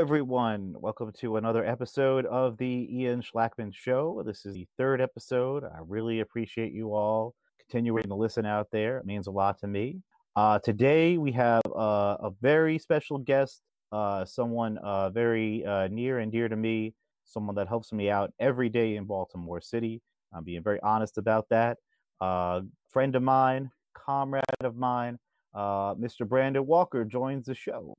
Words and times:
everyone. 0.00 0.74
Welcome 0.78 1.12
to 1.20 1.36
another 1.36 1.62
episode 1.62 2.24
of 2.24 2.56
the 2.56 2.88
Ian 2.90 3.20
Schlakman 3.20 3.74
Show. 3.74 4.22
This 4.24 4.46
is 4.46 4.54
the 4.54 4.66
third 4.78 4.98
episode. 4.98 5.62
I 5.62 5.80
really 5.86 6.20
appreciate 6.20 6.72
you 6.72 6.94
all 6.94 7.34
continuing 7.58 8.04
to 8.04 8.14
listen 8.14 8.46
out 8.46 8.68
there. 8.72 8.96
It 8.96 9.04
means 9.04 9.26
a 9.26 9.30
lot 9.30 9.58
to 9.58 9.66
me. 9.66 10.00
Uh, 10.34 10.58
today 10.58 11.18
we 11.18 11.32
have 11.32 11.60
uh, 11.66 12.16
a 12.18 12.30
very 12.40 12.78
special 12.78 13.18
guest, 13.18 13.60
uh, 13.92 14.24
someone 14.24 14.78
uh, 14.78 15.10
very 15.10 15.66
uh, 15.66 15.88
near 15.88 16.20
and 16.20 16.32
dear 16.32 16.48
to 16.48 16.56
me, 16.56 16.94
someone 17.26 17.56
that 17.56 17.68
helps 17.68 17.92
me 17.92 18.08
out 18.08 18.32
every 18.40 18.70
day 18.70 18.96
in 18.96 19.04
Baltimore 19.04 19.60
City. 19.60 20.00
I'm 20.32 20.44
being 20.44 20.62
very 20.62 20.80
honest 20.80 21.18
about 21.18 21.46
that. 21.50 21.76
Uh, 22.22 22.62
friend 22.88 23.14
of 23.16 23.22
mine, 23.22 23.70
comrade 23.92 24.44
of 24.60 24.76
mine, 24.76 25.18
Mr. 25.54 26.26
Brandon 26.26 26.66
Walker 26.66 27.04
joins 27.04 27.44
the 27.44 27.54
show. 27.54 27.98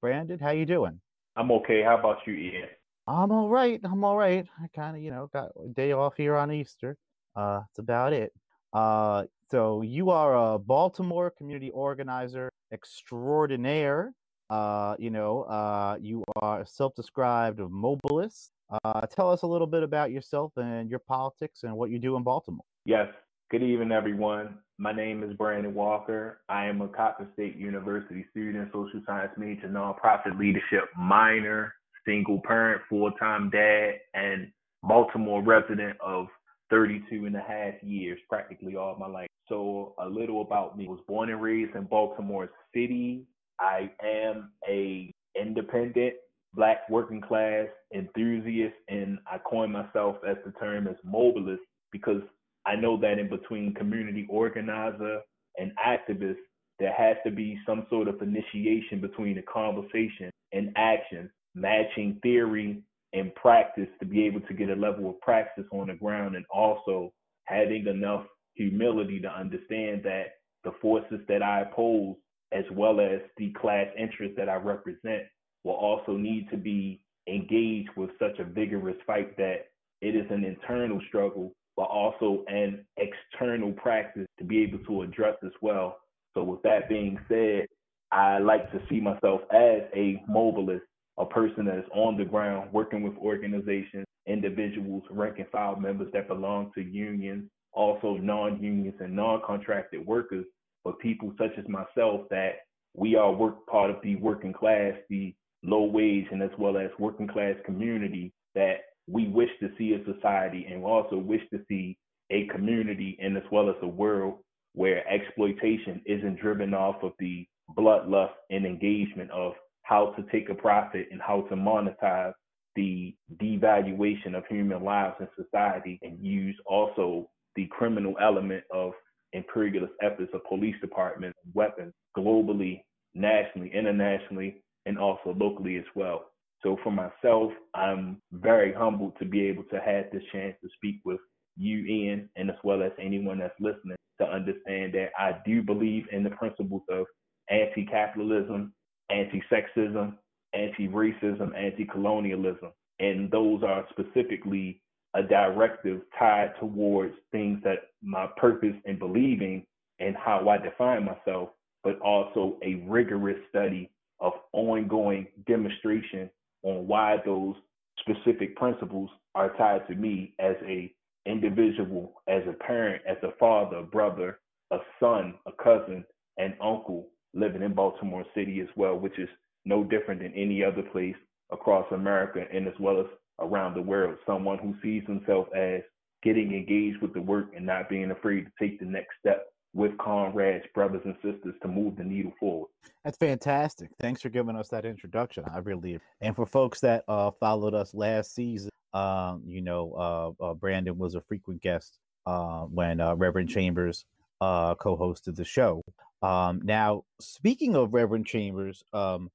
Brandon, 0.00 0.38
how 0.38 0.52
you 0.52 0.66
doing? 0.66 1.00
I'm 1.36 1.50
okay. 1.52 1.82
How 1.82 1.98
about 1.98 2.18
you, 2.26 2.34
Ian? 2.34 2.68
I'm 3.06 3.32
all 3.32 3.48
right. 3.48 3.80
I'm 3.84 4.04
all 4.04 4.16
right. 4.16 4.46
I 4.62 4.66
kind 4.74 4.96
of, 4.96 5.02
you 5.02 5.10
know, 5.10 5.28
got 5.32 5.50
a 5.62 5.68
day 5.68 5.92
off 5.92 6.16
here 6.16 6.36
on 6.36 6.52
Easter. 6.52 6.96
Uh, 7.34 7.60
that's 7.60 7.78
about 7.78 8.12
it. 8.12 8.32
Uh, 8.72 9.24
so 9.50 9.82
you 9.82 10.10
are 10.10 10.54
a 10.54 10.58
Baltimore 10.58 11.30
community 11.30 11.70
organizer 11.70 12.50
extraordinaire. 12.72 14.12
Uh, 14.50 14.94
you 14.98 15.10
know, 15.10 15.42
uh, 15.42 15.96
you 16.00 16.22
are 16.36 16.64
self-described 16.66 17.58
mobilist. 17.58 18.52
Uh, 18.84 19.02
tell 19.02 19.30
us 19.30 19.42
a 19.42 19.46
little 19.46 19.66
bit 19.66 19.82
about 19.82 20.10
yourself 20.10 20.52
and 20.56 20.90
your 20.90 20.98
politics 20.98 21.62
and 21.62 21.74
what 21.74 21.90
you 21.90 21.98
do 21.98 22.16
in 22.16 22.22
Baltimore. 22.22 22.64
Yes. 22.84 23.08
Good 23.50 23.62
evening, 23.62 23.92
everyone. 23.92 24.58
My 24.82 24.90
name 24.90 25.22
is 25.22 25.32
Brandon 25.36 25.74
Walker. 25.74 26.40
I 26.48 26.66
am 26.66 26.80
a 26.80 26.88
Coppin 26.88 27.28
State 27.34 27.54
University 27.54 28.26
student, 28.32 28.68
social 28.72 29.00
science 29.06 29.30
major, 29.36 29.68
nonprofit 29.68 30.36
leadership 30.36 30.88
minor, 30.98 31.72
single 32.04 32.42
parent, 32.44 32.82
full-time 32.90 33.48
dad, 33.50 34.00
and 34.14 34.50
Baltimore 34.82 35.40
resident 35.40 35.96
of 36.00 36.26
32 36.70 37.26
and 37.26 37.36
a 37.36 37.40
half 37.40 37.74
years, 37.80 38.18
practically 38.28 38.74
all 38.74 38.96
my 38.98 39.06
life. 39.06 39.28
So 39.48 39.94
a 40.00 40.08
little 40.08 40.40
about 40.40 40.76
me. 40.76 40.86
I 40.88 40.90
was 40.90 41.00
born 41.06 41.30
and 41.30 41.40
raised 41.40 41.76
in 41.76 41.84
Baltimore 41.84 42.50
City. 42.74 43.22
I 43.60 43.88
am 44.04 44.50
a 44.68 45.12
independent 45.40 46.14
black 46.54 46.90
working 46.90 47.20
class 47.20 47.68
enthusiast 47.94 48.74
and 48.88 49.20
I 49.30 49.38
coin 49.38 49.70
myself 49.70 50.16
as 50.28 50.38
the 50.44 50.50
term 50.58 50.88
as 50.88 50.96
mobilist 51.04 51.62
because 51.92 52.22
I 52.66 52.76
know 52.76 52.96
that 53.00 53.18
in 53.18 53.28
between 53.28 53.74
community 53.74 54.26
organizer 54.28 55.20
and 55.58 55.72
activist, 55.84 56.36
there 56.78 56.92
has 56.92 57.16
to 57.24 57.30
be 57.30 57.58
some 57.66 57.86
sort 57.90 58.08
of 58.08 58.20
initiation 58.22 59.00
between 59.00 59.36
the 59.36 59.42
conversation 59.42 60.30
and 60.52 60.72
action, 60.76 61.30
matching 61.54 62.18
theory 62.22 62.82
and 63.12 63.34
practice 63.34 63.88
to 64.00 64.06
be 64.06 64.24
able 64.24 64.40
to 64.40 64.54
get 64.54 64.70
a 64.70 64.74
level 64.74 65.10
of 65.10 65.20
practice 65.20 65.64
on 65.72 65.88
the 65.88 65.94
ground 65.94 66.34
and 66.34 66.44
also 66.52 67.12
having 67.44 67.86
enough 67.86 68.24
humility 68.54 69.20
to 69.20 69.28
understand 69.28 70.02
that 70.04 70.26
the 70.64 70.72
forces 70.80 71.20
that 71.28 71.42
I 71.42 71.62
oppose, 71.62 72.16
as 72.52 72.64
well 72.72 73.00
as 73.00 73.20
the 73.36 73.52
class 73.60 73.86
interests 73.98 74.36
that 74.36 74.48
I 74.48 74.56
represent, 74.56 75.24
will 75.64 75.74
also 75.74 76.16
need 76.16 76.48
to 76.50 76.56
be 76.56 77.02
engaged 77.28 77.90
with 77.96 78.10
such 78.18 78.38
a 78.38 78.44
vigorous 78.44 78.96
fight 79.06 79.36
that 79.36 79.66
it 80.00 80.16
is 80.16 80.26
an 80.30 80.44
internal 80.44 81.00
struggle, 81.08 81.52
but 81.76 81.84
also 81.84 82.44
an 82.48 82.84
external 82.96 83.72
practice 83.72 84.26
to 84.38 84.44
be 84.44 84.62
able 84.62 84.78
to 84.80 85.02
address 85.02 85.36
as 85.44 85.52
well. 85.60 85.96
So, 86.34 86.42
with 86.42 86.62
that 86.62 86.88
being 86.88 87.18
said, 87.28 87.66
I 88.10 88.38
like 88.38 88.70
to 88.72 88.80
see 88.88 89.00
myself 89.00 89.42
as 89.52 89.82
a 89.94 90.22
mobilist 90.28 90.84
a 91.18 91.26
person 91.26 91.66
that 91.66 91.78
is 91.78 91.84
on 91.92 92.16
the 92.16 92.24
ground 92.24 92.70
working 92.72 93.02
with 93.02 93.16
organizations, 93.18 94.06
individuals, 94.26 95.02
rank 95.10 95.38
and 95.38 95.48
file 95.48 95.76
members 95.76 96.08
that 96.12 96.28
belong 96.28 96.70
to 96.74 96.82
unions, 96.82 97.48
also 97.72 98.14
non-unions 98.14 98.94
and 99.00 99.14
non-contracted 99.14 100.04
workers, 100.06 100.44
but 100.84 100.98
people 100.98 101.32
such 101.38 101.52
as 101.58 101.68
myself 101.68 102.22
that 102.30 102.60
we 102.94 103.14
are 103.14 103.32
work 103.32 103.66
part 103.66 103.90
of 103.90 103.96
the 104.02 104.16
working 104.16 104.52
class, 104.52 104.94
the 105.08 105.34
low 105.62 105.84
wage 105.84 106.26
and 106.30 106.42
as 106.42 106.50
well 106.58 106.76
as 106.76 106.90
working 106.98 107.28
class 107.28 107.54
community 107.64 108.32
that 108.54 108.80
we 109.06 109.28
wish 109.28 109.50
to 109.60 109.70
see 109.78 109.94
a 109.94 110.04
society 110.04 110.66
and 110.70 110.82
we 110.82 110.90
also 110.90 111.16
wish 111.16 111.42
to 111.50 111.60
see 111.68 111.96
a 112.30 112.46
community 112.46 113.18
and 113.20 113.36
as 113.36 113.42
well 113.50 113.68
as 113.68 113.76
a 113.82 113.86
world 113.86 114.38
where 114.74 115.06
exploitation 115.08 116.00
isn't 116.06 116.40
driven 116.40 116.72
off 116.72 117.02
of 117.02 117.12
the 117.18 117.46
bloodlust 117.76 118.32
and 118.50 118.64
engagement 118.64 119.30
of 119.30 119.52
how 119.82 120.14
to 120.16 120.24
take 120.30 120.48
a 120.48 120.54
profit 120.54 121.08
and 121.10 121.20
how 121.20 121.42
to 121.42 121.54
monetize 121.54 122.32
the 122.74 123.14
devaluation 123.36 124.34
of 124.34 124.46
human 124.48 124.82
lives 124.82 125.16
in 125.20 125.28
society 125.36 125.98
and 126.02 126.24
use 126.24 126.56
also 126.66 127.28
the 127.54 127.66
criminal 127.70 128.14
element 128.20 128.64
of 128.72 128.92
imperialist 129.32 129.92
efforts 130.02 130.30
of 130.34 130.44
police 130.44 130.76
departments, 130.80 131.38
weapons 131.54 131.92
globally, 132.16 132.82
nationally, 133.14 133.70
internationally, 133.74 134.62
and 134.86 134.98
also 134.98 135.34
locally 135.38 135.76
as 135.76 135.84
well. 135.94 136.31
So 136.62 136.76
for 136.84 136.92
myself, 136.92 137.52
I'm 137.74 138.22
very 138.32 138.72
humbled 138.72 139.14
to 139.18 139.24
be 139.24 139.44
able 139.46 139.64
to 139.64 139.80
have 139.80 140.04
this 140.12 140.22
chance 140.32 140.54
to 140.62 140.68
speak 140.76 141.00
with 141.04 141.18
you, 141.56 141.78
Ian, 141.84 142.28
and 142.36 142.50
as 142.50 142.56
well 142.62 142.82
as 142.82 142.92
anyone 143.00 143.38
that's 143.38 143.58
listening 143.60 143.96
to 144.20 144.26
understand 144.26 144.94
that 144.94 145.10
I 145.18 145.38
do 145.44 145.62
believe 145.62 146.06
in 146.12 146.22
the 146.22 146.30
principles 146.30 146.82
of 146.88 147.06
anti-capitalism, 147.50 148.72
anti-sexism, 149.10 150.14
anti-racism, 150.54 151.56
anti-colonialism. 151.56 152.70
And 153.00 153.30
those 153.30 153.62
are 153.64 153.84
specifically 153.90 154.80
a 155.14 155.22
directive 155.22 156.02
tied 156.18 156.52
towards 156.60 157.14
things 157.32 157.60
that 157.64 157.78
my 158.02 158.28
purpose 158.36 158.76
in 158.84 158.98
believing 158.98 159.66
and 159.98 160.16
how 160.16 160.48
I 160.48 160.58
define 160.58 161.04
myself, 161.04 161.50
but 161.82 161.98
also 162.00 162.58
a 162.64 162.76
rigorous 162.86 163.38
study 163.50 163.90
of 164.20 164.32
ongoing 164.52 165.26
demonstration 165.46 166.30
on 166.62 166.86
why 166.86 167.16
those 167.24 167.54
specific 168.00 168.56
principles 168.56 169.10
are 169.34 169.56
tied 169.56 169.86
to 169.88 169.94
me 169.94 170.34
as 170.38 170.56
a 170.66 170.92
individual, 171.26 172.14
as 172.28 172.42
a 172.48 172.52
parent, 172.64 173.02
as 173.08 173.16
a 173.22 173.32
father, 173.38 173.76
a 173.78 173.82
brother, 173.82 174.40
a 174.72 174.78
son, 174.98 175.34
a 175.46 175.52
cousin, 175.62 176.04
an 176.38 176.54
uncle, 176.60 177.08
living 177.34 177.62
in 177.62 177.74
Baltimore 177.74 178.24
City 178.34 178.60
as 178.60 178.68
well, 178.76 178.98
which 178.98 179.18
is 179.18 179.28
no 179.64 179.84
different 179.84 180.20
than 180.20 180.34
any 180.34 180.64
other 180.64 180.82
place 180.82 181.14
across 181.52 181.86
America 181.92 182.44
and 182.52 182.66
as 182.66 182.74
well 182.80 183.00
as 183.00 183.06
around 183.38 183.74
the 183.74 183.82
world. 183.82 184.16
Someone 184.26 184.58
who 184.58 184.74
sees 184.82 185.06
himself 185.06 185.46
as 185.56 185.82
getting 186.22 186.52
engaged 186.52 187.00
with 187.00 187.12
the 187.14 187.20
work 187.20 187.46
and 187.54 187.66
not 187.66 187.88
being 187.88 188.10
afraid 188.10 188.46
to 188.46 188.52
take 188.58 188.78
the 188.80 188.86
next 188.86 189.10
step 189.20 189.51
with 189.74 189.96
comrades, 189.98 190.66
brothers, 190.74 191.02
and 191.04 191.14
sisters 191.22 191.54
to 191.62 191.68
move 191.68 191.96
the 191.96 192.04
needle 192.04 192.32
forward. 192.38 192.68
That's 193.04 193.16
fantastic. 193.16 193.90
Thanks 194.00 194.20
for 194.20 194.28
giving 194.28 194.56
us 194.56 194.68
that 194.68 194.84
introduction. 194.84 195.44
I 195.52 195.58
really 195.58 195.98
and 196.20 196.36
for 196.36 196.46
folks 196.46 196.80
that 196.80 197.04
uh, 197.08 197.30
followed 197.30 197.74
us 197.74 197.94
last 197.94 198.34
season, 198.34 198.70
um, 198.92 199.42
you 199.46 199.62
know, 199.62 200.36
uh, 200.40 200.44
uh, 200.44 200.54
Brandon 200.54 200.98
was 200.98 201.14
a 201.14 201.20
frequent 201.22 201.62
guest 201.62 201.98
uh, 202.26 202.62
when 202.62 203.00
uh, 203.00 203.14
Reverend 203.14 203.48
Chambers 203.48 204.04
uh, 204.40 204.74
co-hosted 204.74 205.36
the 205.36 205.44
show. 205.44 205.82
Um, 206.20 206.60
now, 206.62 207.04
speaking 207.20 207.74
of 207.74 207.94
Reverend 207.94 208.26
Chambers, 208.26 208.84
um, 208.92 209.30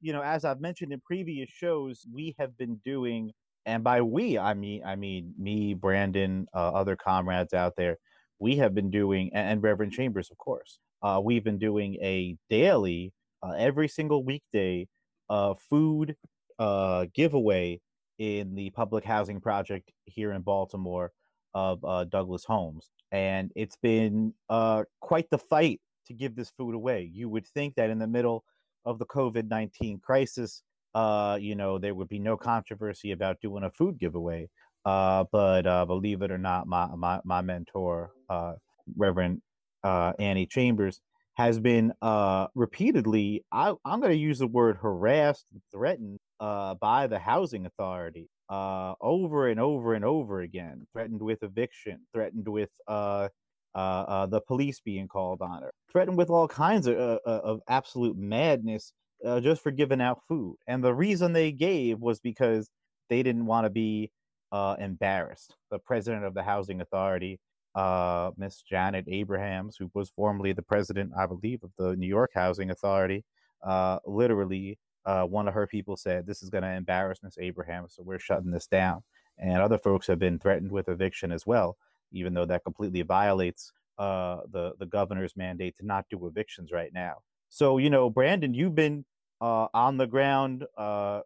you 0.00 0.12
know, 0.12 0.22
as 0.22 0.44
I've 0.44 0.60
mentioned 0.60 0.92
in 0.92 1.00
previous 1.00 1.50
shows, 1.50 2.06
we 2.12 2.34
have 2.38 2.56
been 2.56 2.80
doing, 2.84 3.32
and 3.66 3.84
by 3.84 4.00
we, 4.00 4.38
I 4.38 4.54
mean, 4.54 4.82
I 4.84 4.96
mean 4.96 5.34
me, 5.38 5.74
Brandon, 5.74 6.46
other 6.54 6.96
comrades 6.96 7.54
out 7.54 7.74
there, 7.76 7.98
we 8.38 8.56
have 8.56 8.74
been 8.74 8.90
doing, 8.90 9.30
and 9.32 9.62
Reverend 9.62 9.92
Chambers, 9.92 10.30
of 10.30 10.38
course, 10.38 10.78
uh, 11.02 11.20
we've 11.22 11.44
been 11.44 11.58
doing 11.58 11.94
a 12.02 12.36
daily, 12.50 13.12
uh, 13.42 13.52
every 13.58 13.88
single 13.88 14.24
weekday, 14.24 14.88
uh, 15.28 15.54
food 15.70 16.16
uh, 16.58 17.06
giveaway 17.14 17.80
in 18.18 18.54
the 18.54 18.70
public 18.70 19.04
housing 19.04 19.40
project 19.40 19.90
here 20.04 20.32
in 20.32 20.42
Baltimore 20.42 21.12
of 21.54 21.84
uh, 21.84 22.04
Douglass 22.04 22.44
Homes 22.44 22.90
and 23.12 23.50
it's 23.54 23.76
been 23.76 24.32
uh, 24.48 24.84
quite 25.00 25.28
the 25.30 25.38
fight 25.38 25.80
to 26.06 26.14
give 26.14 26.34
this 26.34 26.50
food 26.50 26.74
away. 26.74 27.10
You 27.12 27.28
would 27.28 27.46
think 27.46 27.74
that 27.76 27.90
in 27.90 27.98
the 27.98 28.06
middle 28.06 28.44
of 28.84 28.98
the 28.98 29.06
COVID 29.06 29.48
19 29.48 30.00
crisis, 30.00 30.62
you 30.94 31.54
know, 31.54 31.78
there 31.78 31.94
would 31.94 32.08
be 32.08 32.18
no 32.18 32.36
controversy 32.36 33.12
about 33.12 33.40
doing 33.40 33.64
a 33.64 33.70
food 33.70 33.98
giveaway. 33.98 34.48
Uh, 34.86 35.24
but 35.32 35.66
uh, 35.66 35.84
believe 35.84 36.22
it 36.22 36.30
or 36.30 36.38
not, 36.38 36.68
my, 36.68 36.86
my, 36.94 37.18
my 37.24 37.42
mentor, 37.42 38.12
uh, 38.30 38.52
Reverend 38.96 39.42
uh, 39.82 40.12
Annie 40.20 40.46
Chambers, 40.46 41.00
has 41.34 41.58
been 41.58 41.92
uh, 42.00 42.46
repeatedly, 42.54 43.44
I, 43.50 43.70
am 43.84 44.00
going 44.00 44.12
to 44.12 44.16
use 44.16 44.38
the 44.38 44.46
word 44.46 44.78
harassed, 44.80 45.44
threatened 45.72 46.20
uh, 46.38 46.76
by 46.76 47.08
the 47.08 47.18
housing 47.18 47.66
authority 47.66 48.28
over 48.48 49.48
and 49.48 49.58
over 49.58 49.94
and 49.94 50.04
over 50.04 50.40
again, 50.40 50.86
threatened 50.92 51.20
with 51.20 51.42
eviction, 51.42 51.98
threatened 52.14 52.46
with 52.46 52.70
the 52.86 54.40
police 54.46 54.80
being 54.80 55.08
called 55.08 55.42
on 55.42 55.62
her, 55.62 55.72
threatened 55.90 56.16
with 56.16 56.30
all 56.30 56.46
kinds 56.46 56.86
of, 56.86 56.96
of 56.96 57.60
absolute 57.68 58.16
madness 58.16 58.92
just 59.40 59.62
for 59.62 59.72
giving 59.72 60.00
out 60.00 60.20
food. 60.28 60.56
And 60.68 60.82
the 60.82 60.94
reason 60.94 61.32
they 61.32 61.50
gave 61.50 61.98
was 61.98 62.20
because 62.20 62.70
they 63.10 63.24
didn't 63.24 63.46
want 63.46 63.64
to 63.64 63.70
be 63.70 64.10
uh, 64.52 64.76
embarrassed. 64.78 65.54
The 65.70 65.78
president 65.78 66.24
of 66.24 66.34
the 66.34 66.42
housing 66.42 66.80
authority, 66.80 67.40
uh, 67.74 68.30
Miss 68.36 68.62
Janet 68.62 69.06
Abrahms, 69.06 69.74
who 69.78 69.90
was 69.94 70.10
formerly 70.10 70.52
the 70.52 70.62
president, 70.62 71.12
I 71.18 71.26
believe, 71.26 71.62
of 71.62 71.70
the 71.78 71.96
New 71.96 72.06
York 72.06 72.30
Housing 72.34 72.70
Authority, 72.70 73.24
uh, 73.62 73.98
literally, 74.06 74.78
uh, 75.04 75.24
one 75.24 75.46
of 75.46 75.54
her 75.54 75.66
people 75.66 75.96
said, 75.96 76.26
"This 76.26 76.42
is 76.42 76.50
going 76.50 76.62
to 76.62 76.70
embarrass 76.70 77.22
Miss 77.22 77.36
Abrahms, 77.36 77.94
so 77.94 78.02
we're 78.02 78.18
shutting 78.18 78.50
this 78.50 78.66
down." 78.66 79.02
And 79.38 79.60
other 79.60 79.78
folks 79.78 80.06
have 80.06 80.18
been 80.18 80.38
threatened 80.38 80.72
with 80.72 80.88
eviction 80.88 81.30
as 81.30 81.46
well, 81.46 81.76
even 82.12 82.34
though 82.34 82.46
that 82.46 82.64
completely 82.64 83.02
violates 83.02 83.72
uh, 83.98 84.40
the 84.50 84.74
the 84.78 84.86
governor's 84.86 85.36
mandate 85.36 85.76
to 85.76 85.86
not 85.86 86.06
do 86.10 86.26
evictions 86.26 86.72
right 86.72 86.92
now. 86.92 87.16
So 87.48 87.78
you 87.78 87.90
know, 87.90 88.10
Brandon, 88.10 88.54
you've 88.54 88.74
been 88.74 89.04
uh, 89.40 89.68
on 89.74 89.96
the 89.96 90.06
ground, 90.06 90.64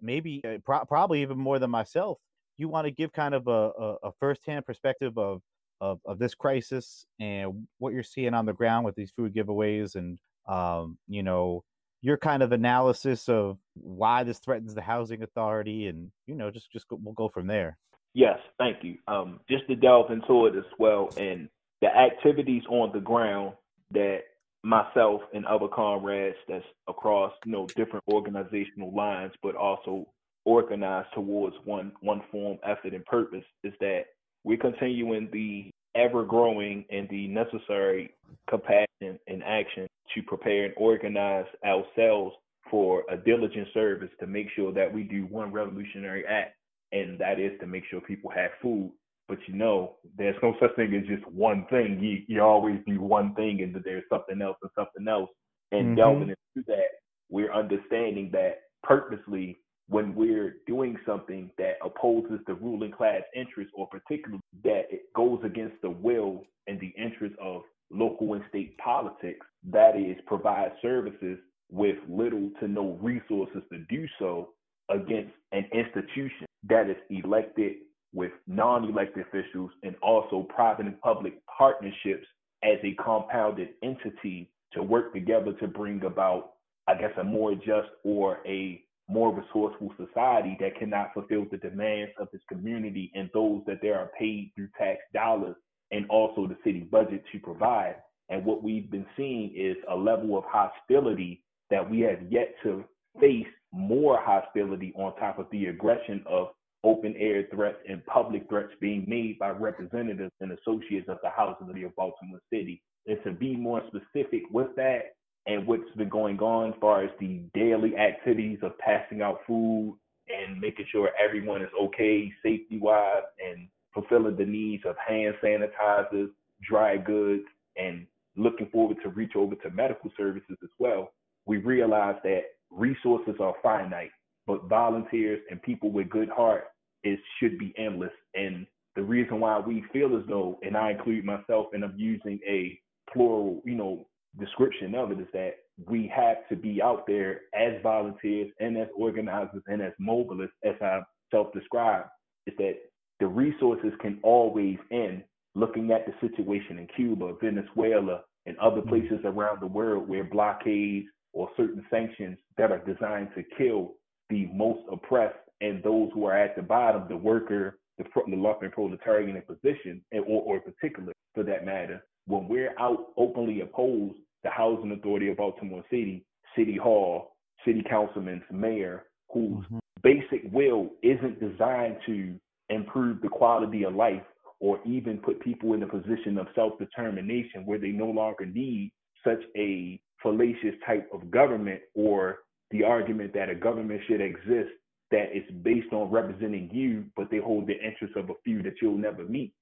maybe 0.02 0.42
pro- 0.64 0.84
probably 0.84 1.22
even 1.22 1.38
more 1.38 1.58
than 1.58 1.70
myself. 1.70 2.18
You 2.60 2.68
want 2.68 2.86
to 2.86 2.90
give 2.90 3.10
kind 3.12 3.34
of 3.34 3.48
a, 3.48 3.50
a, 3.50 3.96
a 4.04 4.12
firsthand 4.20 4.66
perspective 4.66 5.16
of, 5.16 5.40
of 5.80 5.98
of 6.04 6.18
this 6.18 6.34
crisis 6.34 7.06
and 7.18 7.66
what 7.78 7.94
you're 7.94 8.02
seeing 8.02 8.34
on 8.34 8.44
the 8.44 8.52
ground 8.52 8.84
with 8.84 8.94
these 8.94 9.10
food 9.10 9.34
giveaways, 9.34 9.94
and 9.94 10.18
um, 10.46 10.98
you 11.08 11.22
know 11.22 11.64
your 12.02 12.16
kind 12.16 12.42
of 12.42 12.52
analysis 12.52 13.28
of 13.28 13.58
why 13.74 14.24
this 14.24 14.38
threatens 14.38 14.74
the 14.74 14.82
housing 14.82 15.22
authority, 15.22 15.86
and 15.86 16.10
you 16.26 16.34
know 16.34 16.50
just 16.50 16.70
just 16.70 16.86
go, 16.88 16.98
we'll 17.02 17.14
go 17.14 17.28
from 17.30 17.46
there. 17.46 17.78
Yes, 18.12 18.38
thank 18.58 18.82
you. 18.82 18.96
Um, 19.08 19.40
just 19.48 19.66
to 19.68 19.76
delve 19.76 20.10
into 20.10 20.46
it 20.46 20.56
as 20.56 20.64
well, 20.78 21.08
and 21.16 21.48
the 21.80 21.88
activities 21.88 22.62
on 22.68 22.92
the 22.92 23.00
ground 23.00 23.54
that 23.92 24.20
myself 24.62 25.22
and 25.32 25.46
other 25.46 25.68
comrades 25.68 26.36
that's 26.46 26.64
across 26.88 27.32
you 27.46 27.52
know 27.52 27.66
different 27.76 28.04
organizational 28.12 28.94
lines, 28.94 29.32
but 29.42 29.54
also 29.54 30.06
organized 30.50 31.08
towards 31.14 31.56
one 31.64 31.92
one 32.00 32.22
form, 32.30 32.58
effort, 32.64 32.94
and 32.94 33.04
purpose 33.06 33.44
is 33.64 33.72
that 33.80 34.02
we're 34.44 34.58
continuing 34.58 35.28
the 35.32 35.70
ever 35.94 36.24
growing 36.24 36.84
and 36.90 37.08
the 37.08 37.26
necessary 37.28 38.14
compassion 38.48 39.18
and 39.26 39.42
action 39.44 39.86
to 40.14 40.22
prepare 40.22 40.64
and 40.64 40.74
organize 40.76 41.46
ourselves 41.64 42.34
for 42.70 43.04
a 43.10 43.16
diligent 43.16 43.68
service 43.74 44.10
to 44.20 44.26
make 44.26 44.46
sure 44.54 44.72
that 44.72 44.92
we 44.92 45.02
do 45.02 45.22
one 45.26 45.52
revolutionary 45.52 46.24
act, 46.26 46.56
and 46.92 47.18
that 47.18 47.40
is 47.40 47.52
to 47.60 47.66
make 47.66 47.84
sure 47.90 48.00
people 48.00 48.30
have 48.30 48.50
food 48.62 48.90
but 49.30 49.38
you 49.46 49.54
know, 49.54 49.94
there's 50.18 50.34
no 50.42 50.56
such 50.60 50.74
thing 50.74 50.92
as 50.92 51.06
just 51.06 51.24
one 51.32 51.64
thing. 51.70 52.00
You 52.00 52.24
you 52.26 52.42
always 52.42 52.80
do 52.84 53.00
one 53.00 53.32
thing, 53.36 53.62
and 53.62 53.80
there's 53.84 54.02
something 54.10 54.42
else 54.42 54.56
and 54.60 54.70
something 54.76 55.06
else. 55.06 55.30
And 55.70 55.86
mm-hmm. 55.86 55.94
delving 55.94 56.30
into 56.30 56.66
that, 56.66 56.98
we're 57.30 57.52
understanding 57.52 58.30
that 58.32 58.62
purposely 58.82 59.56
when 59.90 60.14
we're 60.14 60.56
doing 60.68 60.96
something 61.04 61.50
that 61.58 61.74
opposes 61.84 62.38
the 62.46 62.54
ruling 62.54 62.92
class 62.92 63.22
interest, 63.34 63.70
or 63.74 63.88
particularly 63.88 64.40
that 64.62 64.84
it 64.88 65.12
goes 65.14 65.40
against 65.44 65.74
the 65.82 65.90
will 65.90 66.44
and 66.68 66.78
the 66.78 66.94
interest 66.96 67.34
of 67.42 67.62
local 67.90 68.34
and 68.34 68.44
state 68.48 68.78
politics, 68.78 69.44
that 69.64 69.96
is, 69.96 70.16
provide 70.26 70.70
services 70.80 71.38
with 71.72 71.96
little 72.08 72.50
to 72.60 72.68
no 72.68 72.98
resources 73.02 73.62
to 73.72 73.78
do 73.88 74.06
so 74.20 74.50
against 74.90 75.32
an 75.50 75.64
institution 75.72 76.46
that 76.68 76.88
is 76.88 76.96
elected 77.10 77.74
with 78.12 78.30
non-elected 78.46 79.24
officials 79.26 79.70
and 79.82 79.96
also 80.02 80.46
private 80.54 80.86
and 80.86 81.00
public 81.00 81.34
partnerships 81.46 82.26
as 82.62 82.78
a 82.84 82.94
compounded 83.02 83.70
entity 83.82 84.48
to 84.72 84.82
work 84.84 85.12
together 85.12 85.52
to 85.54 85.66
bring 85.66 86.04
about, 86.04 86.52
I 86.86 86.94
guess, 86.94 87.12
a 87.20 87.24
more 87.24 87.54
just 87.56 87.88
or 88.04 88.38
a 88.46 88.84
more 89.10 89.34
resourceful 89.34 89.92
society 89.96 90.56
that 90.60 90.78
cannot 90.78 91.12
fulfill 91.14 91.46
the 91.50 91.56
demands 91.58 92.12
of 92.18 92.28
this 92.32 92.42
community 92.48 93.10
and 93.14 93.28
those 93.34 93.62
that 93.66 93.80
they 93.82 93.88
are 93.88 94.10
paid 94.18 94.52
through 94.54 94.68
tax 94.78 95.00
dollars 95.12 95.56
and 95.90 96.06
also 96.08 96.46
the 96.46 96.56
city 96.64 96.80
budget 96.80 97.22
to 97.32 97.38
provide. 97.40 97.96
And 98.28 98.44
what 98.44 98.62
we've 98.62 98.90
been 98.90 99.06
seeing 99.16 99.52
is 99.56 99.76
a 99.88 99.96
level 99.96 100.38
of 100.38 100.44
hostility 100.46 101.42
that 101.70 101.88
we 101.88 102.00
have 102.00 102.20
yet 102.30 102.54
to 102.62 102.84
face 103.20 103.46
more 103.72 104.18
hostility 104.20 104.92
on 104.96 105.14
top 105.16 105.38
of 105.38 105.46
the 105.50 105.66
aggression 105.66 106.22
of 106.26 106.48
open 106.84 107.14
air 107.18 107.44
threats 107.52 107.78
and 107.88 108.04
public 108.06 108.48
threats 108.48 108.72
being 108.80 109.04
made 109.06 109.38
by 109.38 109.50
representatives 109.50 110.32
and 110.40 110.52
associates 110.52 111.08
of 111.08 111.18
the 111.22 111.28
House 111.28 111.56
of 111.60 111.66
the 111.66 111.92
Baltimore 111.96 112.40
City. 112.52 112.82
And 113.06 113.18
to 113.24 113.32
be 113.32 113.56
more 113.56 113.82
specific 113.88 114.42
with 114.52 114.68
that 114.76 115.14
and 115.46 115.66
what's 115.66 115.90
been 115.96 116.08
going 116.08 116.38
on 116.40 116.72
as 116.72 116.78
far 116.80 117.02
as 117.02 117.10
the 117.18 117.40
daily 117.54 117.96
activities 117.96 118.58
of 118.62 118.76
passing 118.78 119.22
out 119.22 119.40
food 119.46 119.98
and 120.28 120.60
making 120.60 120.86
sure 120.90 121.10
everyone 121.22 121.62
is 121.62 121.70
okay 121.80 122.32
safety 122.42 122.78
wise 122.78 123.22
and 123.44 123.68
fulfilling 123.92 124.36
the 124.36 124.44
needs 124.44 124.84
of 124.86 124.94
hand 124.96 125.34
sanitizers, 125.42 126.28
dry 126.62 126.96
goods, 126.96 127.44
and 127.76 128.06
looking 128.36 128.68
forward 128.68 128.96
to 129.02 129.08
reach 129.10 129.32
over 129.34 129.54
to 129.56 129.70
medical 129.70 130.10
services 130.16 130.56
as 130.62 130.70
well, 130.78 131.12
we 131.46 131.56
realize 131.56 132.16
that 132.22 132.42
resources 132.70 133.34
are 133.40 133.54
finite 133.62 134.10
but 134.50 134.68
volunteers 134.68 135.40
and 135.48 135.62
people 135.62 135.92
with 135.92 136.10
good 136.10 136.28
heart 136.28 136.64
is 137.04 137.18
should 137.38 137.56
be 137.56 137.72
endless. 137.78 138.10
And 138.34 138.66
the 138.96 139.02
reason 139.02 139.38
why 139.38 139.60
we 139.60 139.84
feel 139.92 140.16
as 140.16 140.24
though, 140.28 140.58
and 140.62 140.76
I 140.76 140.90
include 140.90 141.24
myself, 141.24 141.66
and 141.72 141.84
I'm 141.84 141.94
using 141.96 142.40
a 142.48 142.78
plural, 143.12 143.62
you 143.64 143.76
know, 143.76 144.06
description 144.38 144.94
of 144.94 145.10
it, 145.12 145.20
is 145.20 145.26
that 145.32 145.56
we 145.86 146.10
have 146.14 146.48
to 146.48 146.56
be 146.56 146.82
out 146.82 147.06
there 147.06 147.42
as 147.54 147.80
volunteers 147.82 148.50
and 148.60 148.76
as 148.76 148.88
organizers 148.96 149.62
and 149.66 149.80
as 149.80 149.92
mobilists, 149.98 150.54
as 150.64 150.74
I 150.80 151.00
self-describe, 151.30 152.04
is 152.46 152.54
that 152.58 152.74
the 153.18 153.26
resources 153.26 153.92
can 154.00 154.18
always 154.22 154.78
end. 154.90 155.22
Looking 155.56 155.90
at 155.90 156.06
the 156.06 156.12
situation 156.20 156.78
in 156.78 156.86
Cuba, 156.94 157.34
Venezuela, 157.42 158.22
and 158.46 158.56
other 158.58 158.80
mm-hmm. 158.80 158.88
places 158.88 159.18
around 159.24 159.60
the 159.60 159.66
world 159.66 160.08
where 160.08 160.24
blockades 160.24 161.06
or 161.32 161.48
certain 161.56 161.84
sanctions 161.90 162.38
that 162.56 162.70
are 162.70 162.84
designed 162.84 163.28
to 163.34 163.42
kill 163.58 163.94
the 164.28 164.46
most 164.54 164.80
oppressed 164.90 165.38
and 165.60 165.82
those 165.82 166.10
who 166.14 166.24
are 166.24 166.36
at 166.36 166.56
the 166.56 166.62
bottom, 166.62 167.04
the 167.08 167.16
worker, 167.16 167.78
the, 167.98 168.04
the 168.28 168.68
proletarian 168.70 169.36
in 169.36 169.42
position, 169.42 170.00
and, 170.12 170.24
or, 170.26 170.42
or 170.42 170.60
particular 170.60 171.12
for 171.34 171.42
that 171.42 171.64
matter, 171.64 172.02
when 172.26 172.48
we're 172.48 172.74
out 172.78 173.06
openly 173.16 173.60
opposed, 173.60 174.16
the 174.42 174.50
housing 174.50 174.92
authority 174.92 175.28
of 175.28 175.36
Baltimore 175.36 175.84
City, 175.90 176.24
City 176.56 176.76
Hall, 176.76 177.36
city 177.64 177.84
councilman's 177.88 178.42
mayor, 178.50 179.04
whose 179.32 179.64
mm-hmm. 179.66 179.78
basic 180.02 180.50
will 180.52 180.90
isn't 181.02 181.40
designed 181.40 181.96
to 182.06 182.34
improve 182.68 183.20
the 183.20 183.28
quality 183.28 183.84
of 183.84 183.94
life 183.94 184.22
or 184.60 184.78
even 184.86 185.18
put 185.18 185.40
people 185.40 185.74
in 185.74 185.82
a 185.82 185.86
position 185.86 186.38
of 186.38 186.46
self-determination 186.54 187.64
where 187.64 187.78
they 187.78 187.88
no 187.88 188.06
longer 188.06 188.46
need 188.46 188.92
such 189.24 189.40
a 189.56 190.00
fallacious 190.22 190.74
type 190.86 191.08
of 191.12 191.30
government 191.30 191.80
or 191.94 192.38
the 192.70 192.84
argument 192.84 193.32
that 193.34 193.48
a 193.48 193.54
government 193.54 194.00
should 194.06 194.20
exist 194.20 194.70
that 195.10 195.34
is 195.34 195.42
based 195.62 195.92
on 195.92 196.10
representing 196.10 196.70
you, 196.72 197.04
but 197.16 197.30
they 197.30 197.38
hold 197.38 197.66
the 197.66 197.74
interests 197.74 198.16
of 198.16 198.30
a 198.30 198.34
few 198.44 198.62
that 198.62 198.74
you'll 198.80 198.96
never 198.96 199.24
meet. 199.24 199.52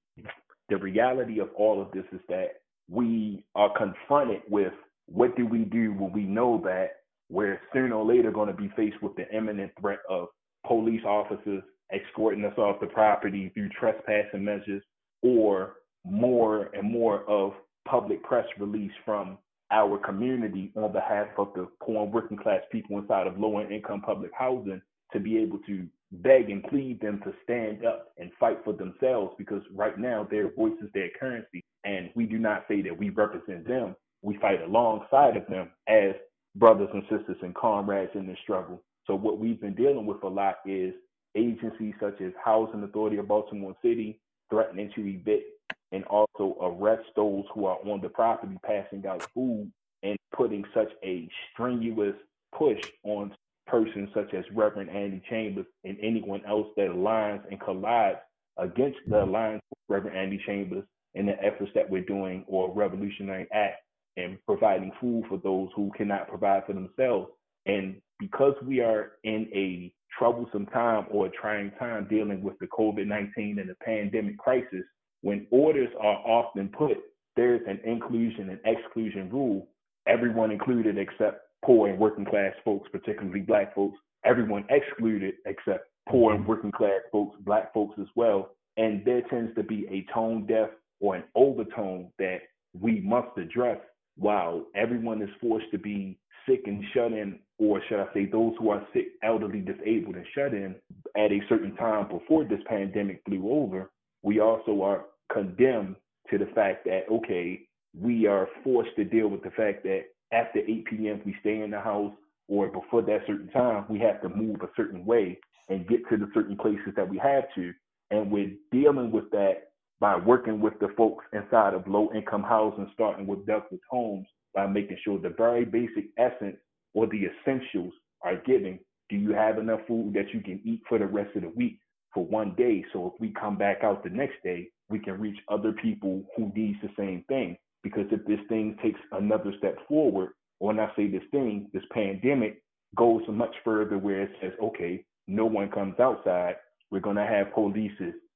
The 0.69 0.77
reality 0.77 1.39
of 1.39 1.49
all 1.55 1.81
of 1.81 1.91
this 1.91 2.05
is 2.11 2.21
that 2.29 2.61
we 2.89 3.43
are 3.55 3.71
confronted 3.77 4.41
with 4.49 4.73
what 5.07 5.35
do 5.35 5.45
we 5.45 5.59
do 5.65 5.93
when 5.93 6.11
we 6.11 6.23
know 6.23 6.61
that 6.63 6.89
we're 7.29 7.59
sooner 7.73 7.95
or 7.95 8.05
later 8.05 8.31
going 8.31 8.47
to 8.47 8.53
be 8.53 8.71
faced 8.75 9.01
with 9.01 9.15
the 9.15 9.29
imminent 9.35 9.71
threat 9.79 9.99
of 10.09 10.27
police 10.67 11.03
officers 11.05 11.63
escorting 11.91 12.45
us 12.45 12.57
off 12.57 12.79
the 12.79 12.87
property 12.87 13.51
through 13.53 13.69
trespassing 13.69 14.43
measures 14.43 14.83
or 15.23 15.75
more 16.05 16.69
and 16.73 16.91
more 16.91 17.23
of 17.29 17.53
public 17.87 18.23
press 18.23 18.45
release 18.59 18.91
from 19.05 19.37
our 19.71 19.97
community 19.99 20.71
on 20.75 20.91
behalf 20.91 21.27
of 21.37 21.49
the 21.55 21.67
poor 21.83 22.03
and 22.03 22.13
working 22.13 22.37
class 22.37 22.61
people 22.71 22.97
inside 22.97 23.27
of 23.27 23.39
lower 23.39 23.71
income 23.71 24.01
public 24.01 24.31
housing 24.37 24.81
to 25.13 25.19
be 25.19 25.37
able 25.37 25.59
to 25.59 25.87
beg 26.11 26.49
and 26.49 26.63
plead 26.63 26.99
them 27.01 27.21
to 27.23 27.33
stand 27.43 27.85
up 27.85 28.09
and 28.17 28.31
fight 28.39 28.59
for 28.63 28.73
themselves 28.73 29.33
because 29.37 29.61
right 29.73 29.97
now 29.97 30.27
their 30.29 30.53
voice 30.53 30.73
is 30.81 30.89
their 30.93 31.09
currency. 31.19 31.63
And 31.83 32.09
we 32.15 32.25
do 32.25 32.37
not 32.37 32.65
say 32.67 32.81
that 32.81 32.97
we 32.97 33.09
represent 33.09 33.67
them. 33.67 33.95
We 34.21 34.37
fight 34.37 34.61
alongside 34.61 35.37
of 35.37 35.47
them 35.47 35.69
as 35.87 36.15
brothers 36.55 36.89
and 36.93 37.03
sisters 37.03 37.37
and 37.41 37.55
comrades 37.55 38.11
in 38.15 38.27
this 38.27 38.37
struggle. 38.43 38.81
So 39.05 39.15
what 39.15 39.39
we've 39.39 39.61
been 39.61 39.75
dealing 39.75 40.05
with 40.05 40.21
a 40.23 40.27
lot 40.27 40.57
is 40.65 40.93
agencies 41.35 41.93
such 41.99 42.19
as 42.21 42.33
Housing 42.43 42.83
Authority 42.83 43.17
of 43.17 43.27
Baltimore 43.27 43.75
City 43.81 44.19
threatening 44.49 44.91
to 44.95 45.07
evict 45.07 45.45
and 45.91 46.03
also 46.05 46.57
arrest 46.61 47.07
those 47.15 47.43
who 47.53 47.65
are 47.65 47.77
on 47.85 48.01
the 48.01 48.09
property 48.09 48.57
passing 48.65 49.05
out 49.07 49.27
food 49.33 49.71
and 50.03 50.17
putting 50.35 50.63
such 50.73 50.89
a 51.03 51.27
strenuous 51.51 52.15
push 52.57 52.81
on 53.03 53.31
persons 53.69 54.09
such 54.13 54.33
as 54.33 54.43
Reverend 54.53 54.89
Annie 54.89 55.21
Chambers 55.29 55.65
and 55.83 55.97
anyone 56.01 56.41
else 56.47 56.67
that 56.77 56.89
aligns 56.89 57.41
and 57.49 57.59
collides 57.59 58.19
against 58.57 58.99
the 59.07 59.23
alliance 59.23 59.61
with 59.69 59.79
Reverend 59.87 60.17
Annie 60.17 60.43
Chambers 60.45 60.83
and 61.15 61.27
the 61.27 61.41
efforts 61.43 61.71
that 61.75 61.89
we're 61.89 62.03
doing 62.03 62.43
or 62.47 62.73
Revolutionary 62.73 63.47
Act 63.53 63.81
and 64.17 64.37
providing 64.45 64.91
food 64.99 65.23
for 65.29 65.37
those 65.37 65.69
who 65.75 65.91
cannot 65.95 66.27
provide 66.27 66.65
for 66.65 66.73
themselves. 66.73 67.29
And 67.65 68.01
because 68.19 68.53
we 68.65 68.81
are 68.81 69.13
in 69.23 69.47
a 69.53 69.93
troublesome 70.17 70.65
time 70.67 71.05
or 71.11 71.27
a 71.27 71.31
trying 71.31 71.71
time 71.79 72.07
dealing 72.09 72.41
with 72.41 72.57
the 72.59 72.67
COVID 72.67 73.07
19 73.07 73.59
and 73.59 73.69
the 73.69 73.75
pandemic 73.75 74.37
crisis, 74.37 74.83
when 75.21 75.47
orders 75.51 75.89
are 75.99 76.17
often 76.25 76.69
put, 76.69 76.97
there's 77.35 77.61
an 77.67 77.79
inclusion 77.85 78.49
and 78.49 78.59
exclusion 78.65 79.29
rule, 79.29 79.67
everyone 80.07 80.51
included 80.51 80.97
except 80.97 81.48
poor 81.65 81.89
and 81.89 81.99
working 81.99 82.25
class 82.25 82.53
folks, 82.63 82.89
particularly 82.91 83.41
black 83.41 83.75
folks, 83.75 83.97
everyone 84.25 84.65
excluded 84.69 85.35
except 85.45 85.89
poor 86.07 86.31
and 86.31 86.41
mm-hmm. 86.41 86.49
working 86.49 86.71
class 86.71 87.01
folks, 87.11 87.37
black 87.41 87.73
folks 87.73 87.95
as 87.99 88.07
well. 88.15 88.51
And 88.77 89.03
there 89.05 89.21
tends 89.29 89.53
to 89.55 89.63
be 89.63 89.85
a 89.89 90.11
tone 90.13 90.45
deaf 90.45 90.69
or 90.99 91.15
an 91.15 91.23
overtone 91.35 92.09
that 92.17 92.39
we 92.79 93.01
must 93.01 93.37
address 93.37 93.77
while 94.17 94.65
everyone 94.75 95.21
is 95.21 95.29
forced 95.41 95.71
to 95.71 95.77
be 95.77 96.17
sick 96.47 96.63
and 96.65 96.83
shut 96.93 97.11
in, 97.11 97.39
or 97.57 97.81
should 97.87 97.99
I 97.99 98.13
say, 98.13 98.25
those 98.25 98.53
who 98.59 98.69
are 98.69 98.85
sick, 98.93 99.07
elderly, 99.23 99.59
disabled, 99.59 100.15
and 100.15 100.25
shut 100.33 100.53
in 100.53 100.75
at 101.17 101.31
a 101.31 101.41
certain 101.47 101.75
time 101.75 102.07
before 102.09 102.43
this 102.43 102.59
pandemic 102.67 103.23
blew 103.25 103.49
over, 103.51 103.91
we 104.23 104.39
also 104.39 104.81
are 104.81 105.05
condemned 105.31 105.95
to 106.29 106.37
the 106.37 106.47
fact 106.47 106.85
that, 106.85 107.03
okay, 107.11 107.61
we 107.97 108.27
are 108.27 108.47
forced 108.63 108.95
to 108.95 109.03
deal 109.03 109.27
with 109.27 109.43
the 109.43 109.51
fact 109.51 109.83
that 109.83 110.03
after 110.31 110.59
8 110.59 110.85
p.m., 110.85 111.21
we 111.25 111.35
stay 111.41 111.61
in 111.61 111.71
the 111.71 111.79
house, 111.79 112.13
or 112.47 112.67
before 112.67 113.01
that 113.03 113.21
certain 113.27 113.49
time, 113.49 113.85
we 113.89 113.99
have 113.99 114.21
to 114.21 114.29
move 114.29 114.57
a 114.61 114.69
certain 114.75 115.05
way 115.05 115.39
and 115.69 115.87
get 115.87 116.07
to 116.09 116.17
the 116.17 116.29
certain 116.33 116.57
places 116.57 116.93
that 116.95 117.07
we 117.07 117.17
have 117.17 117.43
to. 117.55 117.71
And 118.11 118.31
we're 118.31 118.53
dealing 118.71 119.11
with 119.11 119.29
that 119.31 119.69
by 119.99 120.15
working 120.17 120.59
with 120.59 120.73
the 120.79 120.89
folks 120.97 121.25
inside 121.33 121.73
of 121.73 121.87
low 121.87 122.09
income 122.15 122.43
housing, 122.43 122.89
starting 122.93 123.27
with 123.27 123.45
Douglass 123.45 123.81
Homes, 123.89 124.25
by 124.55 124.65
making 124.65 124.97
sure 125.03 125.19
the 125.19 125.29
very 125.29 125.65
basic 125.65 126.05
essence 126.17 126.57
or 126.93 127.07
the 127.07 127.25
essentials 127.25 127.93
are 128.23 128.37
given. 128.47 128.79
Do 129.09 129.15
you 129.15 129.31
have 129.33 129.57
enough 129.57 129.81
food 129.87 130.13
that 130.13 130.33
you 130.33 130.41
can 130.41 130.59
eat 130.63 130.81
for 130.87 130.97
the 130.97 131.05
rest 131.05 131.35
of 131.35 131.43
the 131.43 131.49
week 131.49 131.79
for 132.13 132.25
one 132.25 132.55
day? 132.55 132.83
So 132.93 133.13
if 133.13 133.21
we 133.21 133.31
come 133.39 133.57
back 133.57 133.83
out 133.83 134.03
the 134.03 134.09
next 134.09 134.41
day, 134.43 134.69
we 134.89 134.99
can 134.99 135.19
reach 135.19 135.37
other 135.49 135.71
people 135.71 136.23
who 136.35 136.51
needs 136.55 136.79
the 136.81 136.89
same 136.97 137.23
thing. 137.27 137.57
Because 137.83 138.05
if 138.11 138.25
this 138.25 138.39
thing 138.49 138.77
takes 138.81 138.99
another 139.11 139.53
step 139.57 139.77
forward, 139.87 140.31
or 140.59 140.67
when 140.67 140.79
I 140.79 140.91
say 140.95 141.07
this 141.07 141.23
thing, 141.31 141.69
this 141.73 141.83
pandemic 141.91 142.61
goes 142.95 143.21
much 143.29 143.55
further 143.63 143.97
where 143.97 144.23
it 144.23 144.31
says, 144.41 144.51
okay, 144.61 145.05
no 145.27 145.45
one 145.45 145.69
comes 145.69 145.99
outside, 145.99 146.55
we're 146.91 146.99
gonna 146.99 147.25
have 147.25 147.53
police 147.53 147.91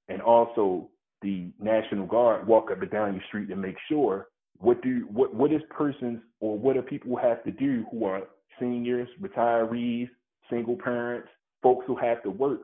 and 0.09 0.21
also 0.21 0.89
the 1.21 1.51
National 1.59 2.05
Guard 2.05 2.47
walk 2.47 2.69
up 2.71 2.81
and 2.81 2.91
down 2.91 3.13
your 3.13 3.23
street 3.27 3.47
to 3.49 3.55
make 3.55 3.77
sure 3.89 4.27
what 4.57 4.81
do 4.81 5.07
what 5.11 5.33
what 5.33 5.51
is 5.51 5.61
persons 5.69 6.21
or 6.39 6.57
what 6.57 6.75
do 6.75 6.81
people 6.81 7.17
have 7.17 7.43
to 7.43 7.51
do 7.51 7.85
who 7.91 8.05
are 8.05 8.23
seniors, 8.59 9.07
retirees, 9.19 10.09
single 10.49 10.77
parents, 10.77 11.27
folks 11.61 11.85
who 11.87 11.95
have 11.95 12.21
to 12.23 12.29
work? 12.29 12.61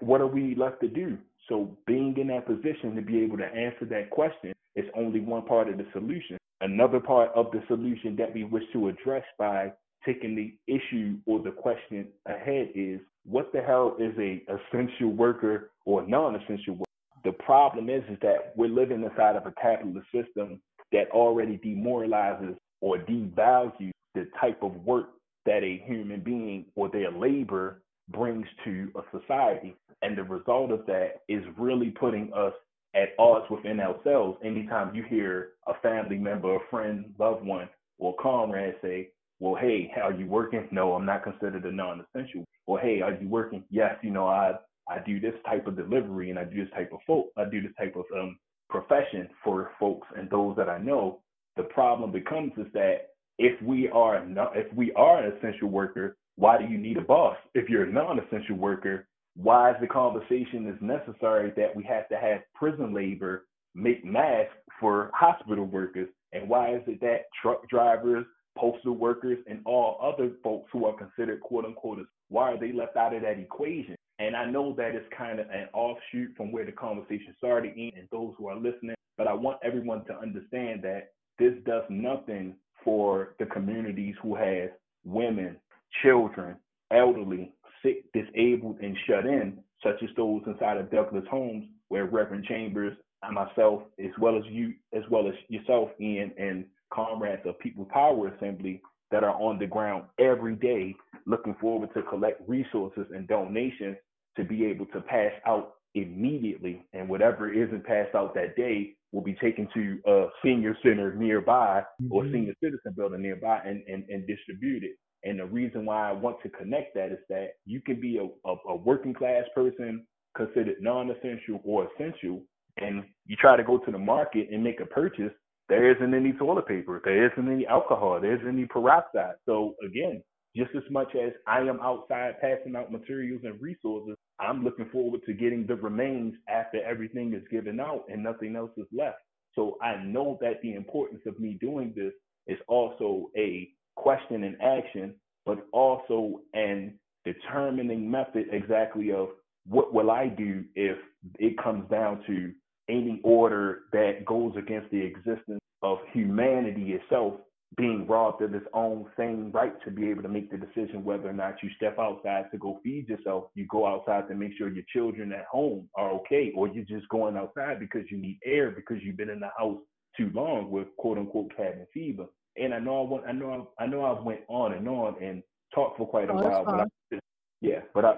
What 0.00 0.20
are 0.20 0.26
we 0.26 0.54
left 0.54 0.80
to 0.82 0.88
do? 0.88 1.16
So 1.48 1.76
being 1.86 2.16
in 2.18 2.28
that 2.28 2.46
position 2.46 2.94
to 2.94 3.02
be 3.02 3.20
able 3.22 3.38
to 3.38 3.46
answer 3.46 3.86
that 3.86 4.10
question 4.10 4.51
is 4.76 4.84
only 4.96 5.20
one 5.20 5.44
part 5.44 5.68
of 5.68 5.78
the 5.78 5.86
solution. 5.92 6.38
Another 6.60 7.00
part 7.00 7.30
of 7.34 7.50
the 7.50 7.62
solution 7.66 8.16
that 8.16 8.32
we 8.32 8.44
wish 8.44 8.64
to 8.72 8.88
address 8.88 9.24
by 9.38 9.72
taking 10.04 10.34
the 10.34 10.54
issue 10.72 11.16
or 11.26 11.40
the 11.40 11.50
question 11.50 12.06
ahead 12.26 12.70
is 12.74 13.00
what 13.24 13.52
the 13.52 13.60
hell 13.60 13.96
is 13.98 14.12
a 14.18 14.42
essential 14.48 15.10
worker 15.10 15.70
or 15.84 16.06
non-essential 16.06 16.74
worker? 16.74 16.84
The 17.24 17.32
problem 17.32 17.88
is, 17.88 18.02
is 18.10 18.18
that 18.22 18.52
we're 18.56 18.68
living 18.68 19.02
inside 19.02 19.36
of 19.36 19.46
a 19.46 19.52
capitalist 19.60 20.06
system 20.12 20.60
that 20.90 21.10
already 21.10 21.56
demoralizes 21.58 22.56
or 22.80 22.98
devalues 22.98 23.92
the 24.14 24.28
type 24.40 24.62
of 24.62 24.74
work 24.84 25.10
that 25.46 25.62
a 25.62 25.82
human 25.86 26.20
being 26.20 26.66
or 26.74 26.88
their 26.88 27.10
labor 27.10 27.82
brings 28.10 28.46
to 28.64 28.90
a 28.96 29.18
society. 29.18 29.74
And 30.02 30.18
the 30.18 30.24
result 30.24 30.72
of 30.72 30.84
that 30.86 31.20
is 31.28 31.42
really 31.56 31.90
putting 31.90 32.32
us 32.32 32.52
at 32.94 33.10
odds 33.18 33.46
within 33.50 33.80
ourselves. 33.80 34.38
Anytime 34.44 34.94
you 34.94 35.02
hear 35.02 35.50
a 35.66 35.74
family 35.82 36.18
member, 36.18 36.56
a 36.56 36.60
friend, 36.70 37.14
loved 37.18 37.44
one, 37.44 37.68
or 37.98 38.14
comrade 38.16 38.74
say, 38.82 39.10
Well, 39.40 39.54
hey, 39.54 39.90
how 39.94 40.02
are 40.02 40.14
you 40.14 40.26
working? 40.26 40.68
No, 40.70 40.94
I'm 40.94 41.06
not 41.06 41.24
considered 41.24 41.64
a 41.64 41.72
non 41.72 42.04
essential. 42.04 42.44
Well, 42.66 42.82
hey, 42.82 43.00
are 43.00 43.14
you 43.14 43.28
working? 43.28 43.64
Yes, 43.70 43.96
you 44.02 44.10
know, 44.10 44.26
I 44.26 44.54
I 44.88 44.98
do 45.04 45.20
this 45.20 45.34
type 45.46 45.66
of 45.66 45.76
delivery 45.76 46.30
and 46.30 46.38
I 46.38 46.44
do 46.44 46.64
this 46.64 46.72
type 46.74 46.92
of 46.92 47.00
folk, 47.06 47.28
I 47.36 47.44
do 47.44 47.60
this 47.60 47.72
type 47.78 47.96
of 47.96 48.04
um, 48.18 48.38
profession 48.68 49.28
for 49.44 49.70
folks 49.78 50.08
and 50.16 50.28
those 50.30 50.56
that 50.56 50.68
I 50.68 50.78
know. 50.78 51.20
The 51.56 51.64
problem 51.64 52.10
becomes 52.10 52.52
is 52.56 52.66
that 52.72 53.08
if 53.38 53.60
we 53.62 53.88
are 53.88 54.24
not, 54.24 54.56
if 54.56 54.72
we 54.74 54.92
are 54.92 55.22
an 55.22 55.32
essential 55.36 55.68
worker, 55.68 56.16
why 56.36 56.58
do 56.58 56.64
you 56.64 56.78
need 56.78 56.96
a 56.96 57.02
boss? 57.02 57.36
If 57.54 57.68
you're 57.68 57.84
a 57.84 57.92
non-essential 57.92 58.56
worker, 58.56 59.06
why 59.36 59.70
is 59.70 59.76
the 59.80 59.86
conversation 59.86 60.68
is 60.68 60.80
necessary 60.80 61.52
that 61.56 61.74
we 61.74 61.82
have 61.84 62.08
to 62.08 62.16
have 62.16 62.40
prison 62.54 62.92
labor 62.94 63.46
make 63.74 64.04
masks 64.04 64.54
for 64.78 65.10
hospital 65.14 65.64
workers? 65.64 66.08
And 66.32 66.48
why 66.48 66.74
is 66.74 66.82
it 66.86 67.00
that 67.00 67.26
truck 67.40 67.68
drivers, 67.68 68.26
postal 68.56 68.94
workers, 68.94 69.38
and 69.46 69.60
all 69.64 69.98
other 70.02 70.32
folks 70.42 70.70
who 70.72 70.84
are 70.86 70.96
considered 70.96 71.40
quote 71.40 71.64
unquote, 71.64 72.06
why 72.28 72.52
are 72.52 72.58
they 72.58 72.72
left 72.72 72.96
out 72.96 73.14
of 73.14 73.22
that 73.22 73.38
equation? 73.38 73.96
And 74.18 74.36
I 74.36 74.44
know 74.50 74.74
that 74.76 74.94
it's 74.94 75.06
kind 75.16 75.40
of 75.40 75.46
an 75.50 75.68
offshoot 75.72 76.34
from 76.36 76.52
where 76.52 76.64
the 76.64 76.72
conversation 76.72 77.34
started 77.38 77.74
and 77.76 78.08
those 78.10 78.34
who 78.38 78.46
are 78.48 78.56
listening, 78.56 78.94
but 79.16 79.26
I 79.26 79.32
want 79.32 79.58
everyone 79.64 80.04
to 80.06 80.16
understand 80.16 80.82
that 80.82 81.12
this 81.38 81.54
does 81.64 81.82
nothing 81.88 82.54
for 82.84 83.34
the 83.38 83.46
communities 83.46 84.14
who 84.22 84.34
have 84.34 84.70
women, 85.04 85.56
children, 86.02 86.56
elderly, 86.90 87.52
sick, 87.82 88.04
disabled, 88.12 88.78
and 88.80 88.96
shut 89.06 89.26
in, 89.26 89.58
such 89.82 90.02
as 90.02 90.10
those 90.16 90.42
inside 90.46 90.76
of 90.76 90.90
Douglass 90.90 91.24
Homes, 91.30 91.64
where 91.88 92.06
Reverend 92.06 92.44
Chambers 92.44 92.96
and 93.22 93.34
myself, 93.34 93.82
as 94.02 94.10
well 94.20 94.36
as 94.36 94.44
you, 94.46 94.74
as 94.92 95.02
well 95.10 95.28
as 95.28 95.34
yourself, 95.48 95.90
Ian, 96.00 96.32
and 96.38 96.64
comrades 96.92 97.42
of 97.46 97.58
People 97.58 97.86
Power 97.86 98.28
Assembly 98.28 98.82
that 99.10 99.24
are 99.24 99.40
on 99.40 99.58
the 99.58 99.66
ground 99.66 100.04
every 100.18 100.56
day 100.56 100.94
looking 101.26 101.54
forward 101.60 101.90
to 101.94 102.02
collect 102.02 102.40
resources 102.48 103.06
and 103.14 103.28
donations 103.28 103.96
to 104.36 104.44
be 104.44 104.64
able 104.64 104.86
to 104.86 105.00
pass 105.02 105.32
out 105.46 105.74
immediately. 105.94 106.84
And 106.94 107.08
whatever 107.08 107.52
isn't 107.52 107.84
passed 107.84 108.14
out 108.14 108.34
that 108.34 108.56
day 108.56 108.94
will 109.12 109.22
be 109.22 109.34
taken 109.34 109.68
to 109.74 109.98
a 110.06 110.26
senior 110.42 110.76
center 110.82 111.14
nearby 111.14 111.82
mm-hmm. 112.02 112.12
or 112.12 112.24
senior 112.24 112.54
citizen 112.62 112.94
building 112.96 113.22
nearby 113.22 113.60
and, 113.64 113.82
and, 113.86 114.04
and 114.08 114.26
distributed. 114.26 114.92
And 115.24 115.38
the 115.38 115.46
reason 115.46 115.84
why 115.84 116.08
I 116.08 116.12
want 116.12 116.42
to 116.42 116.48
connect 116.48 116.94
that 116.94 117.12
is 117.12 117.18
that 117.28 117.52
you 117.64 117.80
can 117.80 118.00
be 118.00 118.18
a, 118.18 118.24
a, 118.48 118.54
a 118.68 118.76
working 118.76 119.14
class 119.14 119.44
person 119.54 120.04
considered 120.36 120.76
non-essential 120.80 121.60
or 121.64 121.88
essential, 121.94 122.42
and 122.78 123.04
you 123.26 123.36
try 123.36 123.56
to 123.56 123.62
go 123.62 123.78
to 123.78 123.90
the 123.90 123.98
market 123.98 124.48
and 124.50 124.64
make 124.64 124.80
a 124.80 124.86
purchase, 124.86 125.32
there 125.68 125.94
isn't 125.94 126.14
any 126.14 126.32
toilet 126.32 126.66
paper, 126.66 127.00
there 127.04 127.30
isn't 127.30 127.50
any 127.50 127.66
alcohol, 127.66 128.20
there 128.20 128.34
isn't 128.34 128.48
any 128.48 128.66
peroxide. 128.66 129.34
So 129.46 129.74
again, 129.84 130.22
just 130.56 130.70
as 130.74 130.82
much 130.90 131.14
as 131.14 131.32
I 131.46 131.60
am 131.60 131.80
outside 131.80 132.40
passing 132.40 132.76
out 132.76 132.92
materials 132.92 133.42
and 133.44 133.60
resources, 133.60 134.16
I'm 134.40 134.64
looking 134.64 134.88
forward 134.90 135.20
to 135.26 135.32
getting 135.32 135.66
the 135.66 135.76
remains 135.76 136.34
after 136.48 136.82
everything 136.82 137.32
is 137.32 137.42
given 137.50 137.80
out 137.80 138.04
and 138.10 138.22
nothing 138.22 138.56
else 138.56 138.72
is 138.76 138.86
left. 138.92 139.18
So 139.54 139.78
I 139.82 140.02
know 140.02 140.38
that 140.40 140.60
the 140.62 140.74
importance 140.74 141.22
of 141.26 141.38
me 141.38 141.58
doing 141.60 141.92
this 141.94 142.12
is 142.46 142.58
also 142.68 143.30
a 143.36 143.68
question 143.96 144.44
and 144.44 144.56
action, 144.60 145.14
but 145.46 145.66
also 145.72 146.40
an 146.54 146.94
determining 147.24 148.10
method 148.10 148.46
exactly 148.50 149.12
of 149.12 149.28
what 149.66 149.94
will 149.94 150.10
I 150.10 150.28
do 150.28 150.64
if 150.74 150.96
it 151.38 151.56
comes 151.62 151.88
down 151.88 152.22
to 152.26 152.52
any 152.88 153.20
order 153.22 153.82
that 153.92 154.24
goes 154.26 154.54
against 154.56 154.90
the 154.90 155.00
existence 155.00 155.60
of 155.82 155.98
humanity 156.12 156.92
itself 156.92 157.34
being 157.76 158.06
robbed 158.06 158.42
of 158.42 158.54
its 158.54 158.66
own 158.74 159.06
same 159.16 159.50
right 159.50 159.72
to 159.84 159.90
be 159.90 160.10
able 160.10 160.22
to 160.22 160.28
make 160.28 160.50
the 160.50 160.58
decision 160.58 161.04
whether 161.04 161.28
or 161.28 161.32
not 161.32 161.54
you 161.62 161.70
step 161.76 161.98
outside 161.98 162.44
to 162.50 162.58
go 162.58 162.78
feed 162.84 163.08
yourself, 163.08 163.44
you 163.54 163.66
go 163.70 163.86
outside 163.86 164.28
to 164.28 164.34
make 164.34 164.52
sure 164.58 164.68
your 164.68 164.84
children 164.92 165.32
at 165.32 165.46
home 165.46 165.88
are 165.96 166.10
okay, 166.10 166.52
or 166.54 166.68
you're 166.68 166.84
just 166.84 167.08
going 167.08 167.36
outside 167.36 167.80
because 167.80 168.02
you 168.10 168.18
need 168.18 168.38
air 168.44 168.70
because 168.70 168.98
you've 169.02 169.16
been 169.16 169.30
in 169.30 169.40
the 169.40 169.48
house 169.58 169.78
too 170.16 170.30
long 170.34 170.70
with 170.70 170.88
quote 170.98 171.16
unquote 171.16 171.50
cabin 171.56 171.86
fever. 171.94 172.26
And 172.56 172.74
I 172.74 172.78
know 172.78 173.04
I 173.04 173.10
went, 173.10 173.24
I 173.26 173.32
know 173.32 173.68
I, 173.78 173.84
I 173.84 173.86
know 173.86 174.02
I 174.02 174.20
went 174.20 174.40
on 174.48 174.72
and 174.72 174.88
on 174.88 175.22
and 175.22 175.42
talked 175.74 175.98
for 175.98 176.06
quite 176.06 176.28
a 176.28 176.32
oh, 176.32 176.36
while, 176.36 176.64
but 176.64 176.80
I, 176.80 177.18
yeah, 177.60 177.80
but 177.94 178.04
I 178.04 178.14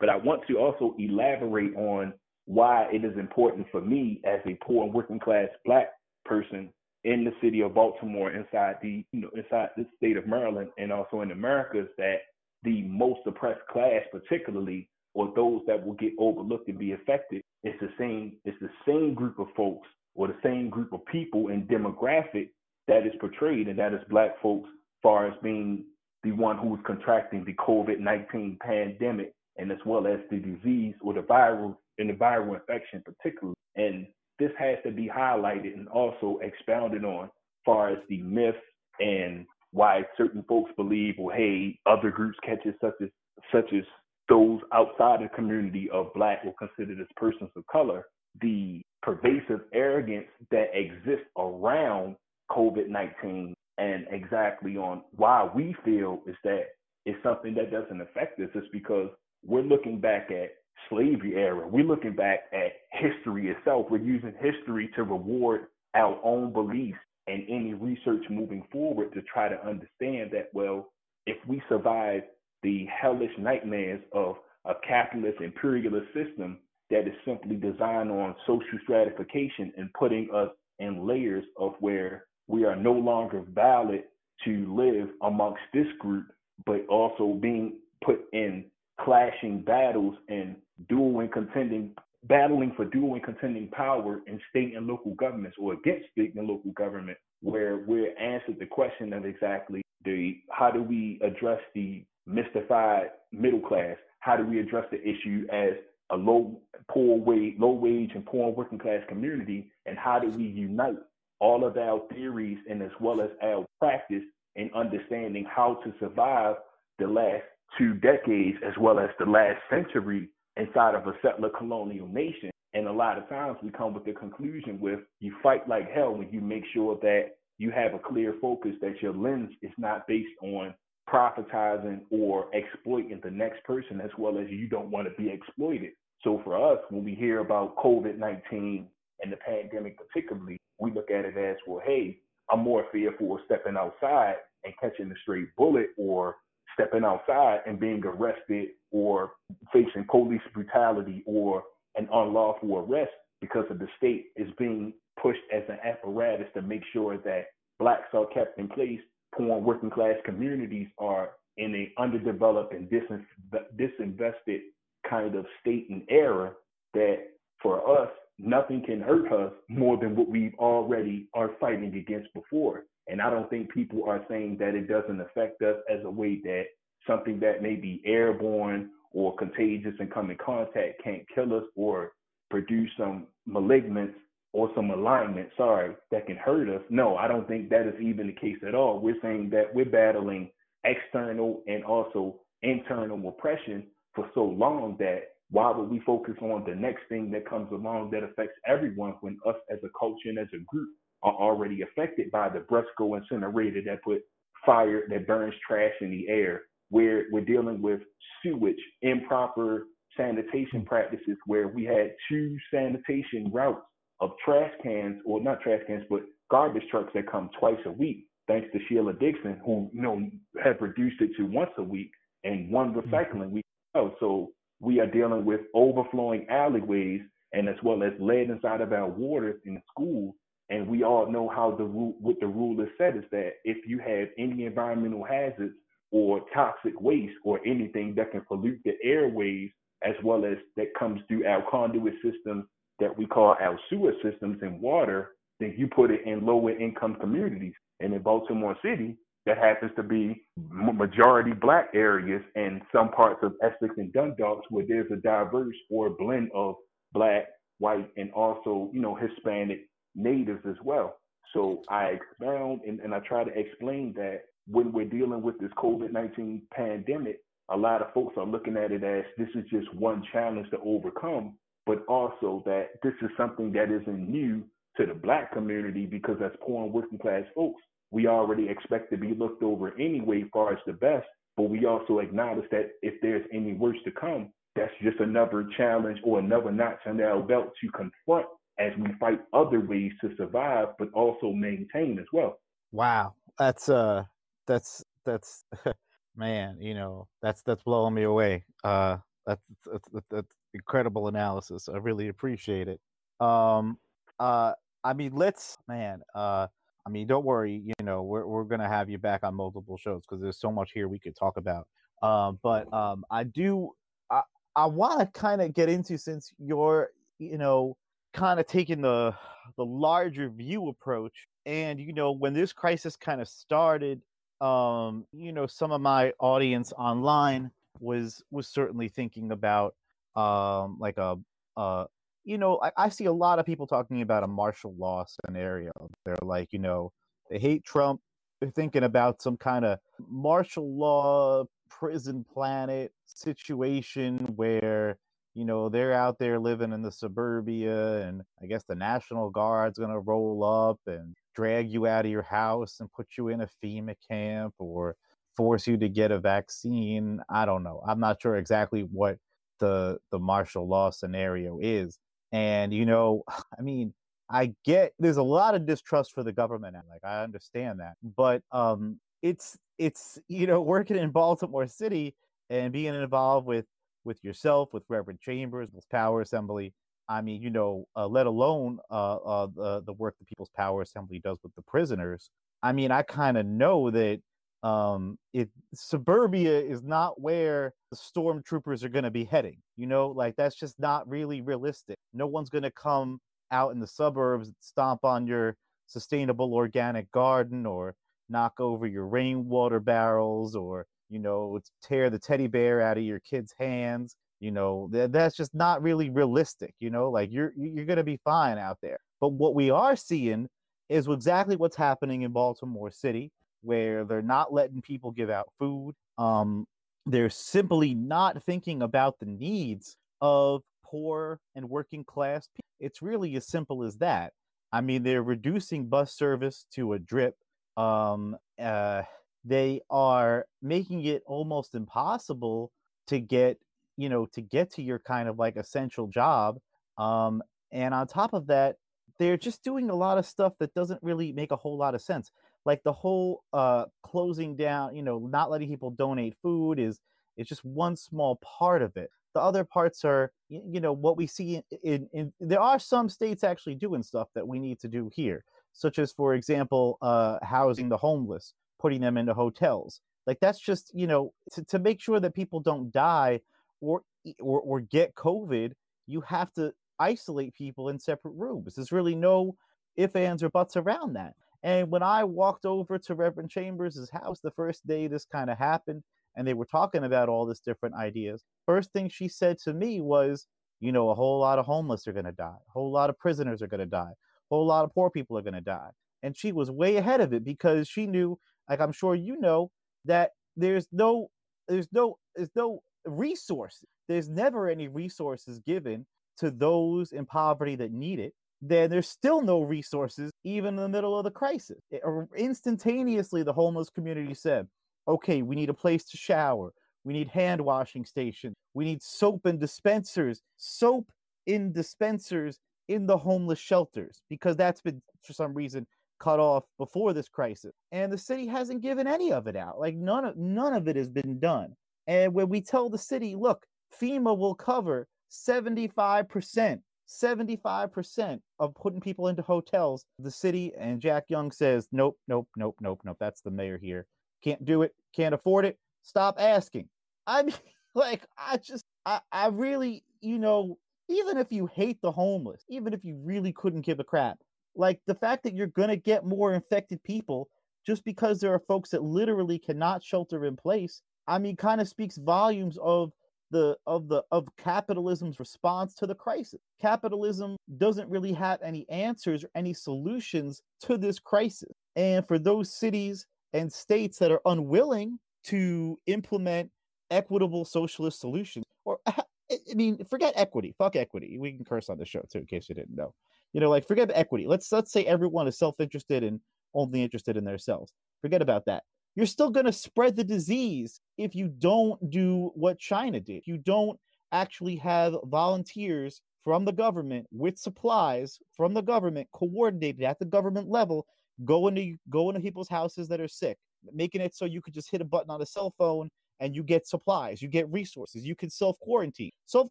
but 0.00 0.08
I 0.08 0.16
want 0.16 0.42
to 0.48 0.58
also 0.58 0.94
elaborate 0.98 1.74
on 1.76 2.12
why 2.46 2.88
it 2.92 3.04
is 3.04 3.16
important 3.18 3.66
for 3.70 3.80
me 3.80 4.20
as 4.24 4.40
a 4.46 4.58
poor 4.64 4.84
and 4.84 4.92
working 4.92 5.20
class 5.20 5.48
black 5.64 5.90
person 6.24 6.68
in 7.04 7.24
the 7.24 7.32
city 7.42 7.60
of 7.60 7.74
Baltimore, 7.74 8.32
inside 8.32 8.76
the 8.82 9.04
you 9.12 9.20
know 9.20 9.30
inside 9.34 9.68
the 9.76 9.86
state 9.96 10.16
of 10.16 10.26
Maryland, 10.26 10.70
and 10.78 10.92
also 10.92 11.20
in 11.20 11.30
Americas, 11.30 11.88
that 11.98 12.16
the 12.62 12.82
most 12.82 13.20
oppressed 13.26 13.66
class, 13.70 14.02
particularly, 14.10 14.88
or 15.12 15.32
those 15.36 15.60
that 15.66 15.84
will 15.84 15.94
get 15.94 16.12
overlooked 16.18 16.68
and 16.68 16.78
be 16.78 16.92
affected, 16.92 17.42
it's 17.62 17.78
the 17.80 17.90
same. 17.98 18.36
It's 18.44 18.58
the 18.60 18.70
same 18.86 19.14
group 19.14 19.38
of 19.38 19.46
folks 19.56 19.88
or 20.14 20.28
the 20.28 20.36
same 20.42 20.70
group 20.70 20.92
of 20.92 21.04
people 21.06 21.48
and 21.48 21.68
demographic 21.68 22.50
that 22.88 23.06
is 23.06 23.12
portrayed, 23.20 23.68
and 23.68 23.78
that 23.78 23.94
is 23.94 24.00
Black 24.08 24.40
folks, 24.42 24.68
far 25.02 25.26
as 25.26 25.34
being 25.42 25.84
the 26.22 26.32
one 26.32 26.58
who's 26.58 26.80
contracting 26.84 27.44
the 27.44 27.54
COVID 27.54 28.00
19 28.00 28.58
pandemic 28.60 29.34
and 29.58 29.70
as 29.70 29.78
well 29.84 30.06
as 30.06 30.18
the 30.30 30.38
disease 30.38 30.94
or 31.00 31.12
the 31.12 31.20
viral 31.20 31.76
and 31.98 32.10
the 32.10 32.14
viral 32.14 32.54
infection 32.54 33.02
particularly. 33.04 33.54
And 33.76 34.06
this 34.38 34.50
has 34.58 34.78
to 34.84 34.90
be 34.90 35.08
highlighted 35.08 35.74
and 35.74 35.86
also 35.88 36.38
expounded 36.42 37.04
on 37.04 37.30
far 37.64 37.90
as 37.90 37.98
the 38.08 38.18
myths 38.22 38.58
and 39.00 39.46
why 39.72 40.04
certain 40.16 40.44
folks 40.48 40.72
believe, 40.76 41.16
well, 41.18 41.36
hey, 41.36 41.78
other 41.86 42.10
groups 42.10 42.38
catch 42.44 42.64
it 42.64 42.76
such 42.80 42.94
as 43.02 43.08
such 43.52 43.72
as 43.72 43.84
those 44.28 44.60
outside 44.72 45.22
the 45.22 45.28
community 45.34 45.90
of 45.90 46.12
black 46.14 46.40
or 46.44 46.54
considered 46.54 47.00
as 47.00 47.06
persons 47.16 47.50
of 47.56 47.66
color, 47.66 48.06
the 48.40 48.80
pervasive 49.02 49.60
arrogance 49.72 50.26
that 50.50 50.70
exists 50.72 51.26
around 51.36 52.16
COVID 52.50 52.88
19 52.88 53.54
and 53.78 54.06
exactly 54.10 54.76
on 54.76 55.02
why 55.16 55.48
we 55.54 55.74
feel 55.84 56.20
is 56.26 56.36
that 56.44 56.66
it's 57.06 57.22
something 57.22 57.54
that 57.54 57.70
doesn't 57.70 58.00
affect 58.00 58.40
us 58.40 58.48
It's 58.54 58.66
because 58.72 59.10
we're 59.44 59.62
looking 59.62 60.00
back 60.00 60.30
at 60.30 60.52
slavery 60.88 61.34
era. 61.34 61.66
We're 61.66 61.84
looking 61.84 62.14
back 62.14 62.44
at 62.52 62.72
history 62.92 63.48
itself. 63.48 63.86
We're 63.90 63.98
using 63.98 64.32
history 64.40 64.90
to 64.96 65.02
reward 65.02 65.66
our 65.94 66.18
own 66.24 66.52
beliefs 66.52 66.98
and 67.26 67.42
any 67.48 67.74
research 67.74 68.22
moving 68.30 68.64
forward 68.70 69.12
to 69.14 69.22
try 69.22 69.48
to 69.48 69.66
understand 69.66 70.30
that, 70.32 70.50
well, 70.52 70.92
if 71.26 71.36
we 71.46 71.62
survive 71.68 72.22
the 72.62 72.86
hellish 72.86 73.30
nightmares 73.38 74.02
of 74.12 74.36
a 74.66 74.74
capitalist 74.86 75.40
imperialist 75.40 76.06
system 76.14 76.58
that 76.90 77.06
is 77.06 77.14
simply 77.24 77.56
designed 77.56 78.10
on 78.10 78.34
social 78.46 78.78
stratification 78.82 79.72
and 79.76 79.92
putting 79.94 80.28
us 80.34 80.48
in 80.78 81.06
layers 81.06 81.44
of 81.58 81.74
where 81.80 82.26
we 82.48 82.64
are 82.64 82.76
no 82.76 82.92
longer 82.92 83.42
valid 83.52 84.04
to 84.44 84.74
live 84.74 85.08
amongst 85.22 85.62
this 85.72 85.86
group, 85.98 86.26
but 86.66 86.86
also 86.88 87.38
being 87.40 87.74
put 88.04 88.20
in 88.32 88.64
clashing 89.00 89.62
battles 89.62 90.14
and 90.28 90.56
dual 90.88 91.20
and 91.20 91.32
contending 91.32 91.94
battling 92.26 92.72
for 92.74 92.86
dual 92.86 93.14
and 93.14 93.22
contending 93.22 93.68
power 93.68 94.20
in 94.26 94.40
state 94.48 94.74
and 94.74 94.86
local 94.86 95.14
governments 95.14 95.56
or 95.60 95.74
against 95.74 96.10
state 96.10 96.34
and 96.34 96.48
local 96.48 96.70
government, 96.72 97.18
where 97.42 97.84
we're 97.86 98.16
answered 98.18 98.56
the 98.58 98.66
question 98.66 99.12
of 99.12 99.26
exactly 99.26 99.82
the 100.04 100.38
how 100.50 100.70
do 100.70 100.82
we 100.82 101.18
address 101.22 101.60
the 101.74 102.02
mystified 102.26 103.10
middle 103.32 103.60
class? 103.60 103.96
How 104.20 104.36
do 104.36 104.46
we 104.46 104.58
address 104.58 104.86
the 104.90 105.00
issue 105.02 105.46
as 105.52 105.72
a 106.10 106.16
low 106.16 106.60
poor 106.88 107.18
wage, 107.18 107.56
low 107.58 107.72
wage 107.72 108.12
and 108.14 108.24
poor 108.24 108.50
working 108.50 108.78
class 108.78 109.02
community? 109.08 109.70
And 109.86 109.98
how 109.98 110.18
do 110.18 110.28
we 110.30 110.44
unite 110.44 110.96
all 111.40 111.64
of 111.64 111.76
our 111.76 112.00
theories 112.12 112.58
and 112.68 112.82
as 112.82 112.90
well 113.00 113.20
as 113.20 113.30
our 113.42 113.66
practice 113.78 114.22
in 114.56 114.70
understanding 114.74 115.44
how 115.44 115.74
to 115.84 115.92
survive 115.98 116.56
the 116.98 117.06
last 117.06 117.42
two 117.78 117.94
decades 117.94 118.56
as 118.66 118.72
well 118.78 118.98
as 118.98 119.10
the 119.18 119.26
last 119.26 119.58
century 119.68 120.28
inside 120.56 120.94
of 120.94 121.06
a 121.06 121.12
settler 121.22 121.50
colonial 121.50 122.06
nation. 122.08 122.50
And 122.74 122.86
a 122.86 122.92
lot 122.92 123.18
of 123.18 123.28
times 123.28 123.58
we 123.62 123.70
come 123.70 123.94
with 123.94 124.04
the 124.04 124.12
conclusion 124.12 124.80
with 124.80 125.00
you 125.20 125.34
fight 125.42 125.68
like 125.68 125.90
hell 125.92 126.12
when 126.12 126.28
you 126.30 126.40
make 126.40 126.64
sure 126.72 126.98
that 127.02 127.36
you 127.58 127.70
have 127.70 127.94
a 127.94 127.98
clear 127.98 128.34
focus 128.40 128.72
that 128.80 129.00
your 129.00 129.12
lens 129.12 129.50
is 129.62 129.70
not 129.78 130.06
based 130.08 130.32
on 130.42 130.74
profitizing 131.08 132.00
or 132.10 132.46
exploiting 132.52 133.20
the 133.22 133.30
next 133.30 133.62
person 133.64 134.00
as 134.00 134.10
well 134.18 134.38
as 134.38 134.48
you 134.48 134.66
don't 134.68 134.90
want 134.90 135.06
to 135.06 135.22
be 135.22 135.30
exploited. 135.30 135.92
So 136.22 136.40
for 136.42 136.72
us, 136.72 136.78
when 136.90 137.04
we 137.04 137.14
hear 137.14 137.40
about 137.40 137.76
COVID 137.76 138.18
19 138.18 138.86
and 139.22 139.32
the 139.32 139.36
pandemic 139.36 139.96
particularly, 139.98 140.58
we 140.78 140.92
look 140.92 141.10
at 141.10 141.24
it 141.24 141.36
as 141.36 141.56
well, 141.66 141.82
hey, 141.84 142.18
I'm 142.50 142.60
more 142.60 142.84
fearful 142.92 143.34
of 143.34 143.40
stepping 143.46 143.76
outside 143.76 144.36
and 144.64 144.74
catching 144.80 145.10
a 145.10 145.14
straight 145.22 145.54
bullet 145.56 145.88
or 145.96 146.36
stepping 146.74 147.04
outside 147.04 147.60
and 147.66 147.78
being 147.78 148.04
arrested 148.04 148.70
or 148.90 149.32
facing 149.72 150.04
police 150.10 150.40
brutality 150.52 151.22
or 151.26 151.62
an 151.96 152.08
unlawful 152.12 152.78
arrest 152.78 153.12
because 153.40 153.64
of 153.70 153.78
the 153.78 153.88
state 153.96 154.26
is 154.36 154.48
being 154.58 154.92
pushed 155.20 155.40
as 155.52 155.62
an 155.68 155.78
apparatus 155.84 156.46
to 156.54 156.62
make 156.62 156.82
sure 156.92 157.16
that 157.18 157.46
blacks 157.78 158.08
are 158.12 158.26
kept 158.26 158.58
in 158.58 158.68
place, 158.68 159.00
poor 159.36 159.58
working 159.58 159.90
class 159.90 160.16
communities 160.24 160.88
are 160.98 161.30
in 161.56 161.74
a 161.74 161.92
underdeveloped 162.00 162.72
and 162.72 162.90
disinvested 162.90 164.60
kind 165.08 165.34
of 165.34 165.46
state 165.60 165.86
and 165.90 166.02
era 166.08 166.52
that 166.94 167.18
for 167.62 168.00
us, 168.02 168.10
nothing 168.38 168.82
can 168.84 169.00
hurt 169.00 169.32
us 169.32 169.52
more 169.68 169.96
than 169.96 170.16
what 170.16 170.28
we've 170.28 170.54
already 170.58 171.28
are 171.34 171.52
fighting 171.60 171.94
against 171.96 172.32
before. 172.34 172.84
And 173.06 173.20
I 173.20 173.30
don't 173.30 173.48
think 173.50 173.72
people 173.72 174.04
are 174.08 174.24
saying 174.28 174.56
that 174.60 174.74
it 174.74 174.88
doesn't 174.88 175.20
affect 175.20 175.62
us 175.62 175.76
as 175.90 176.04
a 176.04 176.10
way 176.10 176.40
that 176.44 176.64
something 177.06 177.38
that 177.40 177.62
may 177.62 177.74
be 177.76 178.02
airborne 178.04 178.90
or 179.12 179.36
contagious 179.36 179.94
and 180.00 180.12
come 180.12 180.30
in 180.30 180.38
contact 180.38 181.02
can't 181.02 181.22
kill 181.34 181.54
us 181.54 181.64
or 181.76 182.12
produce 182.50 182.90
some 182.98 183.26
malignance 183.46 184.14
or 184.52 184.70
some 184.74 184.90
alignment, 184.90 185.48
sorry, 185.56 185.94
that 186.10 186.26
can 186.26 186.36
hurt 186.36 186.68
us. 186.68 186.82
No, 186.88 187.16
I 187.16 187.26
don't 187.28 187.46
think 187.46 187.68
that 187.70 187.86
is 187.86 188.00
even 188.00 188.28
the 188.28 188.32
case 188.32 188.58
at 188.66 188.74
all. 188.74 189.00
We're 189.00 189.20
saying 189.20 189.50
that 189.50 189.74
we're 189.74 189.84
battling 189.84 190.50
external 190.84 191.62
and 191.66 191.84
also 191.84 192.36
internal 192.62 193.28
oppression 193.28 193.84
for 194.14 194.30
so 194.34 194.44
long 194.44 194.96
that 194.98 195.33
why 195.50 195.70
would 195.70 195.90
we 195.90 196.00
focus 196.00 196.34
on 196.40 196.64
the 196.66 196.74
next 196.74 197.02
thing 197.08 197.30
that 197.30 197.48
comes 197.48 197.70
along 197.72 198.10
that 198.10 198.24
affects 198.24 198.54
everyone 198.66 199.14
when 199.20 199.38
us 199.46 199.56
as 199.70 199.78
a 199.84 199.88
culture 199.98 200.28
and 200.28 200.38
as 200.38 200.48
a 200.54 200.64
group 200.66 200.88
are 201.22 201.34
already 201.34 201.82
affected 201.82 202.30
by 202.30 202.48
the 202.48 202.60
BRESCO 202.60 203.16
incinerator 203.16 203.80
that 203.86 204.02
put 204.02 204.22
fire 204.64 205.02
that 205.08 205.26
burns 205.26 205.54
trash 205.66 205.92
in 206.00 206.10
the 206.10 206.28
air. 206.28 206.62
Where 206.90 207.24
we're 207.32 207.44
dealing 207.44 207.82
with 207.82 208.00
sewage, 208.42 208.76
improper 209.02 209.86
sanitation 210.16 210.82
mm. 210.82 210.86
practices, 210.86 211.36
where 211.46 211.68
we 211.68 211.84
had 211.84 212.14
two 212.30 212.56
sanitation 212.72 213.50
routes 213.52 213.80
of 214.20 214.30
trash 214.44 214.70
cans, 214.82 215.20
or 215.24 215.42
not 215.42 215.60
trash 215.60 215.80
cans, 215.86 216.04
but 216.08 216.20
garbage 216.50 216.84
trucks 216.90 217.10
that 217.14 217.30
come 217.30 217.50
twice 217.58 217.78
a 217.86 217.90
week, 217.90 218.26
thanks 218.46 218.68
to 218.72 218.78
Sheila 218.88 219.14
Dixon, 219.14 219.60
who 219.64 219.90
you 219.92 220.02
know 220.02 220.28
have 220.62 220.76
reduced 220.80 221.20
it 221.20 221.30
to 221.36 221.44
once 221.44 221.70
a 221.78 221.82
week 221.82 222.10
and 222.44 222.70
one 222.70 222.94
mm. 222.94 223.02
recycling 223.02 223.50
week. 223.50 223.64
Oh, 223.94 224.14
so 224.20 224.50
we 224.80 225.00
are 225.00 225.06
dealing 225.06 225.44
with 225.44 225.60
overflowing 225.74 226.46
alleyways 226.48 227.20
and 227.52 227.68
as 227.68 227.76
well 227.82 228.02
as 228.02 228.12
lead 228.18 228.50
inside 228.50 228.80
of 228.80 228.92
our 228.92 229.08
waters 229.08 229.60
in 229.64 229.80
schools 229.90 230.34
and 230.70 230.86
we 230.88 231.02
all 231.02 231.30
know 231.30 231.48
how 231.48 231.74
the 231.76 231.84
rule, 231.84 232.14
what 232.20 232.40
the 232.40 232.46
rule 232.46 232.80
is 232.80 232.88
set 232.96 233.16
is 233.16 233.24
that 233.30 233.54
if 233.64 233.86
you 233.86 233.98
have 233.98 234.28
any 234.38 234.64
environmental 234.64 235.24
hazards 235.24 235.74
or 236.10 236.40
toxic 236.54 236.98
waste 237.00 237.34
or 237.42 237.60
anything 237.66 238.14
that 238.14 238.30
can 238.30 238.40
pollute 238.42 238.80
the 238.84 238.94
airways, 239.02 239.70
as 240.04 240.14
well 240.22 240.44
as 240.44 240.56
that 240.76 240.94
comes 240.98 241.20
through 241.28 241.46
our 241.46 241.64
conduit 241.70 242.14
systems 242.22 242.64
that 242.98 243.16
we 243.16 243.26
call 243.26 243.56
our 243.60 243.78
sewer 243.90 244.12
systems 244.22 244.58
and 244.62 244.80
water, 244.80 245.30
then 245.60 245.74
you 245.76 245.86
put 245.86 246.10
it 246.10 246.26
in 246.26 246.44
lower 246.46 246.70
income 246.78 247.16
communities. 247.20 247.72
And 248.00 248.12
in 248.12 248.22
Baltimore 248.22 248.76
City, 248.82 249.16
that 249.46 249.58
happens 249.58 249.92
to 249.96 250.02
be 250.02 250.46
majority 250.56 251.52
black 251.52 251.90
areas 251.94 252.42
and 252.54 252.80
some 252.92 253.10
parts 253.10 253.40
of 253.42 253.54
Essex 253.62 253.94
and 253.98 254.12
Dundalk 254.12 254.62
where 254.70 254.84
there's 254.86 255.10
a 255.12 255.16
diverse 255.16 255.76
or 255.90 256.10
blend 256.10 256.50
of 256.54 256.76
black, 257.12 257.46
white, 257.78 258.08
and 258.16 258.32
also, 258.32 258.90
you 258.92 259.00
know, 259.00 259.14
Hispanic 259.14 259.80
natives 260.14 260.64
as 260.68 260.76
well. 260.82 261.16
So 261.52 261.82
I 261.88 262.06
expound 262.06 262.80
and, 262.86 263.00
and 263.00 263.14
I 263.14 263.20
try 263.20 263.44
to 263.44 263.58
explain 263.58 264.14
that 264.16 264.40
when 264.66 264.92
we're 264.92 265.04
dealing 265.04 265.42
with 265.42 265.58
this 265.58 265.70
COVID 265.76 266.10
19 266.10 266.62
pandemic, 266.74 267.40
a 267.70 267.76
lot 267.76 268.02
of 268.02 268.12
folks 268.12 268.34
are 268.36 268.46
looking 268.46 268.76
at 268.76 268.92
it 268.92 269.04
as 269.04 269.24
this 269.36 269.48
is 269.54 269.64
just 269.70 269.94
one 269.94 270.22
challenge 270.32 270.68
to 270.70 270.78
overcome, 270.84 271.54
but 271.86 272.04
also 272.08 272.62
that 272.64 272.90
this 273.02 273.14
is 273.22 273.30
something 273.36 273.72
that 273.72 273.90
isn't 273.90 274.28
new 274.28 274.64
to 274.96 275.06
the 275.06 275.14
black 275.14 275.52
community 275.52 276.06
because 276.06 276.36
as 276.44 276.52
poor 276.64 276.84
and 276.84 276.92
working 276.92 277.18
class 277.18 277.42
folks, 277.54 277.82
we 278.14 278.28
already 278.28 278.68
expect 278.68 279.10
to 279.10 279.16
be 279.16 279.34
looked 279.34 279.64
over 279.64 279.92
anyway 279.98 280.44
far 280.52 280.72
as 280.72 280.78
the 280.86 280.92
best, 280.92 281.26
but 281.56 281.64
we 281.64 281.84
also 281.84 282.20
acknowledge 282.20 282.70
that 282.70 282.90
if 283.02 283.14
there's 283.20 283.44
any 283.52 283.72
worse 283.72 283.96
to 284.04 284.12
come, 284.12 284.50
that's 284.76 284.92
just 285.02 285.18
another 285.18 285.66
challenge 285.76 286.20
or 286.22 286.38
another 286.38 286.70
notch 286.70 287.00
on 287.06 287.20
our 287.20 287.42
belt 287.42 287.72
to 287.80 287.88
confront 287.90 288.46
as 288.78 288.92
we 288.98 289.08
fight 289.18 289.40
other 289.52 289.80
ways 289.80 290.12
to 290.20 290.30
survive, 290.36 290.88
but 290.96 291.12
also 291.12 291.50
maintain 291.50 292.16
as 292.20 292.26
well. 292.32 292.56
Wow, 292.92 293.34
that's 293.58 293.88
uh, 293.88 294.22
that's 294.68 295.04
that's 295.24 295.64
man, 296.36 296.76
you 296.80 296.94
know, 296.94 297.26
that's 297.42 297.62
that's 297.62 297.82
blowing 297.82 298.14
me 298.14 298.22
away. 298.22 298.64
Uh, 298.84 299.16
that's 299.44 299.66
that's, 299.90 300.08
that's 300.30 300.56
incredible 300.72 301.26
analysis. 301.26 301.88
I 301.92 301.96
really 301.96 302.28
appreciate 302.28 302.86
it. 302.86 303.00
Um, 303.40 303.98
uh, 304.38 304.74
I 305.02 305.14
mean, 305.14 305.32
let's 305.34 305.78
man, 305.88 306.22
uh. 306.32 306.68
I 307.06 307.10
mean, 307.10 307.26
don't 307.26 307.44
worry. 307.44 307.82
You 307.84 307.94
know, 308.02 308.22
we're 308.22 308.46
we're 308.46 308.64
gonna 308.64 308.88
have 308.88 309.10
you 309.10 309.18
back 309.18 309.44
on 309.44 309.54
multiple 309.54 309.96
shows 309.96 310.22
because 310.22 310.42
there's 310.42 310.58
so 310.58 310.70
much 310.70 310.92
here 310.92 311.08
we 311.08 311.18
could 311.18 311.36
talk 311.36 311.56
about. 311.56 311.86
Um, 312.22 312.58
but 312.62 312.92
um, 312.92 313.24
I 313.30 313.44
do. 313.44 313.90
I 314.30 314.42
I 314.74 314.86
want 314.86 315.20
to 315.20 315.26
kind 315.38 315.60
of 315.60 315.74
get 315.74 315.88
into 315.88 316.16
since 316.18 316.52
you're 316.58 317.10
you 317.38 317.58
know 317.58 317.96
kind 318.32 318.58
of 318.58 318.66
taking 318.66 319.02
the 319.02 319.34
the 319.76 319.84
larger 319.84 320.48
view 320.48 320.88
approach. 320.88 321.46
And 321.66 322.00
you 322.00 322.12
know, 322.12 322.32
when 322.32 322.54
this 322.54 322.72
crisis 322.72 323.16
kind 323.16 323.40
of 323.40 323.48
started, 323.48 324.20
um, 324.60 325.26
you 325.32 325.52
know, 325.52 325.66
some 325.66 325.92
of 325.92 326.00
my 326.00 326.32
audience 326.38 326.92
online 326.98 327.70
was 328.00 328.42
was 328.50 328.68
certainly 328.68 329.08
thinking 329.08 329.52
about 329.52 329.94
um 330.36 330.96
like 330.98 331.16
a 331.16 331.36
uh 331.76 332.04
you 332.44 332.58
know, 332.58 332.78
I, 332.82 332.92
I 332.96 333.08
see 333.08 333.24
a 333.24 333.32
lot 333.32 333.58
of 333.58 333.66
people 333.66 333.86
talking 333.86 334.22
about 334.22 334.44
a 334.44 334.48
martial 334.48 334.94
law 334.96 335.24
scenario. 335.26 335.92
They're 336.24 336.36
like, 336.42 336.72
you 336.72 336.78
know, 336.78 337.12
they 337.50 337.58
hate 337.58 337.84
Trump. 337.84 338.20
They're 338.60 338.70
thinking 338.70 339.02
about 339.02 339.42
some 339.42 339.56
kind 339.56 339.84
of 339.84 339.98
martial 340.28 340.96
law 340.96 341.64
prison 341.88 342.44
planet 342.52 343.12
situation 343.26 344.52
where 344.56 345.16
you 345.54 345.64
know 345.64 345.88
they're 345.88 346.12
out 346.12 346.38
there 346.38 346.58
living 346.58 346.92
in 346.92 347.02
the 347.02 347.12
suburbia 347.12 348.26
and 348.26 348.42
i 348.62 348.66
guess 348.66 348.82
the 348.88 348.94
national 348.94 349.50
guard's 349.50 349.98
going 349.98 350.10
to 350.10 350.18
roll 350.18 350.64
up 350.64 350.98
and 351.06 351.36
drag 351.54 351.88
you 351.88 352.06
out 352.06 352.24
of 352.24 352.30
your 352.30 352.42
house 352.42 352.98
and 352.98 353.12
put 353.12 353.28
you 353.38 353.48
in 353.48 353.60
a 353.60 353.68
fema 353.82 354.14
camp 354.28 354.74
or 354.78 355.14
force 355.56 355.86
you 355.86 355.96
to 355.96 356.08
get 356.08 356.32
a 356.32 356.38
vaccine 356.38 357.40
i 357.48 357.64
don't 357.64 357.84
know 357.84 358.02
i'm 358.06 358.18
not 358.18 358.42
sure 358.42 358.56
exactly 358.56 359.02
what 359.02 359.38
the 359.78 360.18
the 360.32 360.38
martial 360.38 360.88
law 360.88 361.10
scenario 361.10 361.78
is 361.80 362.18
and 362.54 362.94
you 362.94 363.04
know 363.04 363.42
i 363.78 363.82
mean 363.82 364.14
i 364.50 364.72
get 364.84 365.12
there's 365.18 365.36
a 365.38 365.42
lot 365.42 365.74
of 365.74 365.86
distrust 365.86 366.32
for 366.32 366.42
the 366.42 366.52
government 366.52 366.96
and 366.96 367.04
like 367.10 367.24
i 367.24 367.42
understand 367.42 368.00
that 368.00 368.14
but 368.36 368.62
um 368.72 369.18
it's 369.42 369.78
it's 369.98 370.38
you 370.48 370.66
know 370.66 370.80
working 370.94 371.16
in 371.16 371.30
baltimore 371.30 371.86
city 371.86 372.34
and 372.70 372.92
being 372.92 373.14
involved 373.14 373.66
with 373.66 373.86
with 374.24 374.42
yourself, 374.42 374.92
with 374.92 375.04
Reverend 375.08 375.40
Chambers, 375.40 375.90
with 375.92 376.08
Power 376.08 376.40
Assembly. 376.40 376.94
I 377.28 377.40
mean, 377.40 377.62
you 377.62 377.70
know, 377.70 378.06
uh, 378.16 378.26
let 378.26 378.46
alone 378.46 378.98
uh, 379.10 379.36
uh, 379.36 379.66
the 379.74 380.02
the 380.04 380.12
work 380.12 380.36
the 380.38 380.44
People's 380.44 380.70
Power 380.76 381.02
Assembly 381.02 381.40
does 381.42 381.58
with 381.62 381.74
the 381.74 381.82
prisoners. 381.82 382.50
I 382.82 382.92
mean, 382.92 383.10
I 383.10 383.22
kind 383.22 383.56
of 383.56 383.64
know 383.64 384.10
that 384.10 384.40
um, 384.84 385.38
it 385.54 385.70
suburbia 385.94 386.78
is 386.78 387.02
not 387.02 387.40
where 387.40 387.94
the 388.10 388.16
stormtroopers 388.16 389.02
are 389.02 389.08
going 389.08 389.24
to 389.24 389.30
be 389.30 389.44
heading. 389.44 389.78
You 389.96 390.06
know, 390.06 390.28
like 390.28 390.56
that's 390.56 390.76
just 390.76 391.00
not 391.00 391.26
really 391.26 391.62
realistic. 391.62 392.18
No 392.34 392.46
one's 392.46 392.68
going 392.68 392.82
to 392.82 392.90
come 392.90 393.40
out 393.72 393.92
in 393.92 393.98
the 393.98 394.06
suburbs, 394.06 394.70
stomp 394.80 395.24
on 395.24 395.46
your 395.46 395.76
sustainable 396.06 396.74
organic 396.74 397.32
garden, 397.32 397.86
or 397.86 398.14
knock 398.50 398.74
over 398.78 399.06
your 399.06 399.26
rainwater 399.26 400.00
barrels, 400.00 400.76
or 400.76 401.06
you 401.30 401.38
know, 401.38 401.80
tear 402.02 402.28
the 402.28 402.38
teddy 402.38 402.66
bear 402.66 403.00
out 403.00 403.16
of 403.16 403.24
your 403.24 403.40
kid's 403.40 403.74
hands. 403.78 404.36
You 404.60 404.70
know, 404.70 405.08
th- 405.10 405.30
that's 405.30 405.56
just 405.56 405.74
not 405.74 406.02
really 406.02 406.28
realistic. 406.28 406.94
You 407.00 407.08
know, 407.08 407.30
like 407.30 407.50
you're 407.50 407.72
you're 407.74 408.04
gonna 408.04 408.22
be 408.22 408.40
fine 408.44 408.76
out 408.76 408.98
there. 409.02 409.18
But 409.40 409.52
what 409.52 409.74
we 409.74 409.90
are 409.90 410.14
seeing 410.14 410.68
is 411.08 411.26
exactly 411.26 411.76
what's 411.76 411.96
happening 411.96 412.42
in 412.42 412.52
Baltimore 412.52 413.10
City, 413.10 413.50
where 413.84 414.24
they're 414.24 414.42
not 414.42 414.72
letting 414.72 415.02
people 415.02 415.30
give 415.30 415.50
out 415.50 415.68
food. 415.78 416.14
Um, 416.38 416.86
they're 417.26 417.50
simply 417.50 418.14
not 418.14 418.62
thinking 418.62 419.02
about 419.02 419.38
the 419.38 419.46
needs 419.46 420.16
of 420.40 420.82
poor 421.04 421.60
and 421.74 421.88
working 421.88 422.24
class 422.24 422.68
people. 422.68 422.84
It's 423.00 423.22
really 423.22 423.54
as 423.56 423.66
simple 423.66 424.02
as 424.02 424.18
that. 424.18 424.52
I 424.92 425.00
mean, 425.00 425.22
they're 425.22 425.42
reducing 425.42 426.06
bus 426.06 426.32
service 426.32 426.86
to 426.94 427.14
a 427.14 427.18
drip. 427.18 427.56
Um, 427.96 428.56
uh, 428.80 429.22
they 429.64 430.00
are 430.10 430.66
making 430.82 431.24
it 431.24 431.42
almost 431.46 431.94
impossible 431.94 432.92
to 433.26 433.40
get 433.40 433.78
you 434.16 434.28
know 434.28 434.46
to 434.46 434.60
get 434.60 434.92
to 434.92 435.02
your 435.02 435.18
kind 435.18 435.48
of 435.48 435.58
like 435.58 435.76
essential 435.76 436.26
job 436.28 436.78
um 437.18 437.62
and 437.90 438.14
on 438.14 438.26
top 438.26 438.52
of 438.52 438.66
that 438.66 438.96
they're 439.38 439.56
just 439.56 439.82
doing 439.82 440.10
a 440.10 440.14
lot 440.14 440.38
of 440.38 440.46
stuff 440.46 440.74
that 440.78 440.94
doesn't 440.94 441.20
really 441.22 441.52
make 441.52 441.72
a 441.72 441.76
whole 441.76 441.96
lot 441.96 442.14
of 442.14 442.22
sense 442.22 442.52
like 442.84 443.02
the 443.02 443.12
whole 443.12 443.62
uh 443.72 444.04
closing 444.22 444.76
down 444.76 445.14
you 445.14 445.22
know 445.22 445.38
not 445.50 445.70
letting 445.70 445.88
people 445.88 446.10
donate 446.10 446.54
food 446.62 446.98
is 446.98 447.20
is 447.56 447.66
just 447.66 447.84
one 447.84 448.16
small 448.16 448.56
part 448.56 449.02
of 449.02 449.16
it 449.16 449.30
the 449.54 449.60
other 449.60 449.84
parts 449.84 450.24
are 450.24 450.52
you 450.68 451.00
know 451.00 451.12
what 451.12 451.36
we 451.36 451.46
see 451.46 451.76
in, 452.02 452.28
in, 452.32 452.52
in 452.60 452.68
there 452.68 452.80
are 452.80 452.98
some 452.98 453.28
states 453.28 453.62
actually 453.62 453.94
doing 453.94 454.22
stuff 454.22 454.48
that 454.54 454.66
we 454.66 454.78
need 454.78 454.98
to 454.98 455.08
do 455.08 455.30
here 455.34 455.64
such 455.92 456.18
as 456.18 456.32
for 456.32 456.54
example 456.54 457.18
uh 457.22 457.58
housing 457.62 458.08
the 458.08 458.16
homeless 458.16 458.74
putting 459.04 459.20
them 459.20 459.36
into 459.36 459.52
hotels. 459.52 460.22
Like 460.46 460.60
that's 460.60 460.80
just 460.80 461.10
you 461.14 461.26
know 461.26 461.52
to, 461.72 461.84
to 461.84 461.98
make 461.98 462.22
sure 462.22 462.40
that 462.40 462.54
people 462.54 462.80
don't 462.80 463.12
die 463.12 463.60
or 464.00 464.22
or 464.60 464.80
or 464.80 465.00
get 465.00 465.34
COVID, 465.34 465.92
you 466.26 466.40
have 466.40 466.72
to 466.74 466.94
isolate 467.18 467.74
people 467.74 468.08
in 468.08 468.18
separate 468.18 468.52
rooms. 468.52 468.94
There's 468.94 469.12
really 469.12 469.34
no 469.34 469.76
if 470.16 470.34
ands 470.36 470.62
or 470.62 470.70
buts 470.70 470.96
around 470.96 471.34
that. 471.34 471.52
And 471.84 472.10
when 472.10 472.24
I 472.24 472.44
walked 472.44 472.86
over 472.86 473.18
to 473.18 473.34
Reverend 473.36 473.70
Chambers' 473.70 474.30
house 474.32 474.60
the 474.60 474.72
first 474.72 475.06
day 475.06 475.28
this 475.28 475.44
kind 475.44 475.70
of 475.70 475.78
happened, 475.78 476.24
and 476.56 476.66
they 476.66 476.74
were 476.74 476.86
talking 476.86 477.24
about 477.24 477.48
all 477.48 477.66
this 477.66 477.80
different 477.80 478.16
ideas, 478.16 478.64
first 478.86 479.12
thing 479.12 479.28
she 479.28 479.48
said 479.48 479.78
to 479.84 479.94
me 479.94 480.20
was, 480.20 480.66
you 481.00 481.12
know, 481.12 481.30
a 481.30 481.34
whole 481.34 481.60
lot 481.60 481.78
of 481.78 481.86
homeless 481.86 482.26
are 482.26 482.32
going 482.32 482.46
to 482.46 482.52
die, 482.52 482.76
a 482.88 482.92
whole 482.92 483.12
lot 483.12 483.30
of 483.30 483.38
prisoners 483.38 483.82
are 483.82 483.86
going 483.86 484.00
to 484.00 484.06
die, 484.06 484.32
a 484.32 484.74
whole 484.74 484.86
lot 484.86 485.04
of 485.04 485.14
poor 485.14 485.30
people 485.30 485.58
are 485.58 485.62
going 485.62 485.74
to 485.74 485.80
die. 485.80 486.10
And 486.42 486.56
she 486.56 486.72
was 486.72 486.90
way 486.90 487.16
ahead 487.16 487.40
of 487.40 487.52
it 487.52 487.64
because 487.64 488.08
she 488.08 488.26
knew 488.26 488.58
like 488.88 489.00
I'm 489.00 489.12
sure 489.12 489.34
you 489.34 489.58
know, 489.58 489.90
that 490.24 490.50
there's 490.76 491.06
no 491.12 491.48
there's 491.88 492.08
no 492.12 492.38
there's 492.56 492.70
no 492.74 493.02
resource. 493.24 494.04
There's 494.28 494.48
never 494.48 494.88
any 494.88 495.08
resources 495.08 495.78
given 495.80 496.26
to 496.58 496.70
those 496.70 497.32
in 497.32 497.46
poverty 497.46 497.96
that 497.96 498.12
need 498.12 498.38
it. 498.38 498.54
Then 498.86 499.10
there's 499.10 499.28
still 499.28 499.62
no 499.62 499.82
resources 499.82 500.50
even 500.64 500.94
in 500.94 500.96
the 500.96 501.08
middle 501.08 501.38
of 501.38 501.44
the 501.44 501.50
crisis. 501.50 501.98
It, 502.10 502.22
instantaneously, 502.56 503.62
the 503.62 503.72
homeless 503.72 504.10
community 504.10 504.54
said, 504.54 504.88
"Okay, 505.26 505.62
we 505.62 505.74
need 505.74 505.90
a 505.90 505.94
place 505.94 506.24
to 506.26 506.36
shower. 506.36 506.92
We 507.24 507.32
need 507.32 507.48
hand 507.48 507.80
washing 507.80 508.26
stations. 508.26 508.74
We 508.92 509.06
need 509.06 509.22
soap 509.22 509.64
and 509.64 509.80
dispensers. 509.80 510.60
Soap 510.76 511.30
in 511.66 511.92
dispensers 511.92 512.78
in 513.08 513.26
the 513.26 513.38
homeless 513.38 513.78
shelters 513.78 514.42
because 514.50 514.76
that's 514.76 515.00
been 515.00 515.20
for 515.42 515.52
some 515.54 515.74
reason 515.74 516.06
cut 516.40 516.60
off 516.60 516.84
before 516.98 517.32
this 517.32 517.48
crisis 517.48 517.92
and 518.12 518.32
the 518.32 518.38
city 518.38 518.66
hasn't 518.66 519.02
given 519.02 519.26
any 519.26 519.52
of 519.52 519.66
it 519.66 519.76
out 519.76 519.98
like 520.00 520.14
none 520.14 520.44
of 520.44 520.56
none 520.56 520.92
of 520.94 521.06
it 521.08 521.16
has 521.16 521.30
been 521.30 521.58
done 521.58 521.94
and 522.26 522.52
when 522.52 522.68
we 522.68 522.80
tell 522.80 523.08
the 523.08 523.18
city 523.18 523.54
look 523.54 523.86
fema 524.20 524.56
will 524.56 524.74
cover 524.74 525.26
75% 525.50 527.00
75% 527.28 528.60
of 528.78 528.94
putting 528.94 529.20
people 529.20 529.48
into 529.48 529.62
hotels 529.62 530.26
the 530.38 530.50
city 530.50 530.92
and 530.98 531.20
jack 531.20 531.44
young 531.48 531.70
says 531.70 532.06
nope 532.12 532.36
nope 532.48 532.68
nope 532.76 532.96
nope 533.00 533.20
nope 533.24 533.36
that's 533.40 533.60
the 533.62 533.70
mayor 533.70 533.98
here. 533.98 534.26
Can't 534.62 534.84
do 534.84 535.02
it 535.02 535.14
can't 535.34 535.54
afford 535.54 535.84
it. 535.84 535.98
Stop 536.22 536.56
asking. 536.58 537.08
I 537.46 537.62
mean 537.62 537.74
like 538.14 538.46
i 538.56 538.76
just 538.76 539.04
i, 539.26 539.40
I 539.52 539.68
really 539.68 540.24
you 540.40 540.58
know 540.58 540.98
even 541.28 541.58
if 541.58 541.70
you 541.70 541.86
hate 541.86 542.20
the 542.22 542.32
homeless 542.32 542.84
even 542.88 543.12
if 543.12 543.24
you 543.24 543.36
really 543.44 543.72
couldn't 543.72 544.02
give 544.02 544.20
a 544.20 544.24
crap 544.24 544.58
like 544.94 545.20
the 545.26 545.34
fact 545.34 545.64
that 545.64 545.74
you're 545.74 545.88
going 545.88 546.08
to 546.08 546.16
get 546.16 546.44
more 546.44 546.74
infected 546.74 547.22
people 547.24 547.68
just 548.06 548.24
because 548.24 548.60
there 548.60 548.72
are 548.72 548.78
folks 548.78 549.10
that 549.10 549.22
literally 549.22 549.78
cannot 549.78 550.22
shelter 550.22 550.64
in 550.64 550.76
place 550.76 551.22
i 551.48 551.58
mean 551.58 551.76
kind 551.76 552.00
of 552.00 552.08
speaks 552.08 552.36
volumes 552.36 552.98
of 553.02 553.32
the 553.70 553.96
of 554.06 554.28
the 554.28 554.42
of 554.52 554.68
capitalism's 554.76 555.58
response 555.58 556.14
to 556.14 556.26
the 556.26 556.34
crisis 556.34 556.80
capitalism 557.00 557.76
doesn't 557.96 558.28
really 558.28 558.52
have 558.52 558.80
any 558.82 559.08
answers 559.08 559.64
or 559.64 559.70
any 559.74 559.94
solutions 559.94 560.82
to 561.00 561.16
this 561.16 561.38
crisis 561.38 561.92
and 562.16 562.46
for 562.46 562.58
those 562.58 562.94
cities 562.94 563.46
and 563.72 563.92
states 563.92 564.38
that 564.38 564.52
are 564.52 564.60
unwilling 564.66 565.38
to 565.64 566.18
implement 566.26 566.90
equitable 567.30 567.84
socialist 567.84 568.38
solutions 568.38 568.84
or 569.04 569.18
i 569.26 569.94
mean 569.94 570.22
forget 570.26 570.52
equity 570.56 570.94
fuck 570.98 571.16
equity 571.16 571.58
we 571.58 571.72
can 571.72 571.84
curse 571.84 572.08
on 572.08 572.18
the 572.18 572.26
show 572.26 572.42
too 572.50 572.58
in 572.58 572.66
case 572.66 572.88
you 572.88 572.94
didn't 572.94 573.16
know 573.16 573.32
you 573.74 573.80
know, 573.80 573.90
like 573.90 574.06
forget 574.06 574.30
equity. 574.32 574.66
Let's 574.66 574.90
let's 574.92 575.12
say 575.12 575.24
everyone 575.24 575.68
is 575.68 575.76
self-interested 575.76 576.44
and 576.44 576.60
only 576.94 577.22
interested 577.22 577.56
in 577.58 577.64
themselves. 577.64 578.12
Forget 578.40 578.62
about 578.62 578.86
that. 578.86 579.02
You're 579.34 579.46
still 579.46 579.70
going 579.70 579.86
to 579.86 579.92
spread 579.92 580.36
the 580.36 580.44
disease 580.44 581.20
if 581.38 581.54
you 581.54 581.68
don't 581.68 582.30
do 582.30 582.70
what 582.74 582.98
China 582.98 583.40
did. 583.40 583.66
You 583.66 583.78
don't 583.78 584.18
actually 584.52 584.96
have 584.96 585.34
volunteers 585.44 586.40
from 586.62 586.84
the 586.84 586.92
government 586.92 587.46
with 587.52 587.78
supplies 587.78 588.58
from 588.72 588.94
the 588.94 589.02
government 589.02 589.48
coordinated 589.52 590.22
at 590.22 590.38
the 590.38 590.44
government 590.44 590.88
level 590.88 591.26
go 591.64 591.88
into 591.88 592.16
go 592.30 592.48
into 592.48 592.60
people's 592.60 592.88
houses 592.88 593.28
that 593.28 593.40
are 593.40 593.48
sick, 593.48 593.78
making 594.12 594.40
it 594.40 594.54
so 594.54 594.64
you 594.64 594.80
could 594.80 594.94
just 594.94 595.10
hit 595.10 595.20
a 595.20 595.24
button 595.24 595.50
on 595.50 595.62
a 595.62 595.66
cell 595.66 595.92
phone 595.96 596.30
and 596.60 596.74
you 596.74 596.82
get 596.82 597.06
supplies, 597.06 597.60
you 597.60 597.68
get 597.68 597.90
resources, 597.92 598.44
you 598.44 598.54
can 598.54 598.70
self 598.70 598.98
quarantine. 599.00 599.50
Self 599.66 599.90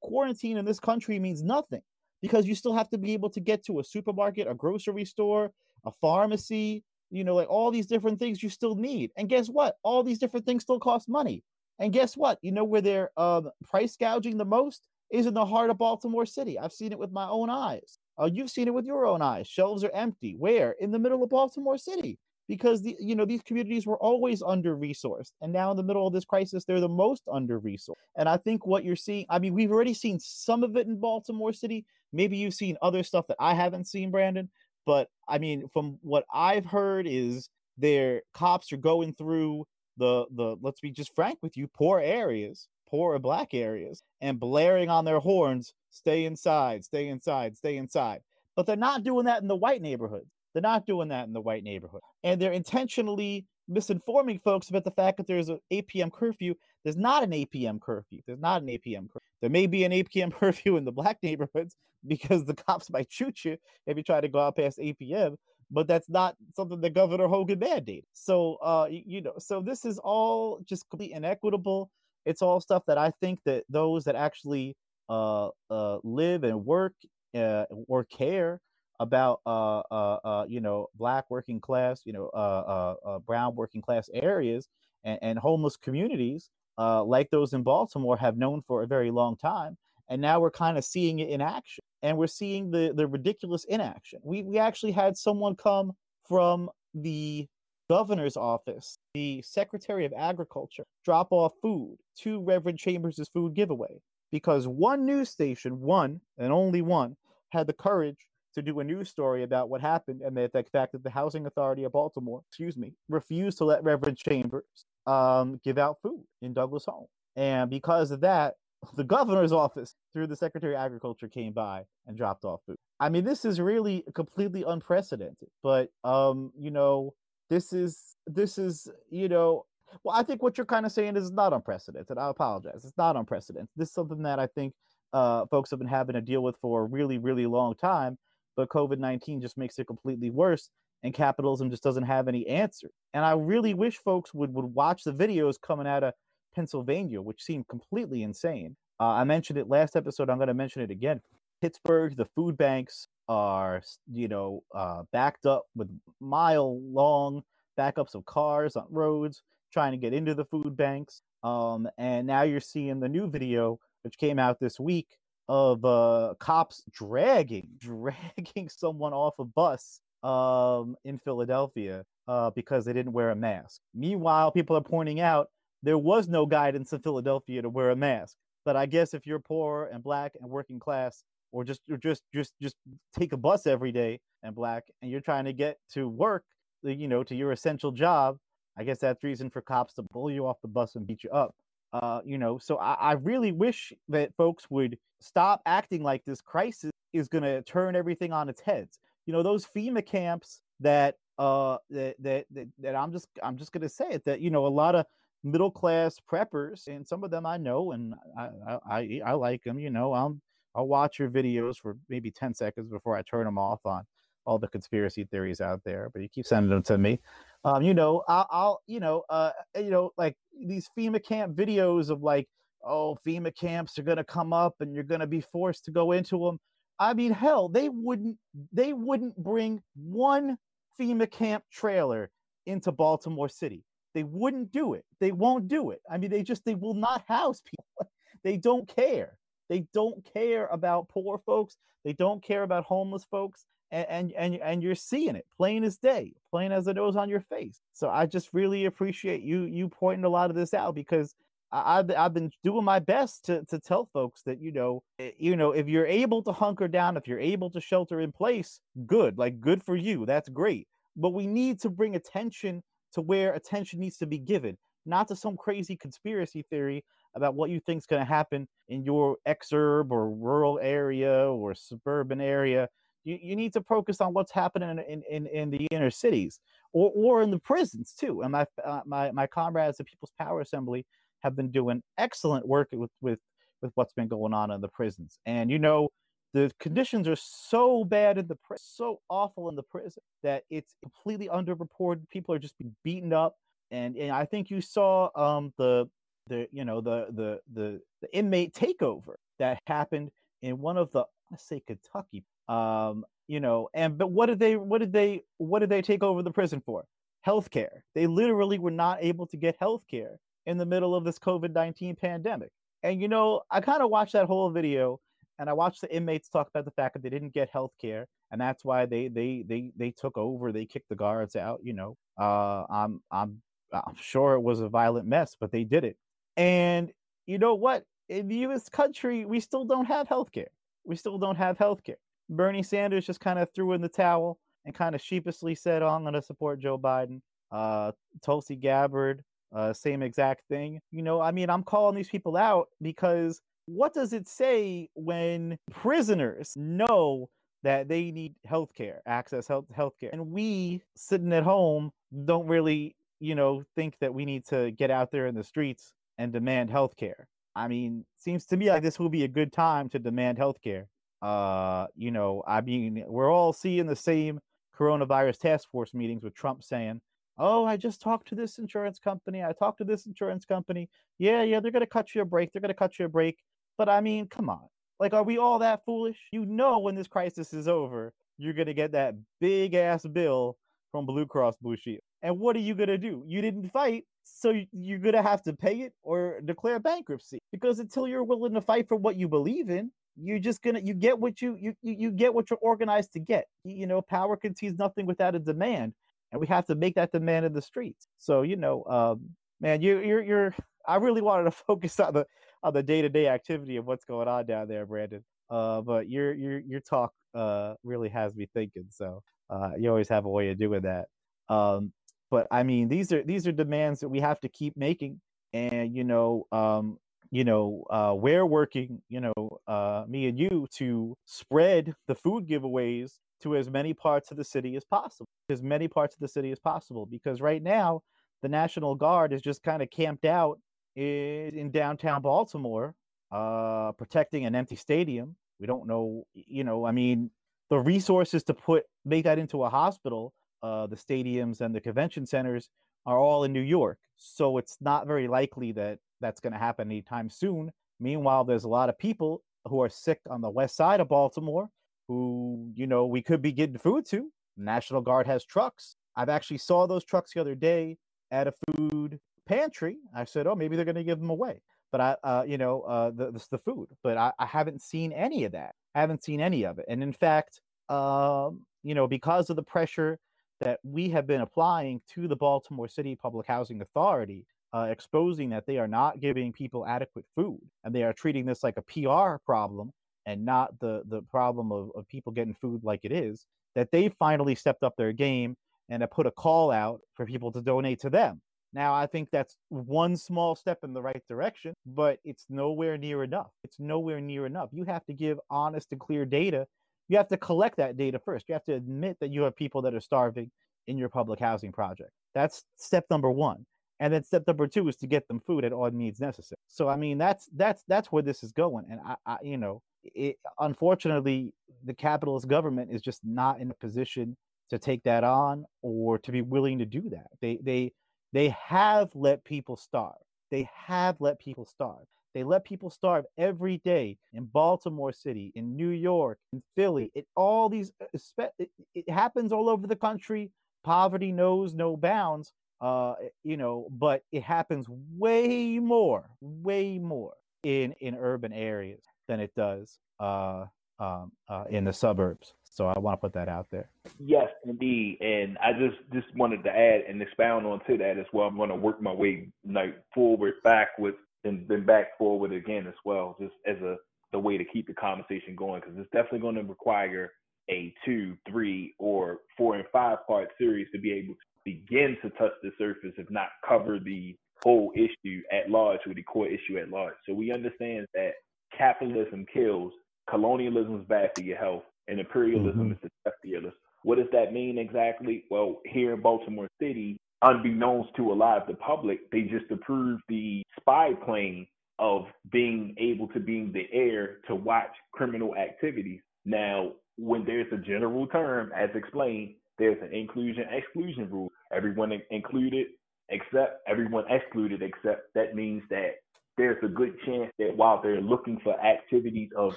quarantine 0.00 0.56
in 0.56 0.64
this 0.64 0.80
country 0.80 1.18
means 1.18 1.42
nothing 1.42 1.82
because 2.20 2.46
you 2.46 2.54
still 2.54 2.74
have 2.74 2.88
to 2.90 2.98
be 2.98 3.12
able 3.12 3.30
to 3.30 3.40
get 3.40 3.64
to 3.64 3.80
a 3.80 3.84
supermarket, 3.84 4.48
a 4.48 4.54
grocery 4.54 5.04
store, 5.04 5.52
a 5.84 5.90
pharmacy, 5.90 6.84
you 7.12 7.24
know, 7.24 7.34
like 7.34 7.48
all 7.48 7.70
these 7.70 7.86
different 7.86 8.18
things 8.18 8.42
you 8.42 8.48
still 8.48 8.74
need. 8.74 9.10
And 9.16 9.28
guess 9.28 9.48
what? 9.48 9.76
All 9.82 10.02
these 10.02 10.18
different 10.18 10.46
things 10.46 10.62
still 10.62 10.80
cost 10.80 11.08
money. 11.08 11.44
And 11.78 11.92
guess 11.92 12.16
what? 12.16 12.38
You 12.42 12.52
know 12.52 12.64
where 12.64 12.80
they're 12.80 13.10
um, 13.16 13.50
price 13.68 13.96
gouging 13.96 14.38
the 14.38 14.44
most 14.44 14.88
is 15.10 15.26
in 15.26 15.34
the 15.34 15.44
heart 15.44 15.70
of 15.70 15.78
Baltimore 15.78 16.26
City. 16.26 16.58
I've 16.58 16.72
seen 16.72 16.90
it 16.90 16.98
with 16.98 17.12
my 17.12 17.28
own 17.28 17.50
eyes. 17.50 17.98
Uh, 18.20 18.30
you've 18.32 18.50
seen 18.50 18.66
it 18.66 18.74
with 18.74 18.86
your 18.86 19.06
own 19.06 19.20
eyes. 19.20 19.46
Shelves 19.46 19.84
are 19.84 19.90
empty. 19.92 20.34
Where? 20.38 20.74
In 20.80 20.90
the 20.90 20.98
middle 20.98 21.22
of 21.22 21.30
Baltimore 21.30 21.78
City 21.78 22.18
because 22.48 22.82
the 22.82 22.96
you 22.98 23.14
know 23.14 23.24
these 23.24 23.42
communities 23.42 23.86
were 23.86 23.96
always 23.98 24.42
under 24.42 24.76
resourced 24.76 25.32
and 25.40 25.52
now 25.52 25.70
in 25.70 25.76
the 25.76 25.82
middle 25.82 26.06
of 26.06 26.12
this 26.12 26.24
crisis 26.24 26.64
they're 26.64 26.80
the 26.80 26.88
most 26.88 27.22
under 27.32 27.60
resourced 27.60 27.94
and 28.16 28.28
i 28.28 28.36
think 28.36 28.66
what 28.66 28.84
you're 28.84 28.96
seeing 28.96 29.24
i 29.30 29.38
mean 29.38 29.54
we've 29.54 29.70
already 29.70 29.94
seen 29.94 30.18
some 30.20 30.62
of 30.62 30.76
it 30.76 30.86
in 30.86 30.98
baltimore 30.98 31.52
city 31.52 31.84
maybe 32.12 32.36
you've 32.36 32.54
seen 32.54 32.76
other 32.82 33.02
stuff 33.02 33.26
that 33.26 33.36
i 33.38 33.54
haven't 33.54 33.86
seen 33.86 34.10
brandon 34.10 34.50
but 34.86 35.08
i 35.28 35.38
mean 35.38 35.68
from 35.72 35.98
what 36.02 36.24
i've 36.32 36.66
heard 36.66 37.06
is 37.06 37.48
their 37.78 38.22
cops 38.34 38.72
are 38.72 38.78
going 38.78 39.12
through 39.12 39.64
the 39.96 40.26
the 40.32 40.56
let's 40.62 40.80
be 40.80 40.90
just 40.90 41.14
frank 41.14 41.38
with 41.42 41.56
you 41.56 41.68
poor 41.68 42.00
areas 42.00 42.68
poor 42.88 43.18
black 43.18 43.54
areas 43.54 44.02
and 44.20 44.40
blaring 44.40 44.90
on 44.90 45.04
their 45.04 45.20
horns 45.20 45.72
stay 45.90 46.24
inside 46.24 46.84
stay 46.84 47.08
inside 47.08 47.56
stay 47.56 47.76
inside 47.76 48.20
but 48.56 48.66
they're 48.66 48.76
not 48.76 49.02
doing 49.02 49.24
that 49.26 49.42
in 49.42 49.48
the 49.48 49.56
white 49.56 49.80
neighborhoods 49.80 50.30
they're 50.52 50.62
not 50.62 50.86
doing 50.86 51.08
that 51.08 51.26
in 51.26 51.32
the 51.32 51.40
white 51.40 51.64
neighborhood. 51.64 52.02
And 52.24 52.40
they're 52.40 52.52
intentionally 52.52 53.46
misinforming 53.70 54.42
folks 54.42 54.68
about 54.68 54.84
the 54.84 54.90
fact 54.90 55.16
that 55.16 55.26
there's 55.26 55.48
an 55.48 55.58
8 55.70 55.86
p.m. 55.86 56.10
curfew. 56.10 56.54
There's 56.84 56.96
not 56.96 57.22
an 57.22 57.32
8 57.32 57.50
p.m. 57.50 57.80
curfew. 57.80 58.20
There's 58.26 58.40
not 58.40 58.62
an 58.62 58.68
8 58.68 58.82
p.m. 58.82 59.08
curfew. 59.08 59.20
There 59.40 59.50
may 59.50 59.66
be 59.66 59.84
an 59.84 59.92
8 59.92 60.10
p.m. 60.12 60.30
curfew 60.32 60.76
in 60.76 60.84
the 60.84 60.92
black 60.92 61.18
neighborhoods 61.22 61.76
because 62.06 62.44
the 62.44 62.54
cops 62.54 62.90
might 62.90 63.12
shoot 63.12 63.44
you 63.44 63.56
if 63.86 63.96
you 63.96 64.02
try 64.02 64.20
to 64.20 64.28
go 64.28 64.40
out 64.40 64.56
past 64.56 64.78
8 64.80 64.98
p.m. 64.98 65.36
But 65.70 65.88
that's 65.88 66.08
not 66.08 66.36
something 66.54 66.80
that 66.82 66.94
Governor 66.94 67.28
Hogan 67.28 67.58
mandated. 67.58 68.04
So, 68.12 68.56
uh, 68.56 68.88
you 68.90 69.22
know, 69.22 69.32
so 69.38 69.60
this 69.60 69.84
is 69.84 69.98
all 69.98 70.60
just 70.66 70.88
completely 70.90 71.16
inequitable. 71.16 71.90
It's 72.26 72.42
all 72.42 72.60
stuff 72.60 72.84
that 72.86 72.98
I 72.98 73.12
think 73.20 73.40
that 73.46 73.64
those 73.68 74.04
that 74.04 74.14
actually 74.14 74.76
uh, 75.08 75.48
uh, 75.70 75.98
live 76.04 76.44
and 76.44 76.64
work 76.66 76.94
uh, 77.34 77.64
or 77.88 78.04
care 78.04 78.60
about 79.00 79.40
uh, 79.46 79.80
uh, 79.90 80.18
uh, 80.24 80.44
you 80.48 80.60
know 80.60 80.88
black 80.94 81.24
working 81.30 81.58
class, 81.60 82.02
you 82.04 82.12
know 82.12 82.30
uh, 82.34 82.36
uh, 82.36 82.94
uh, 83.08 83.18
brown 83.20 83.54
working 83.56 83.82
class 83.82 84.08
areas 84.14 84.68
and, 85.04 85.18
and 85.22 85.38
homeless 85.38 85.76
communities 85.76 86.50
uh, 86.78 87.04
like 87.04 87.30
those 87.30 87.52
in 87.52 87.62
Baltimore 87.62 88.16
have 88.16 88.36
known 88.36 88.62
for 88.62 88.82
a 88.82 88.86
very 88.86 89.10
long 89.10 89.36
time, 89.36 89.76
and 90.08 90.20
now 90.20 90.40
we're 90.40 90.50
kind 90.50 90.78
of 90.78 90.84
seeing 90.84 91.18
it 91.18 91.28
in 91.28 91.40
action, 91.40 91.82
and 92.02 92.16
we're 92.16 92.26
seeing 92.26 92.70
the 92.70 92.92
the 92.94 93.06
ridiculous 93.06 93.64
inaction. 93.64 94.20
We 94.24 94.42
we 94.42 94.58
actually 94.58 94.92
had 94.92 95.16
someone 95.16 95.56
come 95.56 95.92
from 96.26 96.70
the 96.94 97.46
governor's 97.88 98.36
office, 98.36 98.96
the 99.14 99.42
secretary 99.42 100.04
of 100.06 100.12
agriculture, 100.16 100.84
drop 101.04 101.28
off 101.30 101.52
food 101.60 101.98
to 102.20 102.40
Reverend 102.40 102.78
Chambers' 102.78 103.28
food 103.32 103.54
giveaway 103.54 104.00
because 104.30 104.66
one 104.66 105.04
news 105.04 105.28
station, 105.28 105.80
one 105.80 106.20
and 106.38 106.52
only 106.52 106.82
one, 106.82 107.16
had 107.50 107.66
the 107.66 107.72
courage 107.72 108.26
to 108.54 108.62
do 108.62 108.80
a 108.80 108.84
news 108.84 109.08
story 109.08 109.42
about 109.42 109.68
what 109.68 109.80
happened 109.80 110.22
and 110.22 110.36
the, 110.36 110.50
the 110.52 110.64
fact 110.72 110.92
that 110.92 111.02
the 111.02 111.10
housing 111.10 111.46
authority 111.46 111.84
of 111.84 111.92
Baltimore, 111.92 112.42
excuse 112.48 112.76
me, 112.76 112.94
refused 113.08 113.58
to 113.58 113.64
let 113.64 113.84
Reverend 113.84 114.18
Chambers 114.18 114.86
um, 115.06 115.60
give 115.64 115.78
out 115.78 115.98
food 116.02 116.24
in 116.40 116.52
Douglass 116.52 116.84
Home. 116.86 117.06
And 117.36 117.70
because 117.70 118.10
of 118.10 118.20
that, 118.20 118.54
the 118.96 119.04
governor's 119.04 119.52
office, 119.52 119.94
through 120.12 120.26
the 120.26 120.36
Secretary 120.36 120.74
of 120.74 120.80
Agriculture, 120.80 121.28
came 121.28 121.52
by 121.52 121.84
and 122.06 122.16
dropped 122.16 122.44
off 122.44 122.60
food. 122.66 122.76
I 123.00 123.08
mean, 123.08 123.24
this 123.24 123.44
is 123.44 123.60
really 123.60 124.04
completely 124.14 124.64
unprecedented. 124.66 125.48
But 125.62 125.90
um, 126.04 126.52
you 126.58 126.70
know, 126.70 127.14
this 127.50 127.72
is 127.72 128.16
this 128.26 128.58
is 128.58 128.88
you 129.10 129.28
know, 129.28 129.66
well, 130.04 130.16
I 130.16 130.22
think 130.22 130.42
what 130.42 130.58
you're 130.58 130.64
kind 130.66 130.86
of 130.86 130.92
saying 130.92 131.16
is 131.16 131.30
not 131.30 131.52
unprecedented. 131.52 132.18
I 132.18 132.28
apologize. 132.28 132.84
It's 132.84 132.98
not 132.98 133.16
unprecedented. 133.16 133.68
This 133.76 133.88
is 133.88 133.94
something 133.94 134.22
that 134.22 134.38
I 134.38 134.46
think 134.46 134.74
uh, 135.12 135.46
folks 135.46 135.70
have 135.70 135.78
been 135.78 135.88
having 135.88 136.14
to 136.14 136.20
deal 136.20 136.42
with 136.42 136.56
for 136.60 136.82
a 136.82 136.84
really, 136.84 137.18
really 137.18 137.46
long 137.46 137.74
time 137.74 138.18
but 138.56 138.68
COVID 138.68 138.98
19 138.98 139.40
just 139.40 139.56
makes 139.56 139.78
it 139.78 139.86
completely 139.86 140.30
worse. 140.30 140.68
And 141.02 141.12
capitalism 141.12 141.70
just 141.70 141.82
doesn't 141.82 142.04
have 142.04 142.28
any 142.28 142.46
answer. 142.46 142.88
And 143.12 143.24
I 143.24 143.32
really 143.32 143.74
wish 143.74 143.98
folks 143.98 144.32
would, 144.32 144.54
would 144.54 144.66
watch 144.66 145.04
the 145.04 145.12
videos 145.12 145.60
coming 145.60 145.86
out 145.86 146.04
of 146.04 146.14
Pennsylvania, 146.54 147.20
which 147.20 147.42
seem 147.42 147.64
completely 147.64 148.22
insane. 148.22 148.76
Uh, 149.00 149.06
I 149.06 149.24
mentioned 149.24 149.58
it 149.58 149.68
last 149.68 149.96
episode. 149.96 150.30
I'm 150.30 150.38
going 150.38 150.48
to 150.48 150.54
mention 150.54 150.82
it 150.82 150.90
again. 150.90 151.20
Pittsburgh, 151.60 152.16
the 152.16 152.26
food 152.36 152.56
banks 152.56 153.08
are, 153.28 153.82
you 154.12 154.28
know, 154.28 154.62
uh, 154.74 155.02
backed 155.12 155.46
up 155.46 155.64
with 155.74 155.88
mile 156.20 156.80
long 156.80 157.42
backups 157.78 158.14
of 158.14 158.24
cars 158.26 158.76
on 158.76 158.86
roads 158.90 159.42
trying 159.72 159.92
to 159.92 159.98
get 159.98 160.12
into 160.12 160.34
the 160.34 160.44
food 160.44 160.76
banks. 160.76 161.22
Um, 161.42 161.88
and 161.98 162.26
now 162.26 162.42
you're 162.42 162.60
seeing 162.60 163.00
the 163.00 163.08
new 163.08 163.28
video, 163.28 163.80
which 164.02 164.18
came 164.18 164.38
out 164.38 164.60
this 164.60 164.78
week, 164.78 165.08
of 165.48 165.84
uh, 165.84 166.34
cops 166.38 166.84
dragging 166.92 167.68
dragging 167.78 168.68
someone 168.68 169.12
off 169.12 169.34
a 169.38 169.44
bus 169.44 170.00
um, 170.22 170.96
in 171.04 171.18
Philadelphia 171.18 172.04
uh, 172.28 172.50
because 172.50 172.84
they 172.84 172.92
didn't 172.92 173.12
wear 173.12 173.30
a 173.30 173.36
mask. 173.36 173.80
Meanwhile, 173.94 174.52
people 174.52 174.76
are 174.76 174.82
pointing 174.82 175.20
out 175.20 175.48
there 175.82 175.98
was 175.98 176.28
no 176.28 176.46
guidance 176.46 176.92
in 176.92 177.00
Philadelphia 177.00 177.62
to 177.62 177.68
wear 177.68 177.90
a 177.90 177.96
mask. 177.96 178.36
But 178.64 178.76
I 178.76 178.86
guess 178.86 179.14
if 179.14 179.26
you're 179.26 179.40
poor 179.40 179.88
and 179.92 180.02
black 180.02 180.32
and 180.40 180.48
working 180.48 180.78
class, 180.78 181.24
or 181.50 181.64
just 181.64 181.80
or 181.90 181.96
just 181.96 182.22
just 182.34 182.52
just 182.62 182.76
take 183.18 183.32
a 183.32 183.36
bus 183.36 183.66
every 183.66 183.92
day 183.92 184.20
and 184.42 184.54
black, 184.54 184.84
and 185.02 185.10
you're 185.10 185.20
trying 185.20 185.44
to 185.44 185.52
get 185.52 185.78
to 185.92 186.08
work, 186.08 186.44
you 186.82 187.08
know, 187.08 187.24
to 187.24 187.34
your 187.34 187.52
essential 187.52 187.90
job, 187.90 188.38
I 188.78 188.84
guess 188.84 188.98
that's 188.98 189.22
reason 189.24 189.50
for 189.50 189.60
cops 189.60 189.94
to 189.94 190.02
pull 190.02 190.30
you 190.30 190.46
off 190.46 190.62
the 190.62 190.68
bus 190.68 190.94
and 190.94 191.06
beat 191.06 191.24
you 191.24 191.30
up. 191.30 191.54
Uh, 191.92 192.20
you 192.24 192.38
know, 192.38 192.56
so 192.58 192.78
I, 192.78 192.94
I 192.94 193.12
really 193.12 193.52
wish 193.52 193.92
that 194.08 194.34
folks 194.36 194.70
would 194.70 194.96
stop 195.20 195.60
acting 195.66 196.02
like 196.02 196.24
this 196.24 196.40
crisis 196.40 196.90
is 197.12 197.28
going 197.28 197.44
to 197.44 197.60
turn 197.62 197.94
everything 197.94 198.32
on 198.32 198.48
its 198.48 198.62
heads. 198.62 198.98
You 199.26 199.32
know, 199.32 199.42
those 199.42 199.66
FEMA 199.66 200.04
camps 200.04 200.60
that 200.80 201.16
uh 201.38 201.78
that 201.90 202.16
that 202.18 202.46
that, 202.50 202.68
that 202.78 202.96
I'm 202.96 203.12
just 203.12 203.28
I'm 203.42 203.56
just 203.56 203.72
going 203.72 203.82
to 203.82 203.88
say 203.88 204.10
it 204.10 204.24
that 204.24 204.40
you 204.40 204.50
know 204.50 204.66
a 204.66 204.68
lot 204.68 204.94
of 204.94 205.06
middle 205.44 205.70
class 205.70 206.18
preppers 206.30 206.86
and 206.88 207.06
some 207.06 207.24
of 207.24 207.30
them 207.30 207.46
I 207.46 207.56
know 207.56 207.92
and 207.92 208.14
I 208.36 208.78
I 208.88 209.20
I 209.24 209.32
like 209.32 209.62
them. 209.64 209.78
You 209.78 209.90
know, 209.90 210.12
I'll 210.12 210.38
I'll 210.74 210.88
watch 210.88 211.18
your 211.18 211.30
videos 211.30 211.76
for 211.76 211.96
maybe 212.08 212.30
ten 212.30 212.54
seconds 212.54 212.90
before 212.90 213.16
I 213.16 213.22
turn 213.22 213.44
them 213.44 213.58
off 213.58 213.86
on 213.86 214.04
all 214.44 214.58
the 214.58 214.68
conspiracy 214.68 215.24
theories 215.24 215.60
out 215.60 215.82
there. 215.84 216.10
But 216.12 216.22
you 216.22 216.28
keep 216.28 216.46
sending 216.46 216.70
them 216.70 216.82
to 216.84 216.98
me. 216.98 217.20
Um, 217.64 217.82
you 217.82 217.94
know, 217.94 218.24
I'll, 218.28 218.46
I'll 218.50 218.82
you 218.86 219.00
know 219.00 219.24
uh 219.30 219.52
you 219.76 219.90
know 219.90 220.10
like 220.18 220.36
these 220.58 220.88
FEMA 220.96 221.24
camp 221.24 221.56
videos 221.56 222.10
of 222.10 222.22
like 222.22 222.48
oh, 222.84 223.16
FEMA 223.26 223.54
camps 223.54 223.98
are 223.98 224.02
going 224.02 224.16
to 224.16 224.24
come 224.24 224.52
up 224.52 224.74
and 224.80 224.94
you're 224.94 225.04
going 225.04 225.20
to 225.20 225.26
be 225.26 225.40
forced 225.40 225.84
to 225.84 225.90
go 225.90 226.12
into 226.12 226.38
them. 226.38 226.58
I 227.02 227.14
mean, 227.14 227.32
hell, 227.32 227.68
they 227.68 227.88
wouldn't 227.88 228.36
they 228.72 228.92
wouldn't 228.92 229.36
bring 229.36 229.82
one 229.96 230.56
FEMA 231.00 231.28
camp 231.28 231.64
trailer 231.72 232.30
into 232.66 232.92
Baltimore 232.92 233.48
City. 233.48 233.84
They 234.14 234.22
wouldn't 234.22 234.70
do 234.70 234.94
it. 234.94 235.04
They 235.18 235.32
won't 235.32 235.66
do 235.66 235.90
it. 235.90 236.00
I 236.08 236.18
mean, 236.18 236.30
they 236.30 236.44
just 236.44 236.64
they 236.64 236.76
will 236.76 236.94
not 236.94 237.24
house 237.26 237.60
people. 237.60 238.12
they 238.44 238.56
don't 238.56 238.86
care. 238.86 239.36
They 239.68 239.86
don't 239.92 240.24
care 240.32 240.66
about 240.66 241.08
poor 241.08 241.38
folks. 241.38 241.76
They 242.04 242.12
don't 242.12 242.42
care 242.42 242.62
about 242.62 242.84
homeless 242.84 243.24
folks. 243.24 243.66
And, 243.90 244.06
and 244.08 244.32
and 244.32 244.54
and 244.56 244.82
you're 244.82 244.94
seeing 244.94 245.34
it 245.34 245.46
plain 245.56 245.82
as 245.82 245.98
day, 245.98 246.34
plain 246.50 246.70
as 246.70 246.84
the 246.84 246.94
nose 246.94 247.16
on 247.16 247.28
your 247.28 247.40
face. 247.40 247.80
So 247.94 248.08
I 248.08 248.26
just 248.26 248.54
really 248.54 248.84
appreciate 248.84 249.42
you 249.42 249.64
you 249.64 249.88
pointing 249.88 250.24
a 250.24 250.28
lot 250.28 250.50
of 250.50 250.56
this 250.56 250.72
out 250.72 250.94
because 250.94 251.34
I've 251.72 252.10
I've 252.10 252.34
been 252.34 252.50
doing 252.62 252.84
my 252.84 252.98
best 252.98 253.46
to 253.46 253.64
to 253.64 253.78
tell 253.78 254.08
folks 254.12 254.42
that 254.42 254.60
you 254.60 254.72
know 254.72 255.02
eh, 255.18 255.30
you 255.38 255.56
know 255.56 255.72
if 255.72 255.88
you're 255.88 256.06
able 256.06 256.42
to 256.42 256.52
hunker 256.52 256.86
down, 256.86 257.16
if 257.16 257.26
you're 257.26 257.40
able 257.40 257.70
to 257.70 257.80
shelter 257.80 258.20
in 258.20 258.30
place, 258.30 258.78
good, 259.06 259.38
like 259.38 259.60
good 259.60 259.82
for 259.82 259.96
you. 259.96 260.26
That's 260.26 260.48
great. 260.50 260.86
But 261.16 261.30
we 261.30 261.46
need 261.46 261.80
to 261.80 261.90
bring 261.90 262.14
attention 262.14 262.82
to 263.14 263.22
where 263.22 263.54
attention 263.54 264.00
needs 264.00 264.18
to 264.18 264.26
be 264.26 264.38
given, 264.38 264.76
not 265.06 265.28
to 265.28 265.36
some 265.36 265.56
crazy 265.56 265.96
conspiracy 265.96 266.64
theory 266.70 267.04
about 267.34 267.54
what 267.54 267.70
you 267.70 267.80
think 267.80 267.98
is 267.98 268.06
going 268.06 268.20
to 268.20 268.26
happen 268.26 268.68
in 268.88 269.04
your 269.04 269.36
exurb 269.48 270.10
or 270.10 270.30
rural 270.30 270.78
area 270.82 271.46
or 271.50 271.74
suburban 271.74 272.40
area. 272.40 272.88
You, 273.24 273.38
you 273.40 273.56
need 273.56 273.72
to 273.74 273.82
focus 273.82 274.20
on 274.20 274.34
what's 274.34 274.52
happening 274.52 274.98
in, 275.08 275.22
in, 275.30 275.46
in, 275.46 275.70
the 275.70 275.86
inner 275.90 276.10
cities 276.10 276.58
or, 276.92 277.12
or 277.14 277.42
in 277.42 277.50
the 277.50 277.58
prisons 277.58 278.14
too. 278.18 278.42
And 278.42 278.52
my, 278.52 278.66
uh, 278.84 279.00
my, 279.06 279.30
my 279.30 279.46
comrades, 279.46 279.98
the 279.98 280.04
People's 280.04 280.32
Power 280.38 280.60
Assembly, 280.60 281.06
have 281.42 281.56
been 281.56 281.70
doing 281.70 282.02
excellent 282.18 282.66
work 282.66 282.88
with 282.92 283.10
with 283.20 283.38
with 283.80 283.92
what's 283.94 284.14
been 284.14 284.28
going 284.28 284.54
on 284.54 284.70
in 284.70 284.80
the 284.80 284.88
prisons. 284.88 285.38
And 285.44 285.70
you 285.70 285.78
know, 285.78 286.08
the 286.54 286.70
conditions 286.78 287.26
are 287.28 287.36
so 287.36 288.04
bad 288.04 288.38
in 288.38 288.46
the 288.46 288.56
prison, 288.56 288.84
so 288.84 289.20
awful 289.28 289.68
in 289.68 289.76
the 289.76 289.82
prison 289.82 290.22
that 290.42 290.64
it's 290.70 290.94
completely 291.02 291.48
underreported. 291.48 292.28
People 292.30 292.54
are 292.54 292.58
just 292.58 292.78
being 292.78 292.94
beaten 293.04 293.32
up, 293.32 293.56
and, 293.90 294.16
and 294.16 294.30
I 294.30 294.44
think 294.44 294.70
you 294.70 294.80
saw 294.80 295.30
um, 295.34 295.72
the 295.78 296.08
the 296.48 296.66
you 296.72 296.84
know 296.84 297.00
the 297.00 297.26
the 297.30 297.60
the 297.72 298.00
the 298.20 298.36
inmate 298.36 298.74
takeover 298.74 299.34
that 299.58 299.78
happened 299.86 300.30
in 300.60 300.78
one 300.78 300.96
of 300.96 301.10
the 301.12 301.24
let's 301.50 301.66
say 301.66 301.82
Kentucky. 301.86 302.44
Um, 302.68 303.24
you 303.48 303.60
know, 303.60 303.88
and 303.94 304.16
but 304.16 304.30
what 304.30 304.46
did 304.46 304.58
they 304.58 304.76
what 304.76 304.98
did 304.98 305.12
they 305.12 305.42
what 305.58 305.80
did 305.80 305.90
they 305.90 306.02
take 306.02 306.22
over 306.22 306.42
the 306.42 306.52
prison 306.52 306.82
for? 306.84 307.04
Healthcare. 307.46 308.00
They 308.14 308.26
literally 308.26 308.78
were 308.78 308.92
not 308.92 309.18
able 309.20 309.46
to 309.48 309.56
get 309.56 309.78
healthcare 309.80 310.36
in 310.66 310.78
the 310.78 310.86
middle 310.86 311.14
of 311.14 311.24
this 311.24 311.38
COVID 311.38 311.72
19 311.72 312.16
pandemic. 312.16 312.70
And, 313.02 313.20
you 313.20 313.28
know, 313.28 313.62
I 313.70 313.80
kind 313.80 314.02
of 314.02 314.10
watched 314.10 314.32
that 314.34 314.46
whole 314.46 314.70
video 314.70 315.20
and 315.58 315.68
I 315.68 315.72
watched 315.72 316.00
the 316.00 316.14
inmates 316.14 316.48
talk 316.48 316.68
about 316.68 316.84
the 316.84 316.92
fact 316.92 317.14
that 317.14 317.22
they 317.22 317.30
didn't 317.30 317.52
get 317.52 317.70
health 317.70 317.92
care 318.00 318.26
and 318.52 318.60
that's 318.60 318.84
why 318.84 319.06
they 319.06 319.28
they 319.28 319.64
they 319.66 319.90
they 319.96 320.10
took 320.10 320.36
over. 320.36 320.70
They 320.70 320.84
kicked 320.84 321.08
the 321.08 321.16
guards 321.16 321.56
out. 321.56 321.80
You 321.82 321.94
know, 321.94 322.16
uh, 322.38 322.84
I'm 322.88 323.20
I'm 323.30 323.62
I'm 323.92 324.14
sure 324.14 324.54
it 324.54 324.60
was 324.60 324.80
a 324.80 324.88
violent 324.88 325.26
mess, 325.26 325.56
but 325.58 325.72
they 325.72 325.84
did 325.84 326.04
it. 326.04 326.16
And 326.56 327.10
you 327.46 327.58
know 327.58 327.74
what? 327.74 328.04
In 328.28 328.48
the 328.48 328.56
U.S. 328.56 328.88
country, 328.88 329.46
we 329.46 329.58
still 329.58 329.84
don't 329.84 330.04
have 330.04 330.28
health 330.28 330.52
care. 330.52 330.70
We 331.04 331.16
still 331.16 331.38
don't 331.38 331.56
have 331.56 331.78
health 331.78 332.04
care. 332.04 332.18
Bernie 332.50 332.82
Sanders 332.82 333.24
just 333.24 333.40
kind 333.40 333.58
of 333.58 333.68
threw 333.74 333.94
in 333.94 334.02
the 334.02 334.08
towel 334.08 334.58
and 334.84 334.94
kind 334.94 335.14
of 335.14 335.22
sheepishly 335.22 335.74
said, 335.74 336.02
"Oh, 336.02 336.08
I'm 336.08 336.22
going 336.22 336.34
to 336.34 336.42
support 336.42 336.78
Joe 336.78 336.98
Biden." 336.98 337.40
Uh, 337.70 338.12
Tulsi 338.42 338.76
Gabbard, 338.76 339.42
uh, 339.74 339.92
same 339.92 340.22
exact 340.22 340.62
thing. 340.68 341.00
You 341.10 341.22
know, 341.22 341.40
I 341.40 341.50
mean, 341.50 341.70
I'm 341.70 341.82
calling 341.82 342.14
these 342.14 342.28
people 342.28 342.56
out 342.56 342.88
because 343.00 343.60
what 343.86 344.14
does 344.14 344.32
it 344.32 344.48
say 344.48 345.08
when 345.14 345.78
prisoners 345.90 346.72
know 346.76 347.48
that 347.82 348.08
they 348.08 348.30
need 348.30 348.54
health 348.64 348.90
care, 348.94 349.22
access 349.26 349.66
health 349.66 349.86
health 349.94 350.14
care, 350.20 350.30
and 350.32 350.52
we 350.52 351.02
sitting 351.16 351.52
at 351.52 351.64
home 351.64 352.10
don't 352.44 352.66
really, 352.66 353.16
you 353.40 353.54
know, 353.54 353.82
think 353.96 354.18
that 354.20 354.32
we 354.32 354.44
need 354.44 354.64
to 354.66 354.90
get 354.92 355.10
out 355.10 355.30
there 355.32 355.46
in 355.46 355.54
the 355.54 355.64
streets 355.64 356.12
and 356.38 356.52
demand 356.52 356.90
health 356.90 357.16
care. 357.16 357.48
I 357.74 357.88
mean, 357.88 358.24
seems 358.36 358.66
to 358.66 358.76
me 358.76 358.90
like 358.90 359.02
this 359.02 359.18
will 359.18 359.30
be 359.30 359.44
a 359.44 359.48
good 359.48 359.72
time 359.72 360.08
to 360.10 360.18
demand 360.18 360.58
health 360.58 360.80
care. 360.82 361.08
Uh, 361.40 362.06
you 362.14 362.30
know, 362.30 362.62
I 362.66 362.82
mean, 362.82 363.24
we're 363.26 363.50
all 363.50 363.72
seeing 363.72 364.06
the 364.06 364.16
same 364.16 364.60
coronavirus 364.96 365.58
task 365.58 365.90
force 365.90 366.14
meetings 366.14 366.42
with 366.44 366.54
Trump 366.54 366.84
saying, 366.84 367.20
"Oh, 367.58 367.84
I 367.84 367.96
just 367.96 368.20
talked 368.20 368.48
to 368.48 368.54
this 368.54 368.78
insurance 368.78 369.18
company. 369.18 369.62
I 369.62 369.72
talked 369.72 369.98
to 369.98 370.04
this 370.04 370.26
insurance 370.26 370.64
company. 370.64 371.08
Yeah, 371.38 371.62
yeah, 371.62 371.80
they're 371.80 371.92
going 371.92 372.00
to 372.00 372.06
cut 372.06 372.34
you 372.34 372.42
a 372.42 372.44
break. 372.44 372.72
They're 372.72 372.80
going 372.82 372.88
to 372.88 372.94
cut 372.94 373.18
you 373.18 373.26
a 373.26 373.28
break." 373.28 373.58
But 373.98 374.08
I 374.08 374.20
mean, 374.20 374.48
come 374.48 374.68
on. 374.68 374.88
Like, 375.20 375.34
are 375.34 375.42
we 375.44 375.58
all 375.58 375.78
that 375.80 376.04
foolish? 376.04 376.38
You 376.52 376.64
know, 376.66 376.98
when 376.98 377.14
this 377.14 377.28
crisis 377.28 377.72
is 377.72 377.86
over, 377.86 378.32
you're 378.58 378.72
going 378.72 378.86
to 378.86 378.94
get 378.94 379.12
that 379.12 379.34
big 379.60 379.94
ass 379.94 380.26
bill 380.26 380.76
from 381.12 381.26
Blue 381.26 381.46
Cross 381.46 381.76
Blue 381.80 381.96
Shield. 381.96 382.22
And 382.42 382.58
what 382.58 382.74
are 382.74 382.80
you 382.80 382.94
going 382.94 383.08
to 383.08 383.18
do? 383.18 383.44
You 383.46 383.60
didn't 383.60 383.88
fight, 383.90 384.24
so 384.42 384.74
you're 384.92 385.18
going 385.18 385.34
to 385.34 385.42
have 385.42 385.62
to 385.62 385.72
pay 385.72 386.00
it 386.00 386.12
or 386.22 386.60
declare 386.64 386.98
bankruptcy. 386.98 387.60
Because 387.70 388.00
until 388.00 388.26
you're 388.26 388.42
willing 388.42 388.74
to 388.74 388.80
fight 388.80 389.06
for 389.06 389.16
what 389.16 389.36
you 389.36 389.48
believe 389.48 389.90
in, 389.90 390.10
you're 390.36 390.58
just 390.58 390.82
gonna 390.82 391.00
you 391.00 391.14
get 391.14 391.38
what 391.38 391.60
you 391.60 391.76
you 391.78 391.94
you 392.02 392.30
get 392.30 392.54
what 392.54 392.70
you're 392.70 392.78
organized 392.80 393.32
to 393.34 393.38
get. 393.38 393.66
You 393.84 394.06
know, 394.06 394.22
power 394.22 394.56
concedes 394.56 394.98
nothing 394.98 395.26
without 395.26 395.54
a 395.54 395.58
demand, 395.58 396.14
and 396.52 396.60
we 396.60 396.66
have 396.68 396.86
to 396.86 396.94
make 396.94 397.14
that 397.16 397.32
demand 397.32 397.66
in 397.66 397.72
the 397.72 397.82
streets. 397.82 398.28
So 398.38 398.62
you 398.62 398.76
know, 398.76 399.04
um, 399.04 399.50
man, 399.80 400.02
you 400.02 400.20
you're 400.20 400.42
you're. 400.42 400.74
I 401.06 401.16
really 401.16 401.42
wanted 401.42 401.64
to 401.64 401.70
focus 401.86 402.18
on 402.20 402.34
the 402.34 402.46
on 402.82 402.94
the 402.94 403.02
day 403.02 403.22
to 403.22 403.28
day 403.28 403.48
activity 403.48 403.96
of 403.96 404.06
what's 404.06 404.24
going 404.24 404.48
on 404.48 404.66
down 404.66 404.88
there, 404.88 405.06
Brandon. 405.06 405.44
Uh, 405.70 406.00
but 406.02 406.28
your 406.28 406.52
your 406.52 406.78
your 406.80 407.00
talk 407.00 407.32
uh 407.54 407.94
really 408.04 408.28
has 408.28 408.54
me 408.54 408.68
thinking. 408.74 409.06
So 409.10 409.42
uh, 409.70 409.92
you 409.98 410.10
always 410.10 410.28
have 410.28 410.44
a 410.44 410.50
way 410.50 410.70
of 410.70 410.78
doing 410.78 411.02
that. 411.02 411.26
Um, 411.68 412.12
but 412.50 412.66
I 412.70 412.82
mean, 412.82 413.08
these 413.08 413.32
are 413.32 413.42
these 413.42 413.66
are 413.66 413.72
demands 413.72 414.20
that 414.20 414.28
we 414.28 414.40
have 414.40 414.60
to 414.60 414.68
keep 414.68 414.96
making, 414.96 415.40
and 415.72 416.14
you 416.14 416.24
know, 416.24 416.66
um, 416.70 417.18
you 417.50 417.64
know, 417.64 418.04
uh, 418.10 418.34
we're 418.36 418.66
working, 418.66 419.22
you 419.28 419.40
know, 419.40 419.78
uh, 419.86 420.24
me 420.28 420.46
and 420.48 420.58
you 420.58 420.86
to 420.96 421.36
spread 421.46 422.14
the 422.26 422.34
food 422.34 422.66
giveaways 422.66 423.32
to 423.62 423.76
as 423.76 423.90
many 423.90 424.14
parts 424.14 424.50
of 424.50 424.56
the 424.56 424.64
city 424.64 424.96
as 424.96 425.04
possible, 425.04 425.48
as 425.68 425.82
many 425.82 426.08
parts 426.08 426.34
of 426.34 426.40
the 426.40 426.48
city 426.48 426.70
as 426.70 426.78
possible. 426.78 427.26
Because 427.26 427.60
right 427.60 427.82
now, 427.82 428.22
the 428.62 428.68
National 428.68 429.14
Guard 429.14 429.52
is 429.52 429.62
just 429.62 429.82
kind 429.82 430.02
of 430.02 430.10
camped 430.10 430.44
out 430.44 430.78
in, 431.16 431.70
in 431.74 431.90
downtown 431.90 432.42
Baltimore, 432.42 433.14
uh, 433.50 434.12
protecting 434.12 434.66
an 434.66 434.74
empty 434.74 434.96
stadium. 434.96 435.56
We 435.80 435.86
don't 435.86 436.06
know, 436.06 436.44
you 436.54 436.84
know, 436.84 437.04
I 437.04 437.12
mean, 437.12 437.50
the 437.90 437.98
resources 437.98 438.62
to 438.64 438.74
put 438.74 439.04
make 439.24 439.44
that 439.44 439.58
into 439.58 439.82
a 439.82 439.90
hospital 439.90 440.54
uh, 440.82 441.06
the 441.06 441.16
stadiums 441.16 441.80
and 441.80 441.94
the 441.94 442.00
convention 442.00 442.46
centers 442.46 442.88
are 443.26 443.38
all 443.38 443.64
in 443.64 443.72
New 443.72 443.80
York. 443.80 444.18
So 444.36 444.78
it's 444.78 444.96
not 445.00 445.26
very 445.26 445.46
likely 445.46 445.92
that 445.92 446.18
that's 446.40 446.60
going 446.60 446.72
to 446.72 446.78
happen 446.78 447.08
anytime 447.08 447.48
soon. 447.48 447.92
Meanwhile, 448.18 448.64
there's 448.64 448.84
a 448.84 448.88
lot 448.88 449.08
of 449.08 449.18
people 449.18 449.62
who 449.86 450.02
are 450.02 450.08
sick 450.08 450.40
on 450.50 450.60
the 450.60 450.70
west 450.70 450.96
side 450.96 451.20
of 451.20 451.28
Baltimore 451.28 451.88
who, 452.28 452.90
you 452.94 453.06
know, 453.06 453.26
we 453.26 453.42
could 453.42 453.62
be 453.62 453.72
getting 453.72 453.98
food 453.98 454.26
to. 454.26 454.50
National 454.76 455.20
Guard 455.20 455.46
has 455.46 455.64
trucks. 455.64 456.16
I've 456.36 456.48
actually 456.48 456.78
saw 456.78 457.06
those 457.06 457.24
trucks 457.24 457.52
the 457.52 457.60
other 457.60 457.74
day 457.74 458.16
at 458.50 458.66
a 458.66 458.72
food 458.86 459.38
pantry. 459.66 460.16
I 460.34 460.44
said, 460.44 460.66
oh, 460.66 460.74
maybe 460.74 460.96
they're 460.96 461.04
going 461.04 461.14
to 461.16 461.24
give 461.24 461.40
them 461.40 461.50
away. 461.50 461.82
But 462.10 462.20
I, 462.20 462.36
uh, 462.44 462.64
you 462.66 462.78
know, 462.78 463.02
uh, 463.02 463.30
the, 463.30 463.58
the, 463.70 463.78
food. 463.78 464.08
But 464.22 464.36
I, 464.36 464.52
I 464.58 464.66
haven't 464.66 465.00
seen 465.00 465.32
any 465.32 465.64
of 465.64 465.72
that. 465.72 465.94
I 466.14 466.20
haven't 466.20 466.44
seen 466.44 466.60
any 466.60 466.84
of 466.84 466.98
it. 466.98 467.06
And 467.08 467.22
in 467.22 467.32
fact, 467.32 467.80
um, 468.08 468.82
you 469.02 469.14
know, 469.14 469.26
because 469.26 469.70
of 469.70 469.76
the 469.76 469.82
pressure 469.82 470.38
that 470.80 471.00
we 471.04 471.30
have 471.30 471.46
been 471.46 471.62
applying 471.62 472.20
to 472.34 472.48
the 472.48 472.56
Baltimore 472.56 473.08
City 473.08 473.34
Public 473.34 473.66
Housing 473.66 474.02
Authority, 474.02 474.66
uh, 474.92 475.06
exposing 475.10 475.70
that 475.70 475.86
they 475.86 475.98
are 475.98 476.08
not 476.08 476.40
giving 476.40 476.72
people 476.72 477.06
adequate 477.06 477.46
food 477.56 477.80
and 478.04 478.14
they 478.14 478.24
are 478.24 478.32
treating 478.32 478.66
this 478.66 478.82
like 478.82 478.98
a 478.98 479.02
PR 479.02 479.56
problem 479.64 480.12
and 480.46 480.64
not 480.64 480.98
the, 481.00 481.22
the 481.28 481.42
problem 481.42 481.92
of, 481.92 482.10
of 482.14 482.28
people 482.28 482.52
getting 482.52 482.74
food 482.74 483.02
like 483.04 483.20
it 483.22 483.32
is, 483.32 483.66
that 483.94 484.10
they 484.10 484.28
finally 484.28 484.74
stepped 484.74 485.02
up 485.02 485.14
their 485.16 485.32
game 485.32 485.76
and 486.08 486.22
have 486.22 486.30
put 486.30 486.46
a 486.46 486.50
call 486.50 486.90
out 486.90 487.20
for 487.34 487.46
people 487.46 487.72
to 487.72 487.80
donate 487.80 488.20
to 488.20 488.30
them. 488.30 488.60
Now, 488.94 489.14
I 489.14 489.26
think 489.26 489.48
that's 489.50 489.76
one 489.88 490.36
small 490.36 490.74
step 490.74 490.98
in 491.02 491.14
the 491.14 491.22
right 491.22 491.42
direction, 491.48 491.94
but 492.04 492.38
it's 492.44 492.66
nowhere 492.68 493.16
near 493.16 493.42
enough. 493.42 493.70
It's 493.84 493.98
nowhere 493.98 494.40
near 494.40 494.66
enough. 494.66 494.90
You 494.92 495.04
have 495.04 495.24
to 495.26 495.32
give 495.32 495.58
honest 495.70 496.08
and 496.10 496.20
clear 496.20 496.44
data 496.44 496.86
you 497.32 497.38
have 497.38 497.48
to 497.48 497.56
collect 497.56 497.96
that 497.96 498.18
data 498.18 498.38
first. 498.38 498.68
You 498.68 498.74
have 498.74 498.84
to 498.84 498.94
admit 498.94 499.38
that 499.40 499.50
you 499.50 499.62
have 499.62 499.74
people 499.74 500.02
that 500.02 500.14
are 500.14 500.20
starving 500.20 500.70
in 501.06 501.16
your 501.16 501.30
public 501.30 501.60
housing 501.60 501.90
project. 501.90 502.30
That's 502.54 502.84
step 502.96 503.24
number 503.30 503.50
one. 503.50 503.86
And 504.20 504.32
then 504.32 504.44
step 504.44 504.64
number 504.66 504.86
two 504.86 505.08
is 505.08 505.16
to 505.16 505.26
get 505.26 505.48
them 505.48 505.58
food 505.58 505.84
at 505.84 505.92
all 505.92 506.10
needs 506.10 506.40
necessary. 506.40 506.78
So 506.88 507.08
I 507.08 507.16
mean 507.16 507.38
that's 507.38 507.70
that's 507.74 508.04
that's 508.06 508.30
where 508.30 508.42
this 508.42 508.62
is 508.62 508.72
going. 508.72 509.06
And 509.10 509.20
I, 509.24 509.36
I 509.46 509.56
you 509.62 509.78
know, 509.78 510.02
it, 510.24 510.56
unfortunately, 510.78 511.72
the 512.04 512.14
capitalist 512.14 512.68
government 512.68 513.12
is 513.12 513.22
just 513.22 513.40
not 513.44 513.80
in 513.80 513.90
a 513.90 513.94
position 513.94 514.56
to 514.90 514.98
take 514.98 515.22
that 515.24 515.44
on 515.44 515.84
or 516.02 516.38
to 516.38 516.52
be 516.52 516.62
willing 516.62 516.98
to 516.98 517.06
do 517.06 517.28
that. 517.30 517.46
They 517.60 517.78
they 517.82 518.12
they 518.52 518.70
have 518.86 519.30
let 519.34 519.64
people 519.64 519.96
starve. 519.96 520.34
They 520.70 520.88
have 520.94 521.36
let 521.40 521.58
people 521.58 521.86
starve. 521.86 522.26
They 522.54 522.64
let 522.64 522.84
people 522.84 523.08
starve 523.08 523.46
every 523.56 523.98
day 524.04 524.36
in 524.52 524.64
Baltimore 524.66 525.32
City, 525.32 525.72
in 525.74 525.96
New 525.96 526.10
York, 526.10 526.58
in 526.72 526.82
Philly. 526.94 527.30
It 527.34 527.46
all 527.56 527.88
these 527.88 528.12
uh, 528.20 528.66
it, 528.78 528.90
it 529.14 529.30
happens 529.30 529.72
all 529.72 529.88
over 529.88 530.06
the 530.06 530.16
country. 530.16 530.70
Poverty 531.04 531.52
knows 531.52 531.94
no 531.94 532.16
bounds. 532.16 532.72
Uh, 533.00 533.34
you 533.64 533.76
know, 533.76 534.06
but 534.10 534.44
it 534.52 534.62
happens 534.62 535.06
way 535.08 535.98
more, 535.98 536.50
way 536.60 537.18
more 537.18 537.54
in 537.82 538.12
in 538.20 538.36
urban 538.36 538.72
areas 538.72 539.24
than 539.48 539.60
it 539.60 539.74
does 539.74 540.18
uh, 540.40 540.84
um, 541.18 541.52
uh, 541.68 541.84
in 541.90 542.04
the 542.04 542.12
suburbs. 542.12 542.74
So 542.84 543.06
I 543.06 543.18
want 543.18 543.38
to 543.38 543.40
put 543.40 543.54
that 543.54 543.68
out 543.68 543.86
there. 543.90 544.10
Yes, 544.38 544.68
indeed, 544.84 545.38
and 545.40 545.78
I 545.78 545.92
just 545.92 546.18
just 546.32 546.54
wanted 546.56 546.84
to 546.84 546.90
add 546.90 547.22
and 547.28 547.40
expound 547.40 547.86
on 547.86 548.00
to 548.06 548.18
that 548.18 548.38
as 548.38 548.46
well. 548.52 548.66
I'm 548.66 548.76
going 548.76 548.90
to 548.90 548.96
work 548.96 549.22
my 549.22 549.32
way 549.32 549.68
like 549.88 550.22
forward, 550.34 550.74
backwards, 550.84 551.38
and 551.64 551.86
then 551.88 552.04
back 552.04 552.36
forward 552.38 552.72
again 552.72 553.06
as 553.06 553.14
well, 553.24 553.56
just 553.58 553.74
as 553.86 553.96
a 554.02 554.16
the 554.52 554.58
way 554.58 554.76
to 554.76 554.84
keep 554.84 555.06
the 555.06 555.14
conversation 555.14 555.74
going 555.74 556.00
because 556.00 556.18
it's 556.18 556.30
definitely 556.30 556.58
going 556.58 556.74
to 556.74 556.82
require 556.82 557.50
a 557.90 558.14
two, 558.24 558.56
three, 558.68 559.14
or 559.18 559.58
four 559.76 559.96
and 559.96 560.04
five 560.12 560.38
part 560.46 560.68
series 560.78 561.08
to 561.12 561.18
be 561.18 561.32
able 561.32 561.54
to 561.54 561.60
begin 561.84 562.36
to 562.42 562.50
touch 562.50 562.72
the 562.82 562.90
surface, 562.98 563.32
if 563.38 563.50
not 563.50 563.68
cover 563.86 564.18
the 564.18 564.54
whole 564.82 565.12
issue 565.14 565.62
at 565.72 565.90
large 565.90 566.20
or 566.26 566.34
the 566.34 566.42
core 566.42 566.68
issue 566.68 566.98
at 566.98 567.08
large. 567.08 567.34
So 567.48 567.54
we 567.54 567.72
understand 567.72 568.26
that 568.34 568.52
capitalism 568.96 569.66
kills, 569.72 570.12
colonialism 570.48 571.20
is 571.20 571.26
bad 571.26 571.50
for 571.54 571.62
your 571.62 571.78
health, 571.78 572.02
and 572.28 572.38
imperialism 572.40 573.00
mm-hmm. 573.00 573.12
is 573.12 573.18
the 573.22 573.30
death 573.44 573.54
dealers. 573.64 573.94
What 574.22 574.38
does 574.38 574.48
that 574.52 574.72
mean 574.72 574.98
exactly? 574.98 575.64
Well, 575.70 576.00
here 576.06 576.32
in 576.34 576.40
Baltimore 576.40 576.88
City, 577.00 577.38
unbeknownst 577.62 578.30
to 578.36 578.52
a 578.52 578.54
lot 578.54 578.80
of 578.80 578.86
the 578.86 578.94
public, 578.94 579.50
they 579.50 579.62
just 579.62 579.90
approved 579.90 580.42
the 580.48 580.82
spy 581.00 581.30
plane 581.44 581.86
of 582.18 582.44
being 582.70 583.14
able 583.18 583.48
to 583.48 583.60
be 583.60 583.78
in 583.78 583.92
the 583.92 584.06
air 584.12 584.58
to 584.68 584.74
watch 584.74 585.10
criminal 585.32 585.74
activities. 585.76 586.40
Now, 586.64 587.12
when 587.36 587.64
there's 587.64 587.92
a 587.92 587.96
general 587.96 588.46
term, 588.46 588.92
as 588.96 589.10
explained, 589.14 589.74
there's 589.98 590.18
an 590.22 590.32
inclusion 590.32 590.84
exclusion 590.90 591.50
rule. 591.50 591.70
Everyone 591.92 592.32
included 592.50 593.08
except 593.48 594.02
everyone 594.06 594.44
excluded 594.48 595.02
except 595.02 595.52
that 595.54 595.74
means 595.74 596.02
that 596.10 596.36
there's 596.82 597.04
a 597.04 597.08
good 597.08 597.36
chance 597.46 597.70
that 597.78 597.96
while 597.96 598.20
they're 598.20 598.40
looking 598.40 598.76
for 598.82 599.00
activities 599.00 599.70
of 599.76 599.94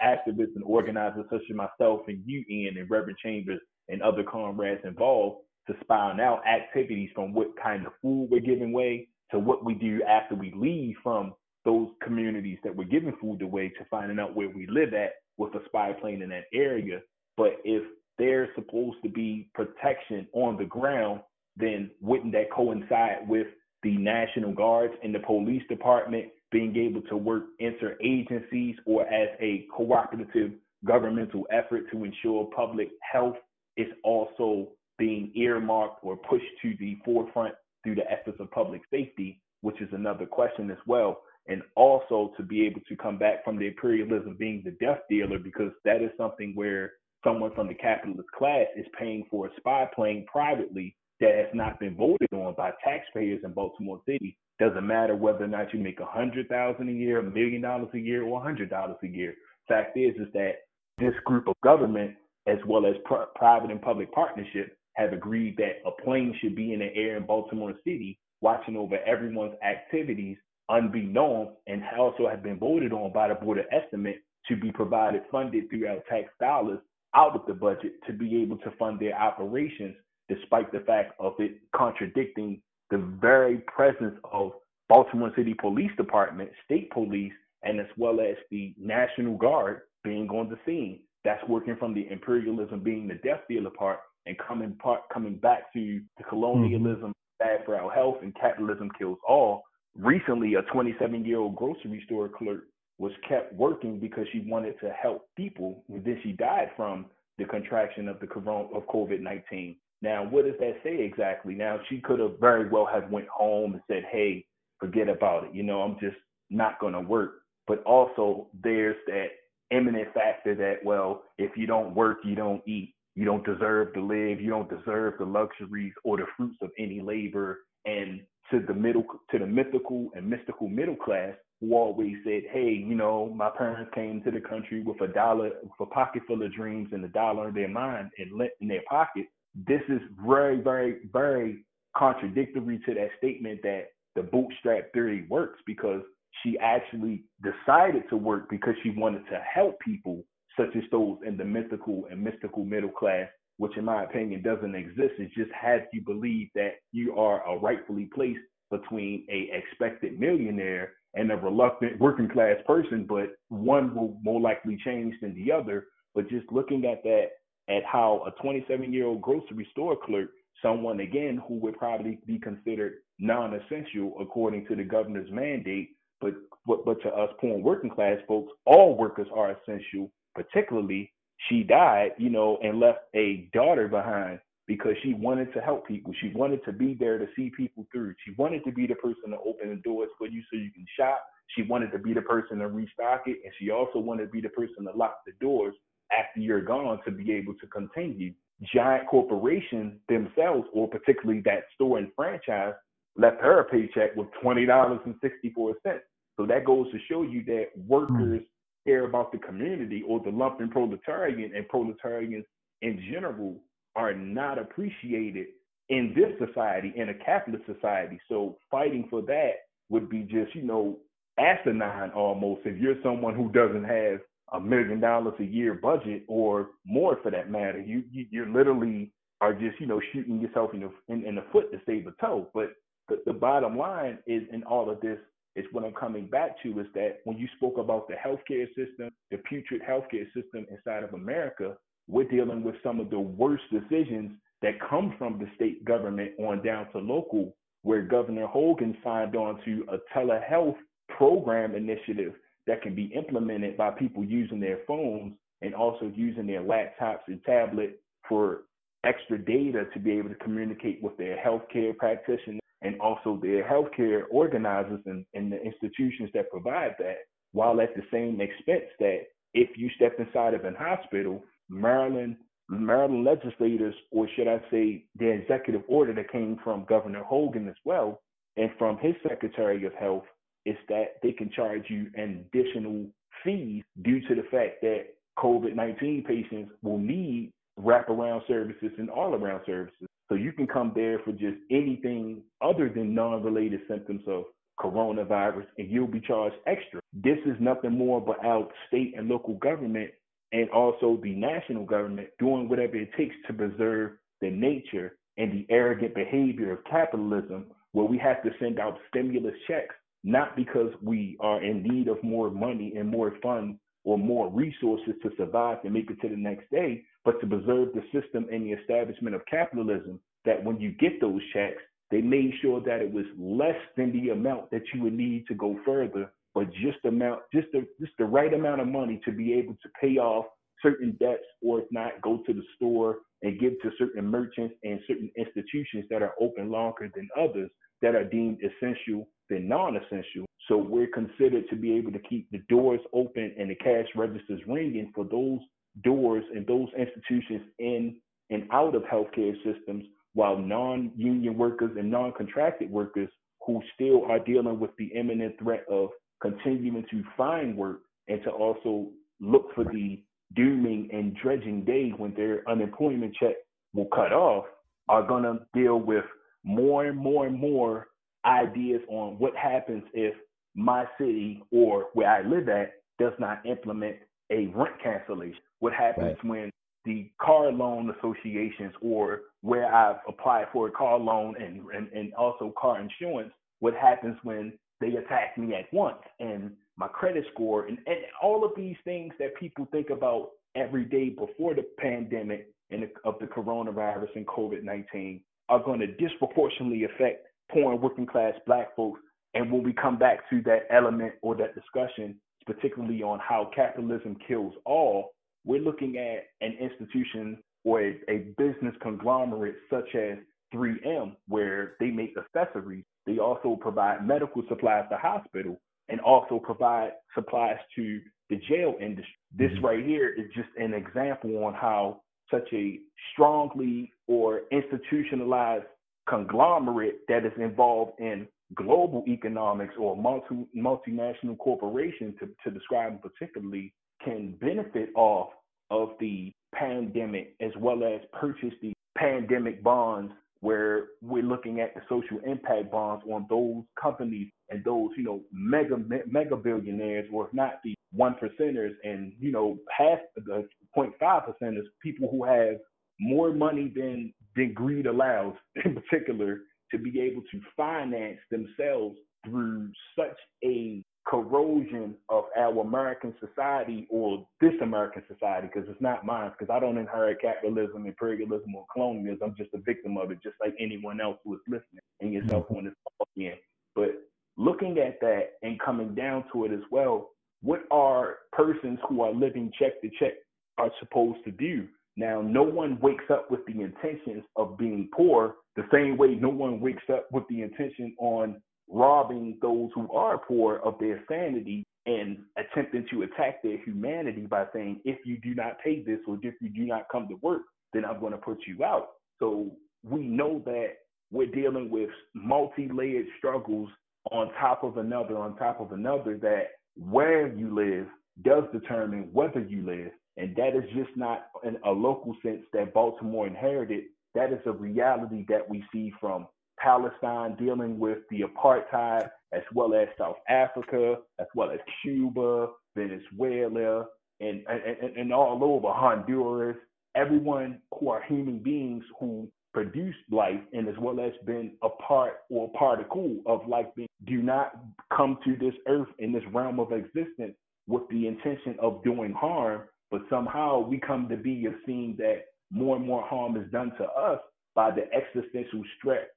activists 0.00 0.54
and 0.54 0.62
organizers 0.64 1.24
such 1.28 1.42
as 1.50 1.56
myself 1.56 2.02
and 2.06 2.22
you, 2.24 2.44
Ian, 2.48 2.78
and 2.78 2.88
Reverend 2.88 3.18
Chambers 3.18 3.58
and 3.88 4.00
other 4.00 4.22
comrades 4.22 4.80
involved, 4.84 5.38
to 5.66 5.74
spy 5.80 5.98
on 5.98 6.20
out 6.20 6.46
activities 6.46 7.10
from 7.12 7.34
what 7.34 7.48
kind 7.60 7.84
of 7.84 7.92
food 8.00 8.28
we're 8.30 8.40
giving 8.40 8.70
away 8.70 9.08
to 9.32 9.38
what 9.40 9.64
we 9.64 9.74
do 9.74 10.00
after 10.08 10.36
we 10.36 10.52
leave 10.56 10.94
from 11.02 11.34
those 11.64 11.88
communities 12.04 12.58
that 12.62 12.74
we're 12.74 12.84
giving 12.84 13.16
food 13.20 13.42
away 13.42 13.68
to 13.70 13.84
finding 13.90 14.20
out 14.20 14.36
where 14.36 14.48
we 14.48 14.68
live 14.68 14.94
at 14.94 15.14
with 15.38 15.52
a 15.56 15.64
spy 15.66 15.92
plane 16.00 16.22
in 16.22 16.28
that 16.28 16.44
area. 16.54 17.00
But 17.36 17.56
if 17.64 17.82
there's 18.16 18.48
supposed 18.54 18.98
to 19.02 19.08
be 19.08 19.50
protection 19.54 20.28
on 20.34 20.56
the 20.56 20.66
ground, 20.66 21.22
then 21.56 21.90
wouldn't 22.00 22.32
that 22.34 22.52
coincide 22.52 23.28
with 23.28 23.48
the 23.82 23.96
National 23.96 24.52
Guards 24.52 24.94
and 25.02 25.12
the 25.12 25.18
police 25.18 25.62
department 25.68 26.26
being 26.50 26.76
able 26.76 27.02
to 27.02 27.16
work 27.16 27.44
interagencies 27.60 28.74
or 28.86 29.06
as 29.06 29.28
a 29.40 29.66
cooperative 29.74 30.52
governmental 30.84 31.46
effort 31.52 31.84
to 31.92 32.04
ensure 32.04 32.48
public 32.54 32.88
health 33.00 33.36
is 33.76 33.88
also 34.02 34.68
being 34.98 35.32
earmarked 35.34 36.02
or 36.02 36.16
pushed 36.16 36.44
to 36.62 36.74
the 36.78 36.98
forefront 37.04 37.54
through 37.82 37.94
the 37.94 38.10
efforts 38.10 38.38
of 38.40 38.50
public 38.50 38.82
safety, 38.90 39.40
which 39.62 39.80
is 39.80 39.88
another 39.92 40.26
question 40.26 40.70
as 40.70 40.78
well. 40.86 41.22
And 41.48 41.62
also 41.74 42.32
to 42.36 42.42
be 42.42 42.66
able 42.66 42.80
to 42.88 42.96
come 42.96 43.18
back 43.18 43.44
from 43.44 43.58
the 43.58 43.66
imperialism 43.66 44.36
being 44.38 44.62
the 44.64 44.72
death 44.84 45.00
dealer, 45.08 45.38
because 45.38 45.72
that 45.84 46.02
is 46.02 46.10
something 46.16 46.52
where 46.54 46.92
someone 47.24 47.54
from 47.54 47.68
the 47.68 47.74
capitalist 47.74 48.28
class 48.36 48.66
is 48.76 48.86
paying 48.98 49.24
for 49.30 49.46
a 49.46 49.50
spy 49.56 49.88
plane 49.94 50.26
privately 50.30 50.96
that 51.20 51.34
has 51.34 51.48
not 51.54 51.78
been 51.80 51.96
voted 51.96 52.28
on 52.32 52.54
by 52.56 52.70
taxpayers 52.84 53.40
in 53.44 53.52
Baltimore 53.52 54.00
City. 54.06 54.36
Doesn't 54.60 54.86
matter 54.86 55.16
whether 55.16 55.44
or 55.44 55.48
not 55.48 55.72
you 55.72 55.80
make 55.80 56.00
a 56.00 56.04
hundred 56.04 56.46
thousand 56.50 56.90
a 56.90 56.92
year, 56.92 57.18
a 57.18 57.22
million 57.22 57.62
dollars 57.62 57.88
a 57.94 57.98
year, 57.98 58.22
or 58.22 58.38
a 58.38 58.42
hundred 58.42 58.68
dollars 58.68 58.98
a 59.02 59.06
year. 59.06 59.34
Fact 59.66 59.96
is, 59.96 60.14
is 60.16 60.30
that 60.34 60.56
this 60.98 61.14
group 61.24 61.48
of 61.48 61.54
government, 61.62 62.14
as 62.46 62.58
well 62.66 62.84
as 62.84 62.94
pr- 63.06 63.30
private 63.34 63.70
and 63.70 63.80
public 63.80 64.12
partnership, 64.12 64.76
have 64.94 65.14
agreed 65.14 65.56
that 65.56 65.80
a 65.86 66.02
plane 66.02 66.36
should 66.40 66.54
be 66.54 66.74
in 66.74 66.80
the 66.80 66.94
air 66.94 67.16
in 67.16 67.24
Baltimore 67.24 67.72
City, 67.84 68.18
watching 68.42 68.76
over 68.76 68.98
everyone's 69.06 69.54
activities, 69.64 70.36
unbeknownst, 70.68 71.52
and 71.66 71.82
also 71.98 72.28
have 72.28 72.42
been 72.42 72.58
voted 72.58 72.92
on 72.92 73.14
by 73.14 73.28
the 73.28 73.34
Board 73.36 73.58
of 73.58 73.64
Estimate 73.72 74.20
to 74.48 74.56
be 74.56 74.70
provided 74.70 75.22
funded 75.32 75.70
through 75.70 75.86
our 75.86 76.00
tax 76.10 76.28
dollars 76.38 76.80
out 77.14 77.34
of 77.34 77.46
the 77.46 77.54
budget 77.54 77.92
to 78.06 78.12
be 78.12 78.42
able 78.42 78.58
to 78.58 78.70
fund 78.78 79.00
their 79.00 79.18
operations, 79.18 79.96
despite 80.28 80.70
the 80.70 80.80
fact 80.80 81.14
of 81.18 81.32
it 81.38 81.52
contradicting 81.74 82.60
the 82.90 82.98
very 83.20 83.58
presence 83.58 84.16
of 84.32 84.52
Baltimore 84.88 85.32
City 85.36 85.54
Police 85.54 85.92
Department, 85.96 86.50
state 86.64 86.90
police, 86.90 87.32
and 87.62 87.78
as 87.78 87.86
well 87.96 88.20
as 88.20 88.36
the 88.50 88.74
National 88.78 89.36
Guard 89.36 89.82
being 90.02 90.28
on 90.30 90.48
the 90.48 90.58
scene. 90.66 91.00
That's 91.24 91.46
working 91.48 91.76
from 91.76 91.94
the 91.94 92.08
imperialism 92.10 92.80
being 92.80 93.06
the 93.06 93.14
death 93.14 93.42
dealer 93.48 93.70
part 93.70 94.00
and 94.26 94.36
coming 94.38 94.74
part 94.82 95.02
coming 95.12 95.36
back 95.36 95.72
to 95.74 96.00
the 96.18 96.24
colonialism 96.24 97.10
mm-hmm. 97.10 97.38
bad 97.38 97.64
for 97.64 97.76
our 97.76 97.90
health 97.90 98.16
and 98.22 98.34
capitalism 98.34 98.90
kills 98.98 99.18
all. 99.28 99.62
Recently, 99.96 100.54
a 100.54 100.62
27 100.72 101.24
year 101.24 101.38
old 101.38 101.56
grocery 101.56 102.02
store 102.06 102.28
clerk 102.28 102.64
was 102.98 103.12
kept 103.28 103.54
working 103.54 103.98
because 103.98 104.26
she 104.32 104.44
wanted 104.46 104.78
to 104.80 104.90
help 104.90 105.26
people. 105.36 105.84
And 105.88 106.04
then 106.04 106.20
she 106.22 106.32
died 106.32 106.70
from 106.76 107.06
the 107.38 107.44
contraction 107.44 108.08
of 108.08 108.20
the 108.20 108.26
corona 108.26 108.68
of 108.74 108.86
COVID 108.86 109.20
19. 109.20 109.76
Now, 110.02 110.24
what 110.24 110.44
does 110.44 110.58
that 110.60 110.76
say 110.82 111.02
exactly? 111.02 111.54
Now, 111.54 111.78
she 111.88 112.00
could 112.00 112.20
have 112.20 112.38
very 112.40 112.68
well 112.68 112.86
have 112.86 113.10
went 113.10 113.28
home 113.28 113.74
and 113.74 113.82
said, 113.86 114.04
"Hey, 114.10 114.46
forget 114.78 115.08
about 115.08 115.44
it. 115.44 115.54
You 115.54 115.62
know, 115.62 115.82
I'm 115.82 115.98
just 116.00 116.16
not 116.48 116.80
going 116.80 116.94
to 116.94 117.00
work." 117.00 117.42
But 117.66 117.82
also, 117.84 118.48
there's 118.62 118.96
that 119.06 119.28
imminent 119.70 120.12
factor 120.14 120.54
that, 120.56 120.84
well, 120.84 121.22
if 121.38 121.56
you 121.56 121.66
don't 121.66 121.94
work, 121.94 122.18
you 122.24 122.34
don't 122.34 122.62
eat. 122.66 122.94
You 123.14 123.24
don't 123.24 123.44
deserve 123.44 123.92
to 123.94 124.00
live. 124.00 124.40
You 124.40 124.50
don't 124.50 124.68
deserve 124.68 125.18
the 125.18 125.26
luxuries 125.26 125.92
or 126.04 126.16
the 126.16 126.26
fruits 126.36 126.56
of 126.62 126.70
any 126.78 127.00
labor. 127.00 127.60
And 127.84 128.22
to 128.50 128.60
the 128.60 128.74
middle, 128.74 129.04
to 129.30 129.38
the 129.38 129.46
mythical 129.46 130.10
and 130.14 130.28
mystical 130.28 130.68
middle 130.68 130.96
class, 130.96 131.34
who 131.60 131.74
always 131.74 132.16
said, 132.24 132.44
"Hey, 132.50 132.70
you 132.70 132.94
know, 132.94 133.28
my 133.28 133.50
parents 133.50 133.92
came 133.94 134.22
to 134.22 134.30
the 134.30 134.40
country 134.40 134.82
with 134.82 135.00
a 135.02 135.08
dollar, 135.08 135.50
with 135.62 135.80
a 135.80 135.86
pocket 135.86 136.22
full 136.26 136.42
of 136.42 136.52
dreams 136.52 136.92
and 136.92 137.04
a 137.04 137.08
dollar 137.08 137.48
in 137.48 137.54
their 137.54 137.68
mind 137.68 138.10
and 138.18 138.32
lent 138.32 138.52
in 138.60 138.68
their 138.68 138.82
pocket." 138.88 139.26
This 139.54 139.82
is 139.88 140.00
very, 140.24 140.60
very, 140.60 140.98
very 141.12 141.64
contradictory 141.96 142.80
to 142.86 142.94
that 142.94 143.10
statement 143.18 143.60
that 143.62 143.88
the 144.14 144.22
bootstrap 144.22 144.92
theory 144.92 145.26
works 145.28 145.60
because 145.66 146.02
she 146.42 146.58
actually 146.58 147.24
decided 147.42 148.04
to 148.10 148.16
work 148.16 148.48
because 148.48 148.74
she 148.82 148.90
wanted 148.90 149.24
to 149.30 149.40
help 149.52 149.78
people 149.80 150.22
such 150.56 150.74
as 150.76 150.82
those 150.90 151.18
in 151.26 151.36
the 151.36 151.44
mythical 151.44 152.04
and 152.10 152.22
mystical 152.22 152.64
middle 152.64 152.90
class, 152.90 153.28
which 153.58 153.76
in 153.76 153.84
my 153.84 154.04
opinion 154.04 154.42
doesn't 154.42 154.74
exist. 154.74 155.14
It 155.18 155.30
just 155.36 155.50
has 155.52 155.80
you 155.92 156.02
believe 156.02 156.48
that 156.54 156.74
you 156.92 157.16
are 157.16 157.46
a 157.48 157.58
rightfully 157.58 158.08
placed 158.14 158.40
between 158.70 159.26
a 159.30 159.50
expected 159.52 160.18
millionaire 160.18 160.92
and 161.14 161.30
a 161.32 161.36
reluctant 161.36 161.98
working 161.98 162.28
class 162.28 162.56
person, 162.66 163.04
but 163.08 163.30
one 163.48 163.94
will 163.94 164.16
more 164.22 164.40
likely 164.40 164.78
change 164.84 165.14
than 165.20 165.34
the 165.34 165.50
other. 165.50 165.86
But 166.14 166.28
just 166.28 166.50
looking 166.52 166.86
at 166.86 167.02
that, 167.02 167.26
at 167.70 167.84
how 167.84 168.24
a 168.26 168.42
27 168.42 168.92
year 168.92 169.06
old 169.06 169.22
grocery 169.22 169.66
store 169.70 169.96
clerk, 169.96 170.30
someone 170.60 171.00
again 171.00 171.40
who 171.46 171.54
would 171.54 171.78
probably 171.78 172.18
be 172.26 172.38
considered 172.38 172.94
non 173.18 173.54
essential 173.54 174.14
according 174.20 174.66
to 174.66 174.76
the 174.76 174.84
governor's 174.84 175.30
mandate, 175.30 175.90
but, 176.20 176.34
but 176.66 176.84
but 176.84 177.00
to 177.02 177.08
us 177.08 177.30
poor 177.40 177.58
working 177.58 177.90
class 177.90 178.18
folks, 178.26 178.52
all 178.66 178.96
workers 178.96 179.28
are 179.34 179.52
essential. 179.52 180.10
Particularly, 180.34 181.12
she 181.48 181.62
died, 181.62 182.12
you 182.18 182.30
know, 182.30 182.58
and 182.62 182.80
left 182.80 183.00
a 183.14 183.48
daughter 183.52 183.88
behind 183.88 184.40
because 184.66 184.94
she 185.02 185.14
wanted 185.14 185.52
to 185.52 185.60
help 185.60 185.86
people. 185.86 186.12
She 186.20 186.32
wanted 186.34 186.64
to 186.64 186.72
be 186.72 186.94
there 186.94 187.18
to 187.18 187.26
see 187.34 187.50
people 187.56 187.86
through. 187.90 188.14
She 188.24 188.32
wanted 188.36 188.62
to 188.64 188.72
be 188.72 188.86
the 188.86 188.94
person 188.94 189.30
to 189.30 189.38
open 189.38 189.70
the 189.70 189.76
doors 189.76 190.10
for 190.16 190.28
you 190.28 190.42
so 190.50 190.58
you 190.58 190.70
can 190.70 190.86
shop. 190.98 191.20
She 191.56 191.62
wanted 191.62 191.90
to 191.90 191.98
be 191.98 192.14
the 192.14 192.22
person 192.22 192.58
to 192.58 192.68
restock 192.68 193.22
it, 193.26 193.38
and 193.42 193.52
she 193.58 193.70
also 193.70 193.98
wanted 193.98 194.26
to 194.26 194.30
be 194.30 194.40
the 194.40 194.50
person 194.50 194.84
to 194.84 194.96
lock 194.96 195.16
the 195.26 195.32
doors 195.44 195.74
after 196.12 196.40
you're 196.40 196.62
gone 196.62 197.00
to 197.04 197.10
be 197.10 197.32
able 197.32 197.54
to 197.54 197.66
continue. 197.66 198.32
Giant 198.74 199.08
corporations 199.08 199.94
themselves, 200.08 200.68
or 200.72 200.86
particularly 200.88 201.40
that 201.46 201.64
store 201.74 201.98
and 201.98 202.08
franchise, 202.14 202.74
left 203.16 203.40
her 203.40 203.60
a 203.60 203.64
paycheck 203.64 204.14
with 204.16 204.28
twenty 204.42 204.66
dollars 204.66 205.00
and 205.06 205.14
sixty 205.22 205.50
four 205.50 205.74
cents. 205.82 206.02
So 206.38 206.46
that 206.46 206.64
goes 206.64 206.90
to 206.92 206.98
show 207.10 207.22
you 207.22 207.44
that 207.44 207.66
workers 207.86 208.40
hmm. 208.40 208.90
care 208.90 209.04
about 209.04 209.32
the 209.32 209.38
community 209.38 210.02
or 210.06 210.20
the 210.20 210.30
lumpen 210.30 210.70
proletarian 210.70 211.54
and 211.54 211.68
proletarians 211.68 212.44
in 212.82 213.02
general 213.12 213.56
are 213.96 214.14
not 214.14 214.58
appreciated 214.58 215.46
in 215.88 216.14
this 216.14 216.32
society, 216.48 216.92
in 216.96 217.08
a 217.08 217.14
capitalist 217.14 217.66
society. 217.66 218.18
So 218.28 218.58
fighting 218.70 219.06
for 219.10 219.22
that 219.22 219.52
would 219.88 220.08
be 220.08 220.20
just, 220.20 220.54
you 220.54 220.62
know, 220.62 220.98
asinine 221.38 222.10
almost 222.10 222.60
if 222.64 222.78
you're 222.78 223.02
someone 223.02 223.34
who 223.34 223.50
doesn't 223.50 223.84
have 223.84 224.20
a 224.52 224.60
million 224.60 225.00
dollars 225.00 225.34
a 225.38 225.44
year 225.44 225.74
budget 225.74 226.24
or 226.28 226.70
more 226.84 227.18
for 227.22 227.30
that 227.30 227.50
matter. 227.50 227.80
You, 227.80 228.02
you 228.10 228.26
you're 228.30 228.48
literally 228.48 229.12
are 229.40 229.54
just, 229.54 229.80
you 229.80 229.86
know, 229.86 230.00
shooting 230.12 230.40
yourself 230.40 230.74
in 230.74 230.80
the 230.80 230.92
in, 231.08 231.24
in 231.24 231.34
the 231.34 231.44
foot 231.52 231.72
to 231.72 231.80
save 231.86 232.06
a 232.06 232.12
toe. 232.20 232.48
But 232.52 232.74
the, 233.08 233.22
the 233.26 233.32
bottom 233.32 233.76
line 233.76 234.18
is 234.26 234.42
in 234.52 234.62
all 234.64 234.90
of 234.90 235.00
this 235.00 235.18
is 235.56 235.64
what 235.72 235.84
I'm 235.84 235.92
coming 235.92 236.26
back 236.26 236.62
to 236.62 236.80
is 236.80 236.86
that 236.94 237.20
when 237.24 237.36
you 237.38 237.48
spoke 237.56 237.78
about 237.78 238.08
the 238.08 238.14
healthcare 238.14 238.68
system, 238.68 239.10
the 239.30 239.38
putrid 239.38 239.82
healthcare 239.82 240.26
system 240.34 240.66
inside 240.70 241.02
of 241.02 241.14
America, 241.14 241.76
we're 242.08 242.28
dealing 242.28 242.62
with 242.62 242.76
some 242.82 243.00
of 243.00 243.10
the 243.10 243.18
worst 243.18 243.64
decisions 243.72 244.32
that 244.62 244.74
come 244.88 245.14
from 245.18 245.38
the 245.38 245.46
state 245.56 245.84
government 245.84 246.32
on 246.38 246.62
down 246.62 246.90
to 246.92 246.98
local, 246.98 247.56
where 247.82 248.02
Governor 248.02 248.46
Hogan 248.46 248.96
signed 249.02 249.34
on 249.34 249.60
to 249.64 249.84
a 249.90 249.98
telehealth 250.16 250.76
program 251.08 251.74
initiative 251.74 252.34
that 252.70 252.82
can 252.82 252.94
be 252.94 253.06
implemented 253.06 253.76
by 253.76 253.90
people 253.90 254.22
using 254.22 254.60
their 254.60 254.78
phones 254.86 255.32
and 255.60 255.74
also 255.74 256.10
using 256.14 256.46
their 256.46 256.62
laptops 256.62 257.26
and 257.26 257.42
tablets 257.42 257.94
for 258.28 258.62
extra 259.04 259.36
data 259.36 259.86
to 259.92 259.98
be 259.98 260.12
able 260.12 260.28
to 260.28 260.36
communicate 260.36 261.02
with 261.02 261.16
their 261.16 261.36
healthcare 261.36 261.96
practitioners 261.96 262.60
and 262.82 262.98
also 263.00 263.40
their 263.42 263.64
healthcare 263.64 264.22
organizers 264.30 265.00
and, 265.06 265.26
and 265.34 265.50
the 265.50 265.60
institutions 265.60 266.30
that 266.32 266.48
provide 266.48 266.94
that, 267.00 267.16
while 267.50 267.80
at 267.80 267.92
the 267.96 268.02
same 268.12 268.40
expense 268.40 268.88
that 269.00 269.22
if 269.52 269.70
you 269.76 269.90
step 269.96 270.12
inside 270.20 270.54
of 270.54 270.64
an 270.64 270.76
hospital, 270.78 271.42
Maryland 271.68 272.36
Maryland 272.68 273.24
legislators, 273.24 273.96
or 274.12 274.28
should 274.36 274.46
I 274.46 274.60
say, 274.70 275.04
the 275.18 275.28
executive 275.28 275.82
order 275.88 276.14
that 276.14 276.30
came 276.30 276.56
from 276.62 276.86
Governor 276.88 277.24
Hogan 277.24 277.66
as 277.66 277.74
well, 277.84 278.22
and 278.56 278.70
from 278.78 278.96
his 278.98 279.16
Secretary 279.28 279.84
of 279.84 279.92
Health, 279.94 280.22
is 280.66 280.76
that 280.88 281.16
they 281.22 281.32
can 281.32 281.50
charge 281.50 281.84
you 281.88 282.06
an 282.14 282.44
additional 282.52 283.06
fees 283.44 283.82
due 284.02 284.20
to 284.28 284.34
the 284.34 284.44
fact 284.50 284.80
that 284.82 285.06
COVID 285.38 285.74
19 285.74 286.24
patients 286.24 286.72
will 286.82 286.98
need 286.98 287.52
wraparound 287.78 288.46
services 288.46 288.90
and 288.98 289.08
all 289.08 289.34
around 289.34 289.62
services. 289.64 290.06
So 290.28 290.34
you 290.34 290.52
can 290.52 290.66
come 290.66 290.92
there 290.94 291.18
for 291.24 291.32
just 291.32 291.56
anything 291.70 292.42
other 292.60 292.88
than 292.88 293.14
non-related 293.14 293.80
symptoms 293.88 294.22
of 294.26 294.44
coronavirus 294.78 295.66
and 295.78 295.90
you'll 295.90 296.06
be 296.06 296.20
charged 296.20 296.56
extra. 296.66 297.00
This 297.12 297.38
is 297.46 297.56
nothing 297.58 297.96
more 297.96 298.20
but 298.20 298.44
our 298.44 298.68
state 298.88 299.14
and 299.16 299.28
local 299.28 299.54
government 299.54 300.10
and 300.52 300.68
also 300.70 301.18
the 301.22 301.34
national 301.34 301.84
government 301.84 302.28
doing 302.38 302.68
whatever 302.68 302.96
it 302.96 303.10
takes 303.16 303.34
to 303.46 303.52
preserve 303.52 304.12
the 304.40 304.50
nature 304.50 305.16
and 305.36 305.52
the 305.52 305.66
arrogant 305.70 306.14
behavior 306.14 306.72
of 306.72 306.84
capitalism 306.84 307.66
where 307.92 308.06
we 308.06 308.18
have 308.18 308.42
to 308.42 308.50
send 308.60 308.78
out 308.78 308.98
stimulus 309.08 309.54
checks 309.66 309.94
not 310.22 310.56
because 310.56 310.92
we 311.02 311.36
are 311.40 311.62
in 311.62 311.82
need 311.82 312.08
of 312.08 312.22
more 312.22 312.50
money 312.50 312.94
and 312.96 313.08
more 313.08 313.34
funds 313.42 313.78
or 314.04 314.18
more 314.18 314.50
resources 314.50 315.14
to 315.22 315.30
survive 315.36 315.78
and 315.84 315.92
make 315.92 316.10
it 316.10 316.20
to 316.20 316.28
the 316.28 316.36
next 316.36 316.70
day, 316.70 317.02
but 317.24 317.40
to 317.40 317.46
preserve 317.46 317.88
the 317.94 318.02
system 318.12 318.46
and 318.50 318.64
the 318.64 318.72
establishment 318.72 319.34
of 319.34 319.42
capitalism, 319.50 320.18
that 320.44 320.62
when 320.64 320.80
you 320.80 320.92
get 320.92 321.20
those 321.20 321.40
checks, 321.52 321.82
they 322.10 322.20
made 322.20 322.52
sure 322.60 322.80
that 322.80 323.00
it 323.00 323.12
was 323.12 323.26
less 323.38 323.76
than 323.96 324.12
the 324.12 324.30
amount 324.30 324.70
that 324.70 324.82
you 324.92 325.02
would 325.02 325.12
need 325.12 325.46
to 325.46 325.54
go 325.54 325.78
further, 325.84 326.32
but 326.54 326.72
just 326.72 327.04
amount, 327.04 327.42
just 327.52 327.68
the 327.72 327.86
just 328.00 328.12
the 328.18 328.24
right 328.24 328.52
amount 328.52 328.80
of 328.80 328.88
money 328.88 329.20
to 329.24 329.32
be 329.32 329.52
able 329.52 329.74
to 329.74 329.88
pay 330.00 330.16
off 330.18 330.46
certain 330.82 331.16
debts, 331.20 331.44
or 331.62 331.80
if 331.80 331.86
not, 331.90 332.20
go 332.22 332.38
to 332.46 332.52
the 332.52 332.62
store 332.76 333.18
and 333.42 333.60
give 333.60 333.74
to 333.82 333.90
certain 333.98 334.26
merchants 334.26 334.74
and 334.82 335.00
certain 335.06 335.30
institutions 335.36 336.04
that 336.10 336.22
are 336.22 336.34
open 336.40 336.70
longer 336.70 337.10
than 337.14 337.28
others 337.38 337.70
that 338.02 338.14
are 338.14 338.24
deemed 338.24 338.58
essential 338.62 339.28
than 339.50 339.68
non-essential. 339.68 340.46
So 340.68 340.78
we're 340.78 341.08
considered 341.08 341.68
to 341.68 341.76
be 341.76 341.92
able 341.94 342.12
to 342.12 342.18
keep 342.20 342.50
the 342.50 342.62
doors 342.68 343.00
open 343.12 343.52
and 343.58 343.70
the 343.70 343.74
cash 343.74 344.06
registers 344.14 344.60
ringing 344.66 345.12
for 345.14 345.24
those 345.24 345.58
doors 346.04 346.44
and 346.54 346.66
those 346.66 346.88
institutions 346.96 347.62
in 347.78 348.16
and 348.50 348.68
out 348.72 348.94
of 348.94 349.02
healthcare 349.02 349.54
systems, 349.64 350.04
while 350.34 350.56
non-union 350.56 351.56
workers 351.58 351.90
and 351.98 352.10
non-contracted 352.10 352.90
workers 352.90 353.28
who 353.66 353.82
still 353.94 354.24
are 354.26 354.38
dealing 354.38 354.78
with 354.78 354.90
the 354.96 355.06
imminent 355.06 355.58
threat 355.58 355.84
of 355.90 356.08
continuing 356.40 357.04
to 357.10 357.22
find 357.36 357.76
work 357.76 358.00
and 358.28 358.42
to 358.44 358.50
also 358.50 359.08
look 359.40 359.74
for 359.74 359.84
the 359.84 360.22
dooming 360.56 361.08
and 361.12 361.36
dredging 361.42 361.84
day 361.84 362.10
when 362.16 362.34
their 362.34 362.68
unemployment 362.68 363.34
check 363.34 363.54
will 363.94 364.08
cut 364.14 364.32
off 364.32 364.64
are 365.08 365.26
going 365.26 365.42
to 365.42 365.58
deal 365.74 365.96
with 365.96 366.24
more 366.64 367.06
and 367.06 367.16
more 367.16 367.46
and 367.46 367.58
more 367.58 368.08
ideas 368.44 369.00
on 369.08 369.38
what 369.38 369.54
happens 369.56 370.02
if 370.12 370.34
my 370.74 371.04
city 371.18 371.62
or 371.70 372.06
where 372.14 372.30
I 372.30 372.42
live 372.42 372.68
at 372.68 372.94
does 373.18 373.32
not 373.38 373.64
implement 373.66 374.16
a 374.50 374.66
rent 374.68 374.94
cancellation. 375.02 375.60
What 375.80 375.92
happens 375.92 376.36
right. 376.42 376.44
when 376.44 376.70
the 377.04 377.30
car 377.40 377.72
loan 377.72 378.12
associations 378.18 378.92
or 379.00 379.42
where 379.62 379.92
I've 379.92 380.20
applied 380.28 380.66
for 380.72 380.88
a 380.88 380.90
car 380.90 381.18
loan 381.18 381.54
and, 381.60 381.82
and, 381.94 382.08
and 382.12 382.34
also 382.34 382.72
car 382.80 383.00
insurance, 383.00 383.52
what 383.80 383.94
happens 383.94 384.36
when 384.42 384.72
they 385.00 385.16
attack 385.16 385.56
me 385.56 385.74
at 385.74 385.92
once 385.92 386.18
and 386.38 386.72
my 386.96 387.08
credit 387.08 387.44
score 387.52 387.86
and, 387.86 387.98
and 388.06 388.18
all 388.42 388.64
of 388.64 388.72
these 388.76 388.96
things 389.04 389.32
that 389.38 389.56
people 389.56 389.88
think 389.90 390.10
about 390.10 390.50
every 390.74 391.04
day 391.04 391.30
before 391.30 391.74
the 391.74 391.84
pandemic 391.98 392.68
and 392.90 393.02
the, 393.02 393.10
of 393.24 393.36
the 393.40 393.46
coronavirus 393.46 394.28
and 394.36 394.46
COVID-19 394.46 395.40
are 395.68 395.82
going 395.82 396.00
to 396.00 396.06
disproportionately 396.06 397.04
affect 397.04 397.46
poor 397.72 397.92
and 397.92 398.02
working 398.02 398.26
class 398.26 398.54
black 398.66 398.94
folks. 398.96 399.20
And 399.54 399.70
when 399.72 399.82
we 399.82 399.92
come 399.92 400.18
back 400.18 400.48
to 400.50 400.62
that 400.62 400.86
element 400.90 401.32
or 401.42 401.56
that 401.56 401.74
discussion, 401.74 402.40
particularly 402.66 403.22
on 403.22 403.40
how 403.40 403.70
capitalism 403.74 404.36
kills 404.46 404.74
all, 404.84 405.30
we're 405.64 405.80
looking 405.80 406.16
at 406.16 406.48
an 406.60 406.76
institution 406.80 407.58
or 407.84 408.00
a, 408.00 408.20
a 408.28 408.38
business 408.56 408.94
conglomerate 409.02 409.76
such 409.90 410.14
as 410.14 410.38
3M, 410.74 411.34
where 411.48 411.94
they 411.98 412.10
make 412.10 412.34
accessories. 412.36 413.04
They 413.26 413.38
also 413.38 413.76
provide 413.80 414.26
medical 414.26 414.62
supplies 414.68 415.04
to 415.10 415.16
hospitals 415.16 415.78
and 416.08 416.20
also 416.20 416.58
provide 416.58 417.12
supplies 417.34 417.76
to 417.96 418.20
the 418.48 418.56
jail 418.68 418.94
industry. 419.00 419.34
This 419.56 419.70
mm-hmm. 419.72 419.86
right 419.86 420.04
here 420.04 420.28
is 420.28 420.46
just 420.54 420.68
an 420.76 420.94
example 420.94 421.64
on 421.64 421.74
how 421.74 422.20
such 422.50 422.68
a 422.72 422.98
strongly 423.32 424.12
or 424.26 424.62
institutionalized 424.72 425.84
conglomerate 426.30 427.20
that 427.28 427.44
is 427.44 427.52
involved 427.58 428.12
in 428.20 428.46
global 428.74 429.24
economics 429.26 429.94
or 429.98 430.16
multi 430.16 430.64
multinational 430.76 431.58
corporation 431.58 432.34
to, 432.38 432.48
to 432.64 432.70
describe 432.70 433.20
particularly 433.20 433.92
can 434.24 434.54
benefit 434.60 435.10
off 435.16 435.48
of 435.90 436.10
the 436.20 436.52
pandemic 436.74 437.54
as 437.60 437.72
well 437.78 438.04
as 438.04 438.20
purchase 438.38 438.72
the 438.80 438.92
pandemic 439.18 439.82
bonds 439.82 440.32
where 440.60 441.06
we're 441.22 441.42
looking 441.42 441.80
at 441.80 441.94
the 441.94 442.00
social 442.08 442.38
impact 442.46 442.92
bonds 442.92 443.24
on 443.30 443.46
those 443.48 443.82
companies 444.00 444.48
and 444.68 444.84
those, 444.84 445.10
you 445.16 445.24
know, 445.24 445.40
mega 445.52 445.96
mega 446.26 446.54
billionaires, 446.56 447.26
or 447.32 447.48
if 447.48 447.54
not 447.54 447.80
the 447.82 447.94
one 448.12 448.34
percenters, 448.34 448.92
and 449.02 449.32
you 449.40 449.50
know, 449.50 449.78
half 449.96 450.18
the 450.36 450.68
0.5 450.96 451.12
percenters, 451.20 451.84
people 452.02 452.28
who 452.30 452.44
have 452.44 452.76
more 453.18 453.52
money 453.52 453.92
than 453.94 454.32
than 454.56 454.72
greed 454.72 455.06
allows, 455.06 455.54
in 455.84 455.94
particular, 455.94 456.60
to 456.90 456.98
be 456.98 457.20
able 457.20 457.42
to 457.50 457.60
finance 457.76 458.38
themselves 458.50 459.16
through 459.44 459.90
such 460.18 460.36
a 460.64 461.02
corrosion 461.26 462.14
of 462.28 462.44
our 462.58 462.80
American 462.80 463.34
society 463.38 464.06
or 464.10 464.46
this 464.60 464.72
American 464.82 465.22
society, 465.28 465.68
because 465.72 465.88
it's 465.88 466.00
not 466.00 466.26
mine, 466.26 466.50
because 466.58 466.72
I 466.74 466.80
don't 466.80 466.98
inherit 466.98 467.40
capitalism, 467.40 468.06
imperialism, 468.06 468.74
or 468.74 468.84
colonialism. 468.92 469.50
I'm 469.50 469.54
just 469.56 469.70
a 469.74 469.78
victim 469.78 470.16
of 470.16 470.30
it, 470.30 470.38
just 470.42 470.56
like 470.60 470.74
anyone 470.80 471.20
else 471.20 471.38
who 471.44 471.54
is 471.54 471.60
listening 471.68 472.02
and 472.20 472.32
yourself 472.32 472.64
mm-hmm. 472.64 472.74
when 472.74 472.86
it's 472.86 472.96
in. 473.36 473.52
But 473.94 474.22
looking 474.56 474.98
at 474.98 475.20
that 475.20 475.52
and 475.62 475.78
coming 475.80 476.14
down 476.14 476.44
to 476.52 476.64
it 476.64 476.72
as 476.72 476.82
well, 476.90 477.30
what 477.62 477.84
are 477.90 478.38
persons 478.52 478.98
who 479.08 479.20
are 479.20 479.32
living 479.32 479.70
check 479.78 480.00
to 480.02 480.10
check 480.18 480.32
are 480.78 480.90
supposed 480.98 481.44
to 481.44 481.50
do? 481.50 481.86
Now, 482.20 482.42
no 482.42 482.62
one 482.62 483.00
wakes 483.00 483.24
up 483.30 483.50
with 483.50 483.64
the 483.64 483.80
intentions 483.80 484.44
of 484.54 484.76
being 484.76 485.08
poor 485.16 485.54
the 485.74 485.84
same 485.90 486.18
way 486.18 486.34
no 486.34 486.50
one 486.50 486.78
wakes 486.78 487.04
up 487.10 487.32
with 487.32 487.44
the 487.48 487.62
intention 487.62 488.14
on 488.18 488.60
robbing 488.90 489.56
those 489.62 489.88
who 489.94 490.12
are 490.12 490.36
poor 490.36 490.76
of 490.84 490.98
their 491.00 491.22
sanity 491.28 491.86
and 492.04 492.38
attempting 492.58 493.06
to 493.10 493.22
attack 493.22 493.62
their 493.62 493.78
humanity 493.84 494.42
by 494.42 494.66
saying, 494.74 495.00
if 495.06 495.18
you 495.24 495.38
do 495.38 495.54
not 495.54 495.78
pay 495.82 496.02
this 496.02 496.18
or 496.28 496.38
if 496.42 496.54
you 496.60 496.68
do 496.68 496.84
not 496.84 497.06
come 497.10 497.26
to 497.28 497.36
work, 497.40 497.62
then 497.94 498.04
I'm 498.04 498.20
going 498.20 498.32
to 498.32 498.38
put 498.38 498.58
you 498.66 498.84
out. 498.84 499.08
So 499.38 499.70
we 500.04 500.20
know 500.20 500.60
that 500.66 500.88
we're 501.32 501.50
dealing 501.50 501.88
with 501.88 502.10
multi 502.34 502.88
layered 502.92 503.26
struggles 503.38 503.88
on 504.30 504.52
top 504.60 504.84
of 504.84 504.98
another, 504.98 505.38
on 505.38 505.56
top 505.56 505.80
of 505.80 505.92
another, 505.92 506.36
that 506.42 506.72
where 506.96 507.46
you 507.46 507.74
live 507.74 508.08
does 508.42 508.64
determine 508.72 509.30
whether 509.32 509.60
you 509.60 509.86
live. 509.86 510.10
And 510.40 510.56
that 510.56 510.74
is 510.74 510.84
just 510.94 511.14
not 511.16 511.48
in 511.64 511.76
a 511.84 511.90
local 511.90 512.34
sense 512.42 512.62
that 512.72 512.94
Baltimore 512.94 513.46
inherited. 513.46 514.04
That 514.34 514.52
is 514.52 514.60
a 514.64 514.72
reality 514.72 515.44
that 515.50 515.68
we 515.68 515.84
see 515.92 516.12
from 516.18 516.46
Palestine 516.78 517.56
dealing 517.56 517.98
with 517.98 518.18
the 518.30 518.42
apartheid, 518.42 519.28
as 519.52 519.62
well 519.74 519.92
as 519.94 520.08
South 520.16 520.36
Africa, 520.48 521.16
as 521.38 521.46
well 521.54 521.70
as 521.70 521.78
Cuba, 522.02 522.68
Venezuela, 522.96 524.06
and, 524.40 524.64
and, 524.66 525.16
and 525.16 525.32
all 525.32 525.62
over 525.62 525.92
Honduras. 525.92 526.76
Everyone 527.14 527.80
who 527.98 528.08
are 528.08 528.22
human 528.22 528.60
beings 528.60 529.04
who 529.18 529.46
produce 529.74 530.14
life 530.30 530.60
and 530.72 530.88
as 530.88 530.94
well 530.98 531.20
as 531.20 531.32
been 531.44 531.72
a 531.82 531.88
part 531.88 532.38
or 532.48 532.66
a 532.66 532.78
particle 532.78 533.36
of 533.44 533.66
life 533.68 533.86
being, 533.94 534.08
do 534.26 534.42
not 534.42 534.72
come 535.14 535.36
to 535.44 535.54
this 535.56 535.74
earth 535.86 536.08
in 536.18 536.32
this 536.32 536.42
realm 536.52 536.80
of 536.80 536.92
existence 536.92 537.54
with 537.86 538.08
the 538.10 538.26
intention 538.26 538.76
of 538.80 539.02
doing 539.04 539.32
harm, 539.32 539.82
but 540.10 540.22
somehow 540.28 540.80
we 540.80 540.98
come 540.98 541.28
to 541.28 541.36
be 541.36 541.66
of 541.66 541.74
seeing 541.86 542.16
that 542.18 542.46
more 542.70 542.96
and 542.96 543.06
more 543.06 543.22
harm 543.22 543.56
is 543.56 543.70
done 543.70 543.92
to 543.98 544.04
us 544.04 544.40
by 544.74 544.90
the 544.90 545.04
existential 545.12 545.82
threat, 546.02 546.30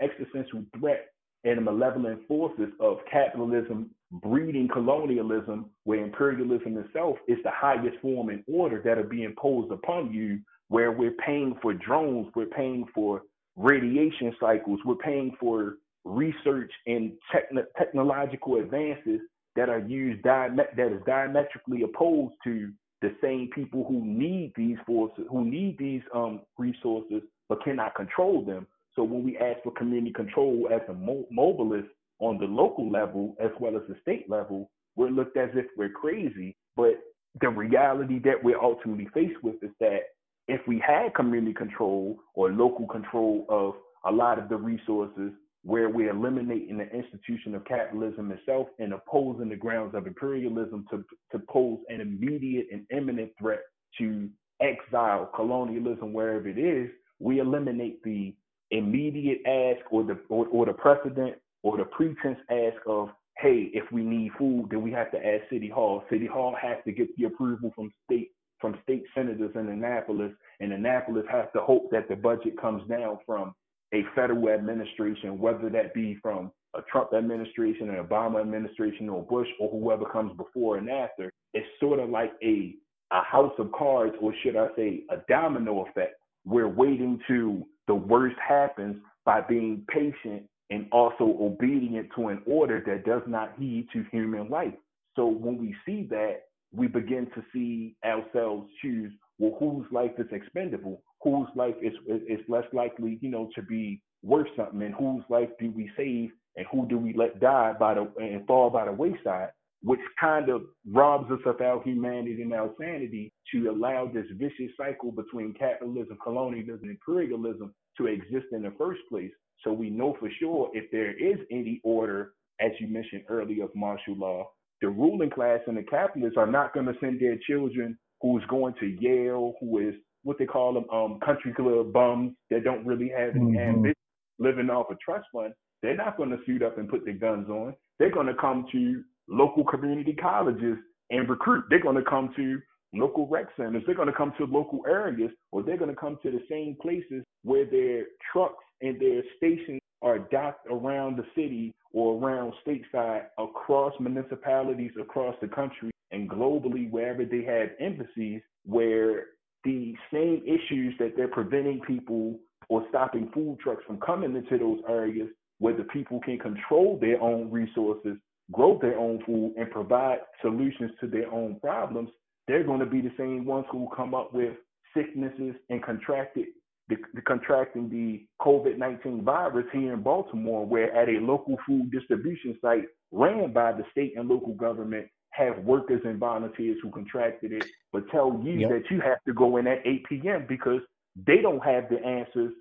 existential 0.00 0.64
threat 0.78 1.08
and 1.44 1.58
the 1.58 1.62
malevolent 1.62 2.26
forces 2.28 2.68
of 2.80 2.98
capitalism 3.10 3.90
breeding 4.12 4.68
colonialism, 4.68 5.70
where 5.84 6.04
imperialism 6.04 6.76
itself 6.76 7.16
is 7.28 7.38
the 7.44 7.50
highest 7.50 7.96
form 8.02 8.28
and 8.28 8.44
order 8.46 8.82
that 8.84 8.98
are 8.98 9.04
being 9.04 9.24
imposed 9.24 9.72
upon 9.72 10.12
you, 10.12 10.38
where 10.68 10.92
we're 10.92 11.16
paying 11.24 11.56
for 11.62 11.72
drones, 11.72 12.26
we're 12.34 12.46
paying 12.46 12.84
for 12.94 13.22
radiation 13.56 14.34
cycles, 14.38 14.78
we're 14.84 14.94
paying 14.96 15.34
for 15.40 15.76
research 16.04 16.70
and 16.86 17.12
techn- 17.34 17.64
technological 17.78 18.56
advances 18.56 19.20
that 19.56 19.68
are 19.68 19.80
used 19.80 20.22
that 20.24 20.50
is 20.78 21.00
diametrically 21.06 21.82
opposed 21.82 22.34
to 22.44 22.72
the 23.02 23.14
same 23.20 23.50
people 23.54 23.84
who 23.86 24.04
need 24.04 24.52
these 24.56 24.78
forces, 24.86 25.24
who 25.30 25.44
need 25.44 25.76
these 25.78 26.02
um, 26.14 26.40
resources, 26.56 27.22
but 27.48 27.62
cannot 27.62 27.94
control 27.94 28.44
them. 28.44 28.66
So 28.94 29.02
when 29.02 29.24
we 29.24 29.36
ask 29.36 29.62
for 29.62 29.72
community 29.72 30.12
control 30.12 30.68
as 30.72 30.80
a 30.88 30.94
mo- 30.94 31.26
mobilist 31.30 31.88
on 32.20 32.38
the 32.38 32.46
local 32.46 32.90
level 32.90 33.34
as 33.42 33.50
well 33.60 33.76
as 33.76 33.82
the 33.88 33.96
state 34.00 34.30
level, 34.30 34.70
we're 34.96 35.10
looked 35.10 35.36
as 35.36 35.50
if 35.54 35.66
we're 35.76 35.90
crazy. 35.90 36.56
But 36.76 37.00
the 37.40 37.48
reality 37.48 38.18
that 38.20 38.42
we're 38.42 38.60
ultimately 38.60 39.08
faced 39.12 39.42
with 39.42 39.56
is 39.62 39.70
that 39.80 40.00
if 40.48 40.60
we 40.68 40.82
had 40.86 41.14
community 41.14 41.54
control 41.54 42.18
or 42.34 42.50
local 42.50 42.86
control 42.86 43.46
of 43.48 43.74
a 44.04 44.14
lot 44.14 44.38
of 44.38 44.48
the 44.48 44.56
resources, 44.56 45.32
where 45.64 45.88
we're 45.88 46.10
eliminating 46.10 46.78
the 46.78 46.90
institution 46.90 47.54
of 47.54 47.64
capitalism 47.64 48.32
itself 48.32 48.66
and 48.78 48.92
opposing 48.92 49.48
the 49.48 49.56
grounds 49.56 49.94
of 49.94 50.06
imperialism 50.06 50.84
to, 50.90 51.04
to 51.30 51.38
pose 51.48 51.78
an 51.88 52.00
immediate 52.00 52.66
and 52.72 52.84
imminent 52.90 53.30
threat 53.38 53.60
to 53.98 54.28
exile, 54.60 55.30
colonialism, 55.34 56.12
wherever 56.12 56.48
it 56.48 56.58
is, 56.58 56.90
we 57.20 57.38
eliminate 57.38 58.02
the 58.02 58.34
immediate 58.70 59.38
ask 59.46 59.92
or 59.92 60.02
the 60.02 60.18
or, 60.28 60.46
or 60.48 60.66
the 60.66 60.72
precedent 60.72 61.34
or 61.62 61.76
the 61.76 61.84
pretense 61.84 62.38
ask 62.50 62.80
of 62.86 63.10
hey, 63.38 63.70
if 63.72 63.90
we 63.90 64.02
need 64.02 64.30
food, 64.38 64.68
then 64.70 64.82
we 64.82 64.92
have 64.92 65.10
to 65.10 65.18
ask 65.18 65.42
City 65.50 65.68
Hall. 65.68 66.04
City 66.10 66.26
Hall 66.26 66.54
has 66.60 66.76
to 66.84 66.92
get 66.92 67.08
the 67.16 67.24
approval 67.24 67.72
from 67.74 67.90
state 68.04 68.30
from 68.60 68.78
state 68.84 69.02
senators 69.14 69.50
in 69.56 69.68
Annapolis, 69.68 70.32
and 70.60 70.72
Annapolis 70.72 71.24
has 71.30 71.46
to 71.52 71.60
hope 71.60 71.90
that 71.90 72.08
the 72.08 72.14
budget 72.14 72.60
comes 72.60 72.88
down 72.88 73.18
from 73.26 73.52
a 73.92 74.02
federal 74.14 74.48
administration, 74.48 75.38
whether 75.38 75.68
that 75.70 75.94
be 75.94 76.18
from 76.22 76.50
a 76.74 76.82
Trump 76.90 77.10
administration, 77.12 77.90
an 77.90 78.04
Obama 78.04 78.40
administration, 78.40 79.08
or 79.08 79.22
Bush, 79.22 79.48
or 79.60 79.68
whoever 79.70 80.04
comes 80.06 80.34
before 80.36 80.78
and 80.78 80.88
after. 80.88 81.30
It's 81.52 81.66
sort 81.80 81.98
of 82.00 82.08
like 82.08 82.32
a 82.42 82.74
a 83.12 83.22
house 83.22 83.52
of 83.58 83.70
cards, 83.72 84.14
or 84.22 84.32
should 84.42 84.56
I 84.56 84.68
say, 84.74 85.02
a 85.10 85.16
domino 85.28 85.84
effect. 85.86 86.14
We're 86.46 86.68
waiting 86.68 87.20
to 87.28 87.62
the 87.86 87.94
worst 87.94 88.36
happens 88.46 88.96
by 89.24 89.42
being 89.42 89.84
patient 89.88 90.44
and 90.70 90.86
also 90.92 91.36
obedient 91.40 92.08
to 92.16 92.28
an 92.28 92.40
order 92.46 92.82
that 92.86 93.04
does 93.04 93.22
not 93.26 93.52
heed 93.58 93.86
to 93.92 94.04
human 94.10 94.48
life. 94.48 94.72
So 95.14 95.26
when 95.26 95.58
we 95.58 95.76
see 95.84 96.06
that, 96.10 96.44
we 96.74 96.86
begin 96.86 97.26
to 97.34 97.44
see 97.52 97.94
ourselves 98.02 98.70
choose, 98.80 99.12
well, 99.38 99.56
whose 99.60 99.86
life 99.92 100.12
is 100.16 100.26
expendable? 100.32 101.02
Whose 101.22 101.48
life 101.54 101.76
is, 101.82 101.92
is 102.06 102.40
less 102.48 102.64
likely, 102.72 103.18
you 103.20 103.30
know, 103.30 103.48
to 103.54 103.62
be 103.62 104.02
worth 104.22 104.48
something? 104.56 104.82
And 104.82 104.94
whose 104.94 105.22
life 105.28 105.50
do 105.60 105.70
we 105.70 105.90
save? 105.96 106.30
And 106.56 106.66
who 106.70 106.86
do 106.88 106.98
we 106.98 107.14
let 107.14 107.40
die 107.40 107.72
by 107.78 107.94
the 107.94 108.10
and 108.18 108.46
fall 108.46 108.70
by 108.70 108.86
the 108.86 108.92
wayside? 108.92 109.50
Which 109.82 110.00
kind 110.20 110.48
of 110.48 110.62
robs 110.90 111.30
us 111.32 111.40
of 111.46 111.60
our 111.60 111.82
humanity 111.82 112.42
and 112.42 112.52
our 112.52 112.70
sanity 112.78 113.32
to 113.52 113.70
allow 113.70 114.06
this 114.06 114.26
vicious 114.36 114.70
cycle 114.76 115.10
between 115.10 115.54
capitalism, 115.54 116.18
colonialism, 116.22 116.80
and 116.82 116.90
imperialism 116.90 117.74
to 117.98 118.06
exist 118.06 118.46
in 118.52 118.62
the 118.62 118.72
first 118.78 119.00
place. 119.08 119.30
So 119.64 119.72
we 119.72 119.90
know 119.90 120.16
for 120.18 120.30
sure 120.38 120.70
if 120.72 120.90
there 120.90 121.12
is 121.16 121.38
any 121.50 121.80
order, 121.84 122.32
as 122.60 122.72
you 122.80 122.88
mentioned 122.88 123.24
earlier, 123.28 123.64
of 123.64 123.74
martial 123.74 124.16
law, 124.16 124.50
the 124.80 124.88
ruling 124.88 125.30
class 125.30 125.60
and 125.66 125.76
the 125.76 125.82
capitalists 125.84 126.36
are 126.36 126.46
not 126.46 126.74
going 126.74 126.86
to 126.86 126.94
send 127.00 127.20
their 127.20 127.38
children 127.46 127.96
who's 128.20 128.42
going 128.48 128.74
to 128.80 128.86
Yale, 129.00 129.54
who 129.60 129.78
is 129.78 129.94
what 130.22 130.38
they 130.38 130.46
call 130.46 130.74
them, 130.74 130.88
um, 130.90 131.18
country 131.24 131.52
club 131.52 131.92
bums 131.92 132.32
that 132.50 132.64
don't 132.64 132.86
really 132.86 133.10
have 133.16 133.36
any 133.36 133.52
mm-hmm. 133.52 133.58
ambition, 133.58 133.94
living 134.38 134.70
off 134.70 134.90
a 134.90 134.94
trust 134.96 135.26
fund. 135.32 135.52
They're 135.82 135.96
not 135.96 136.16
going 136.16 136.30
to 136.30 136.38
suit 136.46 136.62
up 136.62 136.78
and 136.78 136.88
put 136.88 137.04
their 137.04 137.14
guns 137.14 137.48
on. 137.48 137.74
They're 137.98 138.12
going 138.12 138.28
to 138.28 138.34
come 138.34 138.66
to 138.72 139.02
local 139.28 139.64
community 139.64 140.12
colleges 140.12 140.76
and 141.10 141.28
recruit. 141.28 141.64
They're 141.68 141.82
going 141.82 141.96
to 141.96 142.08
come 142.08 142.32
to 142.36 142.60
local 142.94 143.26
rec 143.26 143.46
centers. 143.56 143.82
They're 143.86 143.96
going 143.96 144.08
to 144.08 144.14
come 144.14 144.32
to 144.38 144.44
local 144.44 144.80
areas, 144.88 145.30
or 145.50 145.62
they're 145.62 145.76
going 145.76 145.90
to 145.90 145.96
come 145.96 146.18
to 146.22 146.30
the 146.30 146.42
same 146.48 146.76
places 146.80 147.24
where 147.42 147.64
their 147.64 148.04
trucks 148.32 148.64
and 148.80 149.00
their 149.00 149.22
stations 149.36 149.80
are 150.02 150.18
docked 150.18 150.66
around 150.70 151.16
the 151.16 151.24
city 151.34 151.72
or 151.92 152.18
around 152.18 152.52
stateside 152.66 153.24
across 153.38 153.92
municipalities 154.00 154.90
across 155.00 155.34
the 155.40 155.48
country 155.48 155.90
and 156.10 156.28
globally 156.28 156.90
wherever 156.90 157.24
they 157.24 157.44
have 157.44 157.68
embassies 157.80 158.42
where 158.64 159.26
the 159.64 159.94
same 160.12 160.42
issues 160.44 160.94
that 160.98 161.14
they're 161.16 161.28
preventing 161.28 161.80
people 161.86 162.38
or 162.68 162.84
stopping 162.88 163.30
food 163.34 163.58
trucks 163.62 163.82
from 163.86 164.00
coming 164.00 164.34
into 164.36 164.58
those 164.58 164.80
areas 164.88 165.28
where 165.58 165.76
the 165.76 165.84
people 165.84 166.20
can 166.20 166.38
control 166.38 166.98
their 167.00 167.20
own 167.20 167.50
resources, 167.50 168.16
grow 168.50 168.78
their 168.80 168.98
own 168.98 169.22
food, 169.24 169.54
and 169.56 169.70
provide 169.70 170.18
solutions 170.40 170.90
to 171.00 171.06
their 171.06 171.30
own 171.32 171.58
problems, 171.60 172.08
they're 172.48 172.64
going 172.64 172.80
to 172.80 172.86
be 172.86 173.00
the 173.00 173.12
same 173.16 173.44
ones 173.44 173.66
who 173.70 173.88
come 173.96 174.14
up 174.14 174.34
with 174.34 174.54
sicknesses 174.94 175.54
and 175.70 175.82
contracted 175.82 176.46
the, 176.88 176.96
the 177.14 177.22
contracting 177.22 177.88
the 177.88 178.26
COVID 178.44 178.76
19 178.76 179.24
virus 179.24 179.66
here 179.72 179.94
in 179.94 180.02
Baltimore, 180.02 180.66
where 180.66 180.94
at 180.94 181.08
a 181.08 181.20
local 181.20 181.56
food 181.66 181.90
distribution 181.90 182.56
site 182.60 182.84
ran 183.10 183.52
by 183.52 183.72
the 183.72 183.84
state 183.90 184.14
and 184.16 184.28
local 184.28 184.54
government, 184.54 185.06
have 185.32 185.58
workers 185.64 186.00
and 186.04 186.18
volunteers 186.18 186.78
who 186.82 186.90
contracted 186.90 187.52
it, 187.52 187.66
but 187.92 188.08
tell 188.10 188.40
you 188.42 188.52
yep. 188.52 188.70
that 188.70 188.82
you 188.90 189.00
have 189.00 189.22
to 189.26 189.32
go 189.32 189.56
in 189.56 189.66
at 189.66 189.86
8 189.86 190.04
p.m. 190.08 190.46
because 190.48 190.80
they 191.26 191.38
don't 191.38 191.62
have 191.64 191.88
the 191.88 192.04
answers 192.04 192.52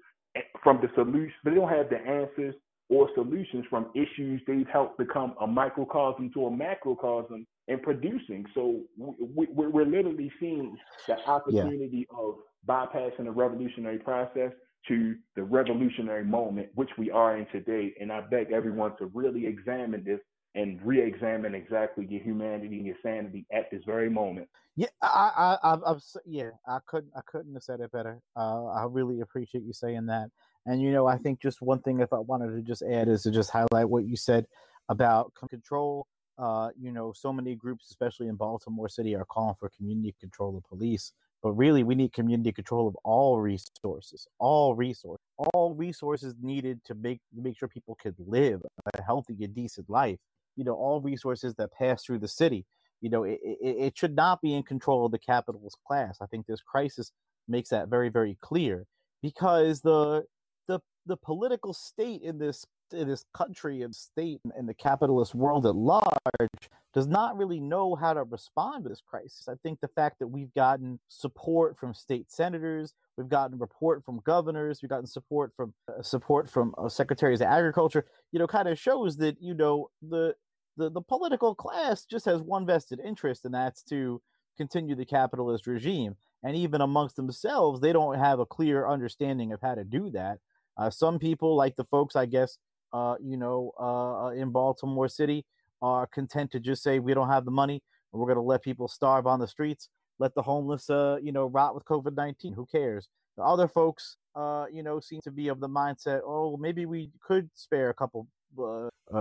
from 0.63 0.79
the 0.81 0.89
solution, 0.95 1.33
they 1.43 1.53
don't 1.53 1.69
have 1.69 1.89
the 1.89 1.97
answers 1.97 2.55
or 2.89 3.09
solutions 3.15 3.65
from 3.69 3.89
issues 3.95 4.41
they've 4.45 4.67
helped 4.71 4.97
become 4.97 5.33
a 5.41 5.47
microcosm 5.47 6.29
to 6.33 6.45
a 6.45 6.51
macrocosm 6.51 7.45
in 7.67 7.79
producing. 7.79 8.45
So 8.53 8.81
we, 8.97 9.47
are 9.57 9.85
literally 9.85 10.31
seeing 10.39 10.77
the 11.07 11.17
opportunity 11.25 12.07
yeah. 12.11 12.17
of 12.17 12.35
bypassing 12.67 13.25
the 13.25 13.31
revolutionary 13.31 13.99
process 13.99 14.51
to 14.87 15.15
the 15.35 15.43
revolutionary 15.43 16.25
moment, 16.25 16.67
which 16.75 16.89
we 16.97 17.11
are 17.11 17.37
in 17.37 17.45
today. 17.51 17.93
And 17.99 18.11
I 18.11 18.21
beg 18.21 18.51
everyone 18.51 18.97
to 18.97 19.05
really 19.13 19.45
examine 19.45 20.03
this 20.03 20.19
and 20.55 20.79
re-examine 20.83 21.55
exactly 21.55 22.05
your 22.09 22.21
humanity 22.21 22.77
and 22.77 22.85
your 22.85 22.95
sanity 23.01 23.45
at 23.53 23.69
this 23.71 23.81
very 23.85 24.09
moment. 24.09 24.47
Yeah, 24.75 24.87
I, 25.01 25.57
I, 25.63 25.73
I, 25.75 25.91
am 25.91 25.99
yeah, 26.25 26.49
I 26.67 26.79
couldn't, 26.87 27.11
I 27.15 27.21
couldn't 27.25 27.53
have 27.53 27.63
said 27.63 27.79
it 27.79 27.91
better. 27.91 28.19
Uh, 28.35 28.67
I 28.67 28.85
really 28.89 29.21
appreciate 29.21 29.63
you 29.63 29.73
saying 29.73 30.05
that. 30.07 30.29
And 30.65 30.81
you 30.81 30.91
know, 30.91 31.07
I 31.07 31.17
think 31.17 31.41
just 31.41 31.61
one 31.61 31.81
thing 31.81 31.99
if 31.99 32.13
I 32.13 32.19
wanted 32.19 32.55
to 32.55 32.61
just 32.61 32.81
add 32.81 33.07
is 33.07 33.23
to 33.23 33.31
just 33.31 33.49
highlight 33.49 33.89
what 33.89 34.05
you 34.05 34.15
said 34.15 34.45
about 34.89 35.33
control. 35.49 36.07
Uh, 36.37 36.69
you 36.79 36.91
know, 36.91 37.13
so 37.15 37.31
many 37.31 37.55
groups, 37.55 37.89
especially 37.89 38.27
in 38.27 38.35
Baltimore 38.35 38.89
City, 38.89 39.15
are 39.15 39.25
calling 39.25 39.55
for 39.59 39.69
community 39.69 40.15
control 40.19 40.57
of 40.57 40.63
police. 40.63 41.13
But 41.43 41.53
really, 41.53 41.83
we 41.83 41.95
need 41.95 42.13
community 42.13 42.51
control 42.51 42.87
of 42.87 42.95
all 43.03 43.39
resources, 43.39 44.27
all 44.39 44.75
resources, 44.75 45.23
all 45.53 45.73
resources 45.73 46.35
needed 46.41 46.83
to 46.85 46.95
make 46.95 47.19
make 47.33 47.57
sure 47.57 47.67
people 47.67 47.97
could 48.01 48.15
live 48.19 48.61
a 48.93 49.01
healthy 49.01 49.35
and 49.43 49.53
decent 49.55 49.89
life. 49.89 50.19
You 50.61 50.65
know, 50.65 50.75
all 50.75 51.01
resources 51.01 51.55
that 51.55 51.73
pass 51.73 52.03
through 52.03 52.19
the 52.19 52.27
city. 52.27 52.67
You 53.01 53.09
know, 53.09 53.23
it, 53.23 53.39
it, 53.43 53.75
it 53.87 53.97
should 53.97 54.15
not 54.15 54.43
be 54.43 54.53
in 54.53 54.61
control 54.61 55.07
of 55.07 55.11
the 55.11 55.17
capitalist 55.17 55.77
class. 55.87 56.19
I 56.21 56.27
think 56.27 56.45
this 56.45 56.61
crisis 56.61 57.11
makes 57.47 57.69
that 57.69 57.87
very, 57.87 58.09
very 58.09 58.37
clear 58.41 58.85
because 59.23 59.81
the 59.81 60.25
the 60.67 60.79
the 61.07 61.17
political 61.17 61.73
state 61.73 62.21
in 62.21 62.37
this 62.37 62.63
in 62.93 63.07
this 63.07 63.25
country 63.33 63.81
and 63.81 63.95
state 63.95 64.39
and 64.55 64.69
the 64.69 64.73
capitalist 64.75 65.33
world 65.33 65.65
at 65.65 65.75
large 65.75 66.69
does 66.93 67.07
not 67.07 67.37
really 67.37 67.59
know 67.59 67.95
how 67.95 68.13
to 68.13 68.23
respond 68.23 68.83
to 68.83 68.89
this 68.89 69.01
crisis. 69.01 69.47
I 69.47 69.53
think 69.63 69.79
the 69.79 69.87
fact 69.87 70.19
that 70.19 70.27
we've 70.27 70.53
gotten 70.53 70.99
support 71.07 71.77
from 71.77 71.93
state 71.93 72.29
senators, 72.31 72.93
we've 73.17 73.29
gotten 73.29 73.57
support 73.57 74.03
from 74.03 74.19
governors, 74.25 74.81
we've 74.81 74.89
gotten 74.89 75.07
support 75.07 75.53
from 75.55 75.73
uh, 75.87 76.01
support 76.01 76.49
from 76.49 76.75
uh, 76.77 76.89
secretaries 76.89 77.41
of 77.41 77.47
agriculture, 77.47 78.05
you 78.31 78.39
know, 78.39 78.47
kind 78.47 78.67
of 78.67 78.77
shows 78.77 79.17
that 79.17 79.37
you 79.41 79.53
know 79.53 79.89
the 80.01 80.35
the 80.77 80.89
the 80.89 81.01
political 81.01 81.55
class 81.55 82.05
just 82.05 82.25
has 82.25 82.41
one 82.41 82.65
vested 82.65 82.99
interest, 82.99 83.45
and 83.45 83.53
that's 83.53 83.83
to 83.83 84.21
continue 84.57 84.95
the 84.95 85.05
capitalist 85.05 85.67
regime. 85.67 86.15
And 86.43 86.55
even 86.55 86.81
amongst 86.81 87.15
themselves, 87.15 87.81
they 87.81 87.93
don't 87.93 88.17
have 88.17 88.39
a 88.39 88.45
clear 88.45 88.87
understanding 88.87 89.53
of 89.53 89.61
how 89.61 89.75
to 89.75 89.83
do 89.83 90.09
that. 90.11 90.39
Uh, 90.77 90.89
some 90.89 91.19
people, 91.19 91.55
like 91.55 91.75
the 91.75 91.83
folks, 91.83 92.15
I 92.15 92.25
guess, 92.25 92.57
uh, 92.93 93.15
you 93.21 93.37
know, 93.37 93.71
uh, 93.79 94.25
uh, 94.25 94.29
in 94.31 94.49
Baltimore 94.49 95.07
City 95.07 95.45
are 95.81 96.07
content 96.07 96.51
to 96.51 96.59
just 96.59 96.83
say 96.83 96.99
we 96.99 97.13
don't 97.13 97.29
have 97.29 97.45
the 97.45 97.51
money 97.51 97.81
and 98.11 98.19
we're 98.19 98.27
going 98.27 98.37
to 98.37 98.41
let 98.41 98.63
people 98.63 98.87
starve 98.87 99.27
on 99.27 99.39
the 99.39 99.47
streets, 99.47 99.89
let 100.19 100.33
the 100.33 100.41
homeless, 100.41 100.89
uh, 100.89 101.17
you 101.21 101.31
know, 101.31 101.45
rot 101.45 101.75
with 101.75 101.85
COVID 101.85 102.15
19. 102.15 102.53
Who 102.53 102.65
cares? 102.65 103.07
The 103.37 103.43
other 103.43 103.67
folks, 103.67 104.17
uh, 104.35 104.65
you 104.71 104.83
know, 104.83 104.99
seem 104.99 105.21
to 105.21 105.31
be 105.31 105.47
of 105.47 105.59
the 105.59 105.69
mindset, 105.69 106.21
oh, 106.25 106.57
maybe 106.57 106.85
we 106.85 107.11
could 107.21 107.49
spare 107.55 107.89
a 107.89 107.93
couple 107.93 108.27
uh, 108.57 108.89
uh, 109.13 109.17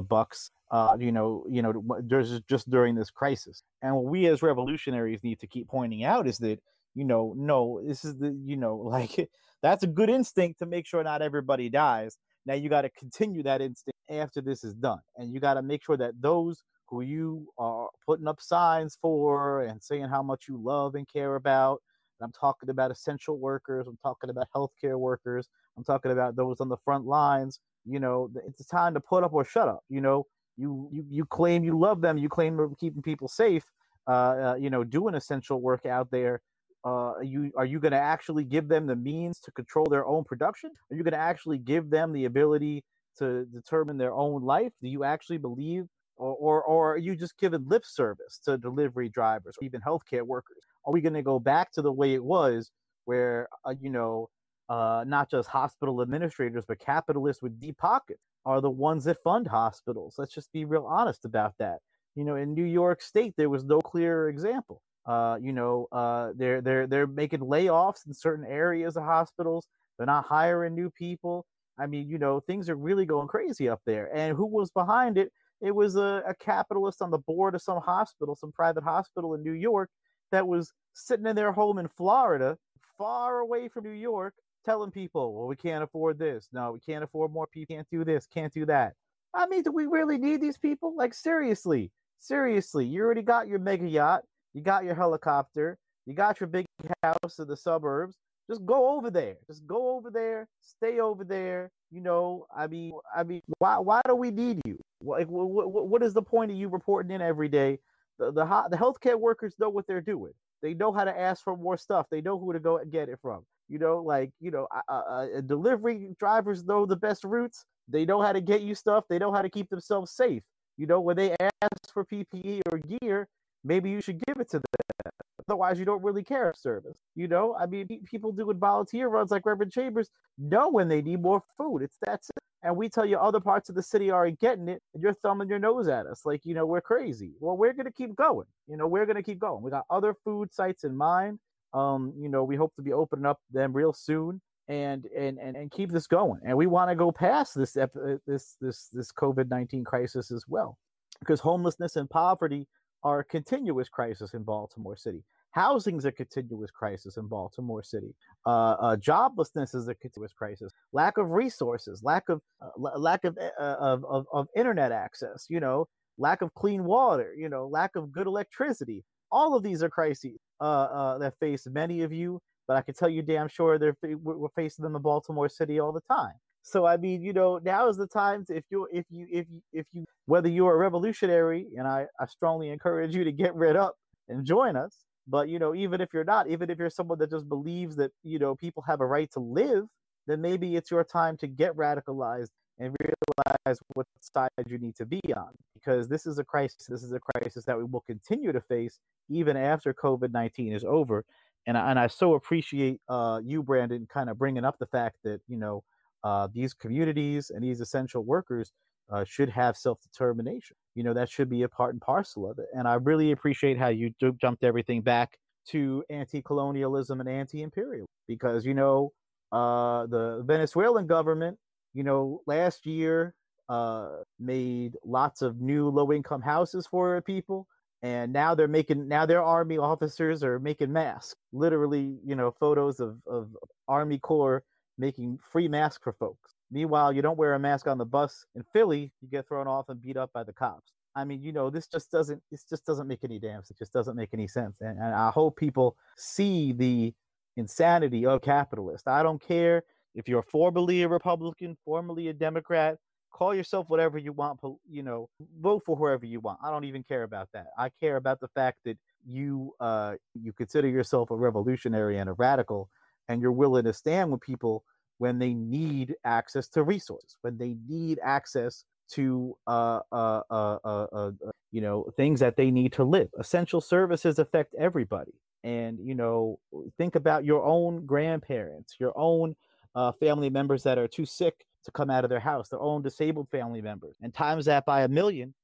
bucks, 0.00 0.50
uh, 0.70 0.96
you 0.98 1.12
know, 1.12 1.44
you 1.50 1.60
know, 1.60 2.00
just 2.06 2.46
just 2.48 2.70
during 2.70 2.94
this 2.94 3.10
crisis. 3.10 3.62
And 3.82 3.94
what 3.94 4.04
we 4.04 4.26
as 4.26 4.42
revolutionaries 4.42 5.22
need 5.22 5.40
to 5.40 5.46
keep 5.46 5.68
pointing 5.68 6.04
out 6.04 6.26
is 6.26 6.38
that, 6.38 6.60
you 6.94 7.04
know, 7.04 7.34
no, 7.36 7.82
this 7.86 8.04
is 8.04 8.16
the, 8.16 8.34
you 8.44 8.56
know, 8.56 8.76
like 8.84 9.28
that's 9.62 9.82
a 9.82 9.88
good 9.88 10.08
instinct 10.08 10.60
to 10.60 10.66
make 10.66 10.86
sure 10.86 11.02
not 11.04 11.20
everybody 11.20 11.68
dies. 11.68 12.16
Now 12.46 12.54
you 12.54 12.68
got 12.68 12.82
to 12.82 12.90
continue 12.90 13.42
that 13.42 13.60
instinct 13.60 13.98
after 14.08 14.40
this 14.40 14.64
is 14.64 14.74
done. 14.74 15.00
And 15.16 15.32
you 15.32 15.40
got 15.40 15.54
to 15.54 15.62
make 15.62 15.84
sure 15.84 15.96
that 15.96 16.20
those 16.20 16.64
who 16.86 17.00
you 17.00 17.46
are 17.58 17.88
putting 18.06 18.28
up 18.28 18.40
signs 18.40 18.98
for 19.00 19.62
and 19.62 19.82
saying 19.82 20.08
how 20.08 20.22
much 20.22 20.46
you 20.48 20.60
love 20.62 20.94
and 20.94 21.08
care 21.08 21.36
about, 21.36 21.80
and 22.20 22.26
I'm 22.26 22.32
talking 22.32 22.68
about 22.68 22.90
essential 22.90 23.38
workers, 23.38 23.86
I'm 23.86 23.98
talking 24.02 24.30
about 24.30 24.48
healthcare 24.54 24.98
workers, 24.98 25.48
I'm 25.76 25.84
talking 25.84 26.12
about 26.12 26.36
those 26.36 26.60
on 26.60 26.68
the 26.68 26.76
front 26.76 27.06
lines, 27.06 27.60
you 27.84 28.00
know, 28.00 28.30
it's 28.46 28.66
time 28.66 28.94
to 28.94 29.00
put 29.00 29.24
up 29.24 29.32
or 29.32 29.44
shut 29.44 29.68
up. 29.68 29.84
You 29.88 30.00
know, 30.00 30.26
you 30.56 30.88
you, 30.92 31.04
you 31.10 31.24
claim 31.24 31.64
you 31.64 31.78
love 31.78 32.00
them, 32.00 32.18
you 32.18 32.28
claim 32.28 32.74
keeping 32.78 33.02
people 33.02 33.28
safe, 33.28 33.64
uh, 34.08 34.10
uh, 34.10 34.54
you 34.60 34.70
know, 34.70 34.84
doing 34.84 35.14
essential 35.14 35.60
work 35.60 35.86
out 35.86 36.10
there 36.10 36.40
uh, 36.84 37.14
you 37.22 37.52
are 37.56 37.64
you 37.64 37.78
going 37.78 37.92
to 37.92 37.98
actually 37.98 38.44
give 38.44 38.68
them 38.68 38.86
the 38.86 38.96
means 38.96 39.38
to 39.40 39.52
control 39.52 39.86
their 39.86 40.04
own 40.06 40.24
production? 40.24 40.70
Are 40.90 40.96
you 40.96 41.04
going 41.04 41.12
to 41.12 41.18
actually 41.18 41.58
give 41.58 41.90
them 41.90 42.12
the 42.12 42.24
ability 42.24 42.84
to 43.18 43.44
determine 43.46 43.98
their 43.98 44.12
own 44.12 44.42
life? 44.42 44.72
Do 44.82 44.88
you 44.88 45.04
actually 45.04 45.38
believe, 45.38 45.84
or 46.16 46.34
or, 46.34 46.62
or 46.64 46.94
are 46.94 46.98
you 46.98 47.14
just 47.14 47.38
giving 47.38 47.68
lip 47.68 47.84
service 47.86 48.40
to 48.44 48.58
delivery 48.58 49.08
drivers 49.08 49.56
or 49.60 49.64
even 49.64 49.80
healthcare 49.80 50.22
workers? 50.22 50.58
Are 50.84 50.92
we 50.92 51.00
going 51.00 51.14
to 51.14 51.22
go 51.22 51.38
back 51.38 51.70
to 51.72 51.82
the 51.82 51.92
way 51.92 52.14
it 52.14 52.24
was, 52.24 52.72
where 53.04 53.48
uh, 53.64 53.74
you 53.80 53.90
know, 53.90 54.28
uh, 54.68 55.04
not 55.06 55.30
just 55.30 55.48
hospital 55.48 56.02
administrators 56.02 56.64
but 56.66 56.78
capitalists 56.78 57.42
with 57.42 57.60
deep 57.60 57.78
pockets 57.78 58.20
are 58.44 58.60
the 58.60 58.70
ones 58.70 59.04
that 59.04 59.22
fund 59.22 59.46
hospitals? 59.48 60.16
Let's 60.18 60.34
just 60.34 60.52
be 60.52 60.64
real 60.64 60.86
honest 60.86 61.24
about 61.24 61.54
that. 61.58 61.78
You 62.14 62.24
know, 62.24 62.36
in 62.36 62.54
New 62.54 62.64
York 62.64 63.02
State, 63.02 63.34
there 63.36 63.50
was 63.50 63.64
no 63.64 63.80
clear 63.80 64.28
example 64.28 64.82
Uh, 65.06 65.36
you 65.40 65.52
know, 65.52 65.88
uh, 65.92 66.32
they're 66.36 66.60
they're 66.60 66.86
they're 66.86 67.06
making 67.08 67.40
layoffs 67.40 68.06
in 68.06 68.14
certain 68.14 68.46
areas 68.46 68.96
of 68.96 69.04
hospitals. 69.04 69.66
They're 69.98 70.06
not 70.06 70.26
hiring 70.26 70.74
new 70.74 70.90
people. 70.90 71.44
I 71.78 71.86
mean, 71.86 72.08
you 72.08 72.18
know, 72.18 72.40
things 72.40 72.68
are 72.68 72.76
really 72.76 73.06
going 73.06 73.28
crazy 73.28 73.68
up 73.68 73.80
there. 73.86 74.14
And 74.14 74.36
who 74.36 74.46
was 74.46 74.70
behind 74.70 75.18
it? 75.18 75.32
It 75.60 75.74
was 75.74 75.96
a, 75.96 76.22
a 76.26 76.34
capitalist 76.34 77.02
on 77.02 77.10
the 77.10 77.18
board 77.18 77.54
of 77.54 77.62
some 77.62 77.80
hospital, 77.80 78.36
some 78.36 78.52
private 78.52 78.84
hospital 78.84 79.34
in 79.34 79.42
New 79.42 79.52
York, 79.52 79.90
that 80.30 80.46
was 80.46 80.72
sitting 80.94 81.26
in 81.26 81.36
their 81.36 81.52
home 81.52 81.78
in 81.78 81.88
Florida, 81.88 82.58
far 82.98 83.38
away 83.40 83.68
from 83.68 83.84
New 83.84 83.90
York, 83.90 84.34
telling 84.64 84.90
people, 84.90 85.34
well, 85.34 85.46
we 85.46 85.56
can't 85.56 85.84
afford 85.84 86.18
this. 86.18 86.48
No, 86.52 86.72
we 86.72 86.80
can't 86.80 87.04
afford 87.04 87.32
more 87.32 87.46
people. 87.46 87.76
Can't 87.76 87.88
do 87.90 88.04
this. 88.04 88.26
Can't 88.26 88.52
do 88.52 88.66
that. 88.66 88.94
I 89.34 89.46
mean, 89.46 89.62
do 89.62 89.72
we 89.72 89.86
really 89.86 90.18
need 90.18 90.40
these 90.40 90.58
people? 90.58 90.94
Like, 90.96 91.14
seriously, 91.14 91.90
seriously, 92.18 92.84
you 92.84 93.02
already 93.02 93.22
got 93.22 93.48
your 93.48 93.58
mega 93.58 93.88
yacht, 93.88 94.22
you 94.52 94.60
got 94.60 94.84
your 94.84 94.94
helicopter, 94.94 95.78
you 96.06 96.14
got 96.14 96.40
your 96.40 96.48
big 96.48 96.66
house 97.02 97.38
in 97.38 97.48
the 97.48 97.56
suburbs. 97.56 98.16
Just 98.50 98.66
go 98.66 98.96
over 98.96 99.10
there. 99.10 99.36
Just 99.46 99.66
go 99.66 99.96
over 99.96 100.10
there. 100.10 100.48
Stay 100.60 101.00
over 101.00 101.24
there. 101.24 101.70
You 101.90 102.00
know, 102.00 102.46
I 102.54 102.66
mean, 102.66 102.92
I 103.16 103.22
mean, 103.22 103.40
why 103.58 103.78
why 103.78 104.00
do 104.06 104.14
we 104.14 104.30
need 104.30 104.60
you? 104.66 104.78
Like, 105.00 105.28
what, 105.28 105.48
what, 105.48 105.88
what 105.88 106.02
is 106.02 106.12
the 106.12 106.22
point 106.22 106.50
of 106.50 106.56
you 106.56 106.68
reporting 106.68 107.12
in 107.12 107.22
every 107.22 107.48
day? 107.48 107.78
The 108.18 108.32
the 108.32 108.44
the 108.70 108.76
healthcare 108.76 109.18
workers 109.18 109.54
know 109.58 109.68
what 109.68 109.86
they're 109.86 110.00
doing. 110.00 110.32
They 110.62 110.74
know 110.74 110.92
how 110.92 111.04
to 111.04 111.18
ask 111.18 111.42
for 111.42 111.56
more 111.56 111.76
stuff. 111.76 112.06
They 112.10 112.20
know 112.20 112.38
who 112.38 112.52
to 112.52 112.60
go 112.60 112.78
and 112.78 112.90
get 112.90 113.08
it 113.08 113.18
from. 113.20 113.44
You 113.68 113.78
know, 113.78 113.98
like 114.02 114.30
you 114.40 114.50
know, 114.50 114.68
uh, 114.88 114.92
uh, 114.92 115.40
delivery 115.42 116.10
drivers 116.18 116.64
know 116.64 116.86
the 116.86 116.96
best 116.96 117.24
routes. 117.24 117.64
They 117.88 118.04
know 118.04 118.20
how 118.22 118.32
to 118.32 118.40
get 118.40 118.62
you 118.62 118.74
stuff. 118.74 119.04
They 119.08 119.18
know 119.18 119.32
how 119.32 119.42
to 119.42 119.48
keep 119.50 119.68
themselves 119.70 120.12
safe. 120.12 120.42
You 120.76 120.86
know, 120.86 121.00
when 121.00 121.16
they 121.16 121.34
ask 121.40 121.92
for 121.92 122.04
PPE 122.04 122.60
or 122.70 122.78
gear, 122.78 123.28
maybe 123.64 123.90
you 123.90 124.00
should 124.00 124.20
give 124.26 124.38
it 124.40 124.50
to 124.50 124.58
them. 124.58 125.12
Otherwise, 125.48 125.78
you 125.78 125.84
don't 125.84 126.02
really 126.02 126.22
care 126.22 126.52
service. 126.56 126.96
You 127.14 127.28
know, 127.28 127.56
I 127.58 127.66
mean, 127.66 127.88
people 128.06 128.32
doing 128.32 128.58
volunteer 128.58 129.08
runs 129.08 129.30
like 129.30 129.44
Reverend 129.46 129.72
Chambers 129.72 130.10
know 130.38 130.68
when 130.70 130.88
they 130.88 131.02
need 131.02 131.20
more 131.20 131.42
food. 131.58 131.82
It's 131.82 131.98
that 132.06 132.24
simple. 132.24 132.51
And 132.64 132.76
we 132.76 132.88
tell 132.88 133.04
you 133.04 133.18
other 133.18 133.40
parts 133.40 133.68
of 133.68 133.74
the 133.74 133.82
city 133.82 134.10
aren't 134.10 134.38
getting 134.38 134.68
it, 134.68 134.82
and 134.94 135.02
you're 135.02 135.14
thumbing 135.14 135.48
your 135.48 135.58
nose 135.58 135.88
at 135.88 136.06
us 136.06 136.24
like, 136.24 136.42
you 136.44 136.54
know, 136.54 136.64
we're 136.64 136.80
crazy. 136.80 137.32
Well, 137.40 137.56
we're 137.56 137.72
to 137.72 137.90
keep 137.90 138.14
going. 138.14 138.46
You 138.68 138.76
know, 138.76 138.86
we're 138.86 139.04
to 139.06 139.22
keep 139.22 139.40
going. 139.40 139.62
We 139.62 139.70
got 139.70 139.84
other 139.90 140.14
food 140.24 140.52
sites 140.52 140.84
in 140.84 140.96
mind. 140.96 141.40
Um, 141.74 142.12
you 142.16 142.28
know, 142.28 142.44
we 142.44 142.54
hope 142.54 142.74
to 142.76 142.82
be 142.82 142.92
opening 142.92 143.26
up 143.26 143.40
them 143.50 143.72
real 143.72 143.92
soon 143.92 144.40
and 144.68 145.06
and 145.06 145.38
and, 145.38 145.56
and 145.56 145.70
keep 145.70 145.90
this 145.90 146.06
going. 146.06 146.40
And 146.44 146.56
we 146.56 146.66
want 146.66 146.90
to 146.90 146.94
go 146.94 147.10
past 147.10 147.56
this 147.56 147.76
uh, 147.76 147.86
this 148.26 148.56
this 148.60 148.88
this 148.92 149.10
COVID 149.10 149.48
nineteen 149.48 149.82
crisis 149.82 150.30
as 150.30 150.44
well, 150.46 150.78
because 151.18 151.40
homelessness 151.40 151.96
and 151.96 152.08
poverty 152.08 152.68
are 153.02 153.20
a 153.20 153.24
continuous 153.24 153.88
crisis 153.88 154.34
in 154.34 154.44
Baltimore 154.44 154.96
City. 154.96 155.24
Housing 155.52 155.98
is 155.98 156.06
a 156.06 156.12
continuous 156.12 156.70
crisis 156.70 157.18
in 157.18 157.26
Baltimore 157.26 157.82
City. 157.82 158.14
Uh, 158.46 158.74
uh, 158.80 158.96
joblessness 158.96 159.74
is 159.74 159.86
a 159.86 159.94
continuous 159.94 160.32
crisis. 160.32 160.72
Lack 160.92 161.18
of 161.18 161.32
resources, 161.32 162.02
lack 162.02 162.28
of 162.28 162.40
uh, 162.62 162.98
lack 162.98 163.24
of, 163.24 163.36
uh, 163.38 163.62
of, 163.78 164.04
of 164.06 164.26
of 164.32 164.48
internet 164.56 164.92
access. 164.92 165.46
You 165.50 165.60
know, 165.60 165.88
lack 166.18 166.40
of 166.42 166.54
clean 166.54 166.84
water. 166.84 167.34
You 167.36 167.48
know, 167.50 167.66
lack 167.66 167.96
of 167.96 168.12
good 168.12 168.26
electricity. 168.26 169.04
All 169.30 169.54
of 169.54 169.62
these 169.62 169.82
are 169.82 169.90
crises 169.90 170.38
uh, 170.60 170.64
uh, 170.64 171.18
that 171.18 171.34
face 171.38 171.66
many 171.70 172.02
of 172.02 172.12
you. 172.12 172.40
But 172.66 172.76
I 172.78 172.82
can 172.82 172.94
tell 172.94 173.08
you 173.08 173.22
damn 173.22 173.48
sure 173.48 173.78
they're 173.78 173.96
we're 174.02 174.48
facing 174.56 174.82
them 174.82 174.96
in 174.96 175.02
Baltimore 175.02 175.48
City 175.50 175.78
all 175.78 175.92
the 175.92 176.02
time. 176.10 176.34
So 176.62 176.86
I 176.86 176.96
mean, 176.96 177.20
you 177.20 177.34
know, 177.34 177.60
now 177.62 177.88
is 177.88 177.98
the 177.98 178.06
time 178.06 178.46
to 178.46 178.56
if 178.56 178.64
you 178.70 178.88
if 178.90 179.04
you 179.10 179.26
if 179.30 179.46
you 179.50 179.60
if 179.72 179.86
you 179.92 180.06
whether 180.26 180.48
you're 180.48 180.72
a 180.72 180.78
revolutionary, 180.78 181.66
and 181.76 181.86
I, 181.86 182.06
I 182.18 182.26
strongly 182.26 182.70
encourage 182.70 183.14
you 183.14 183.24
to 183.24 183.32
get 183.32 183.54
rid 183.54 183.76
up 183.76 183.96
and 184.28 184.46
join 184.46 184.76
us. 184.76 184.96
But 185.26 185.48
you 185.48 185.58
know, 185.58 185.74
even 185.74 186.00
if 186.00 186.12
you're 186.12 186.24
not, 186.24 186.48
even 186.48 186.70
if 186.70 186.78
you're 186.78 186.90
someone 186.90 187.18
that 187.18 187.30
just 187.30 187.48
believes 187.48 187.96
that 187.96 188.12
you 188.22 188.38
know 188.38 188.54
people 188.54 188.82
have 188.86 189.00
a 189.00 189.06
right 189.06 189.30
to 189.32 189.40
live, 189.40 189.86
then 190.26 190.40
maybe 190.40 190.76
it's 190.76 190.90
your 190.90 191.04
time 191.04 191.36
to 191.38 191.46
get 191.46 191.76
radicalized 191.76 192.48
and 192.78 192.96
realize 193.00 193.78
what 193.94 194.06
side 194.20 194.48
you 194.66 194.78
need 194.78 194.96
to 194.96 195.06
be 195.06 195.20
on. 195.36 195.50
Because 195.74 196.08
this 196.08 196.26
is 196.26 196.38
a 196.38 196.44
crisis. 196.44 196.86
This 196.88 197.02
is 197.02 197.12
a 197.12 197.20
crisis 197.20 197.64
that 197.64 197.78
we 197.78 197.84
will 197.84 198.04
continue 198.06 198.52
to 198.52 198.60
face 198.60 198.98
even 199.28 199.56
after 199.56 199.94
COVID 199.94 200.32
nineteen 200.32 200.72
is 200.72 200.84
over. 200.84 201.24
And 201.66 201.78
I, 201.78 201.90
and 201.90 201.98
I 201.98 202.08
so 202.08 202.34
appreciate 202.34 203.00
uh, 203.08 203.40
you, 203.44 203.62
Brandon, 203.62 204.06
kind 204.12 204.28
of 204.28 204.36
bringing 204.38 204.64
up 204.64 204.78
the 204.78 204.86
fact 204.86 205.16
that 205.24 205.40
you 205.46 205.56
know 205.56 205.84
uh, 206.24 206.48
these 206.52 206.74
communities 206.74 207.50
and 207.50 207.62
these 207.62 207.80
essential 207.80 208.24
workers 208.24 208.72
uh, 209.10 209.24
should 209.24 209.50
have 209.50 209.76
self 209.76 210.00
determination. 210.02 210.76
You 210.94 211.02
know, 211.02 211.14
that 211.14 211.30
should 211.30 211.48
be 211.48 211.62
a 211.62 211.68
part 211.68 211.94
and 211.94 212.00
parcel 212.00 212.50
of 212.50 212.58
it. 212.58 212.66
And 212.74 212.86
I 212.86 212.94
really 212.94 213.32
appreciate 213.32 213.78
how 213.78 213.88
you 213.88 214.12
jumped 214.40 214.64
everything 214.64 215.00
back 215.00 215.38
to 215.68 216.04
anti 216.10 216.42
colonialism 216.42 217.20
and 217.20 217.28
anti 217.28 217.62
imperialism 217.62 218.08
because, 218.26 218.64
you 218.66 218.74
know, 218.74 219.12
uh, 219.52 220.06
the 220.06 220.42
Venezuelan 220.46 221.06
government, 221.06 221.58
you 221.94 222.02
know, 222.02 222.40
last 222.46 222.86
year 222.86 223.34
uh, 223.68 224.08
made 224.40 224.94
lots 225.04 225.42
of 225.42 225.60
new 225.60 225.88
low 225.88 226.12
income 226.12 226.42
houses 226.42 226.86
for 226.86 227.20
people. 227.22 227.66
And 228.02 228.32
now 228.32 228.54
they're 228.54 228.66
making, 228.66 229.06
now 229.06 229.26
their 229.26 229.42
army 229.42 229.78
officers 229.78 230.42
are 230.42 230.58
making 230.58 230.92
masks, 230.92 231.36
literally, 231.52 232.18
you 232.24 232.34
know, 232.34 232.50
photos 232.58 232.98
of, 232.98 233.18
of 233.28 233.56
Army 233.86 234.18
Corps 234.18 234.64
making 234.98 235.38
free 235.52 235.68
masks 235.68 236.00
for 236.02 236.12
folks. 236.14 236.54
Meanwhile, 236.72 237.12
you 237.12 237.20
don't 237.20 237.38
wear 237.38 237.54
a 237.54 237.58
mask 237.58 237.86
on 237.86 237.98
the 237.98 238.06
bus 238.06 238.46
in 238.54 238.64
Philly, 238.72 239.12
you 239.20 239.28
get 239.28 239.46
thrown 239.46 239.68
off 239.68 239.90
and 239.90 240.02
beat 240.02 240.16
up 240.16 240.30
by 240.32 240.42
the 240.42 240.54
cops. 240.54 240.92
I 241.14 241.24
mean, 241.24 241.42
you 241.42 241.52
know, 241.52 241.68
this 241.68 241.86
just 241.86 242.10
doesn't 242.10 242.42
this 242.50 242.64
just 242.64 242.86
doesn't 242.86 243.06
make 243.06 243.22
any 243.22 243.38
damn 243.38 243.60
it 243.60 243.78
just 243.78 243.92
doesn't 243.92 244.16
make 244.16 244.30
any 244.32 244.48
sense. 244.48 244.78
And, 244.80 244.98
and 244.98 245.14
I 245.14 245.30
hope 245.30 245.56
people 245.56 245.96
see 246.16 246.72
the 246.72 247.12
insanity 247.56 248.24
of 248.24 248.40
capitalists. 248.40 249.06
I 249.06 249.22
don't 249.22 249.40
care 249.40 249.82
if 250.14 250.26
you're 250.26 250.42
formerly 250.42 251.02
a 251.02 251.08
Republican, 251.08 251.76
formerly 251.84 252.28
a 252.28 252.32
Democrat, 252.32 252.96
call 253.30 253.54
yourself 253.54 253.88
whatever 253.88 254.18
you 254.18 254.32
want, 254.32 254.60
you 254.88 255.02
know, 255.02 255.28
vote 255.60 255.82
for 255.84 255.96
whoever 255.96 256.24
you 256.24 256.40
want. 256.40 256.58
I 256.62 256.70
don't 256.70 256.84
even 256.84 257.02
care 257.02 257.22
about 257.24 257.48
that. 257.52 257.66
I 257.76 257.90
care 258.00 258.16
about 258.16 258.40
the 258.40 258.48
fact 258.48 258.78
that 258.84 258.96
you 259.24 259.72
uh 259.80 260.14
you 260.34 260.52
consider 260.52 260.88
yourself 260.88 261.30
a 261.30 261.36
revolutionary 261.36 262.18
and 262.18 262.28
a 262.28 262.32
radical 262.32 262.88
and 263.28 263.40
you're 263.40 263.52
willing 263.52 263.84
to 263.84 263.92
stand 263.92 264.32
with 264.32 264.40
people 264.40 264.82
when 265.22 265.38
they 265.38 265.54
need 265.54 266.16
access 266.24 266.66
to 266.66 266.82
resources, 266.82 267.38
when 267.42 267.56
they 267.56 267.76
need 267.88 268.18
access 268.24 268.84
to 269.08 269.56
uh, 269.68 270.00
uh, 270.10 270.40
uh, 270.50 270.78
uh, 270.84 271.06
uh, 271.12 271.30
you 271.70 271.80
know 271.80 272.12
things 272.16 272.40
that 272.40 272.56
they 272.56 272.72
need 272.72 272.92
to 272.92 273.04
live. 273.04 273.28
Essential 273.38 273.80
services 273.80 274.40
affect 274.40 274.74
everybody, 274.74 275.34
and 275.62 275.96
you 276.00 276.16
know 276.16 276.58
think 276.98 277.14
about 277.14 277.44
your 277.44 277.62
own 277.62 278.04
grandparents, 278.04 278.96
your 278.98 279.12
own 279.14 279.54
uh, 279.94 280.10
family 280.10 280.50
members 280.50 280.82
that 280.82 280.98
are 280.98 281.06
too 281.06 281.24
sick 281.24 281.66
to 281.84 281.92
come 281.92 282.10
out 282.10 282.24
of 282.24 282.30
their 282.30 282.40
house, 282.40 282.70
their 282.70 282.80
own 282.80 283.00
disabled 283.00 283.48
family 283.48 283.80
members, 283.80 284.16
and 284.22 284.34
times 284.34 284.64
that 284.64 284.84
by 284.84 285.02
a 285.02 285.08
million. 285.08 285.54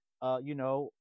you 0.44 0.54
know, 0.54 0.92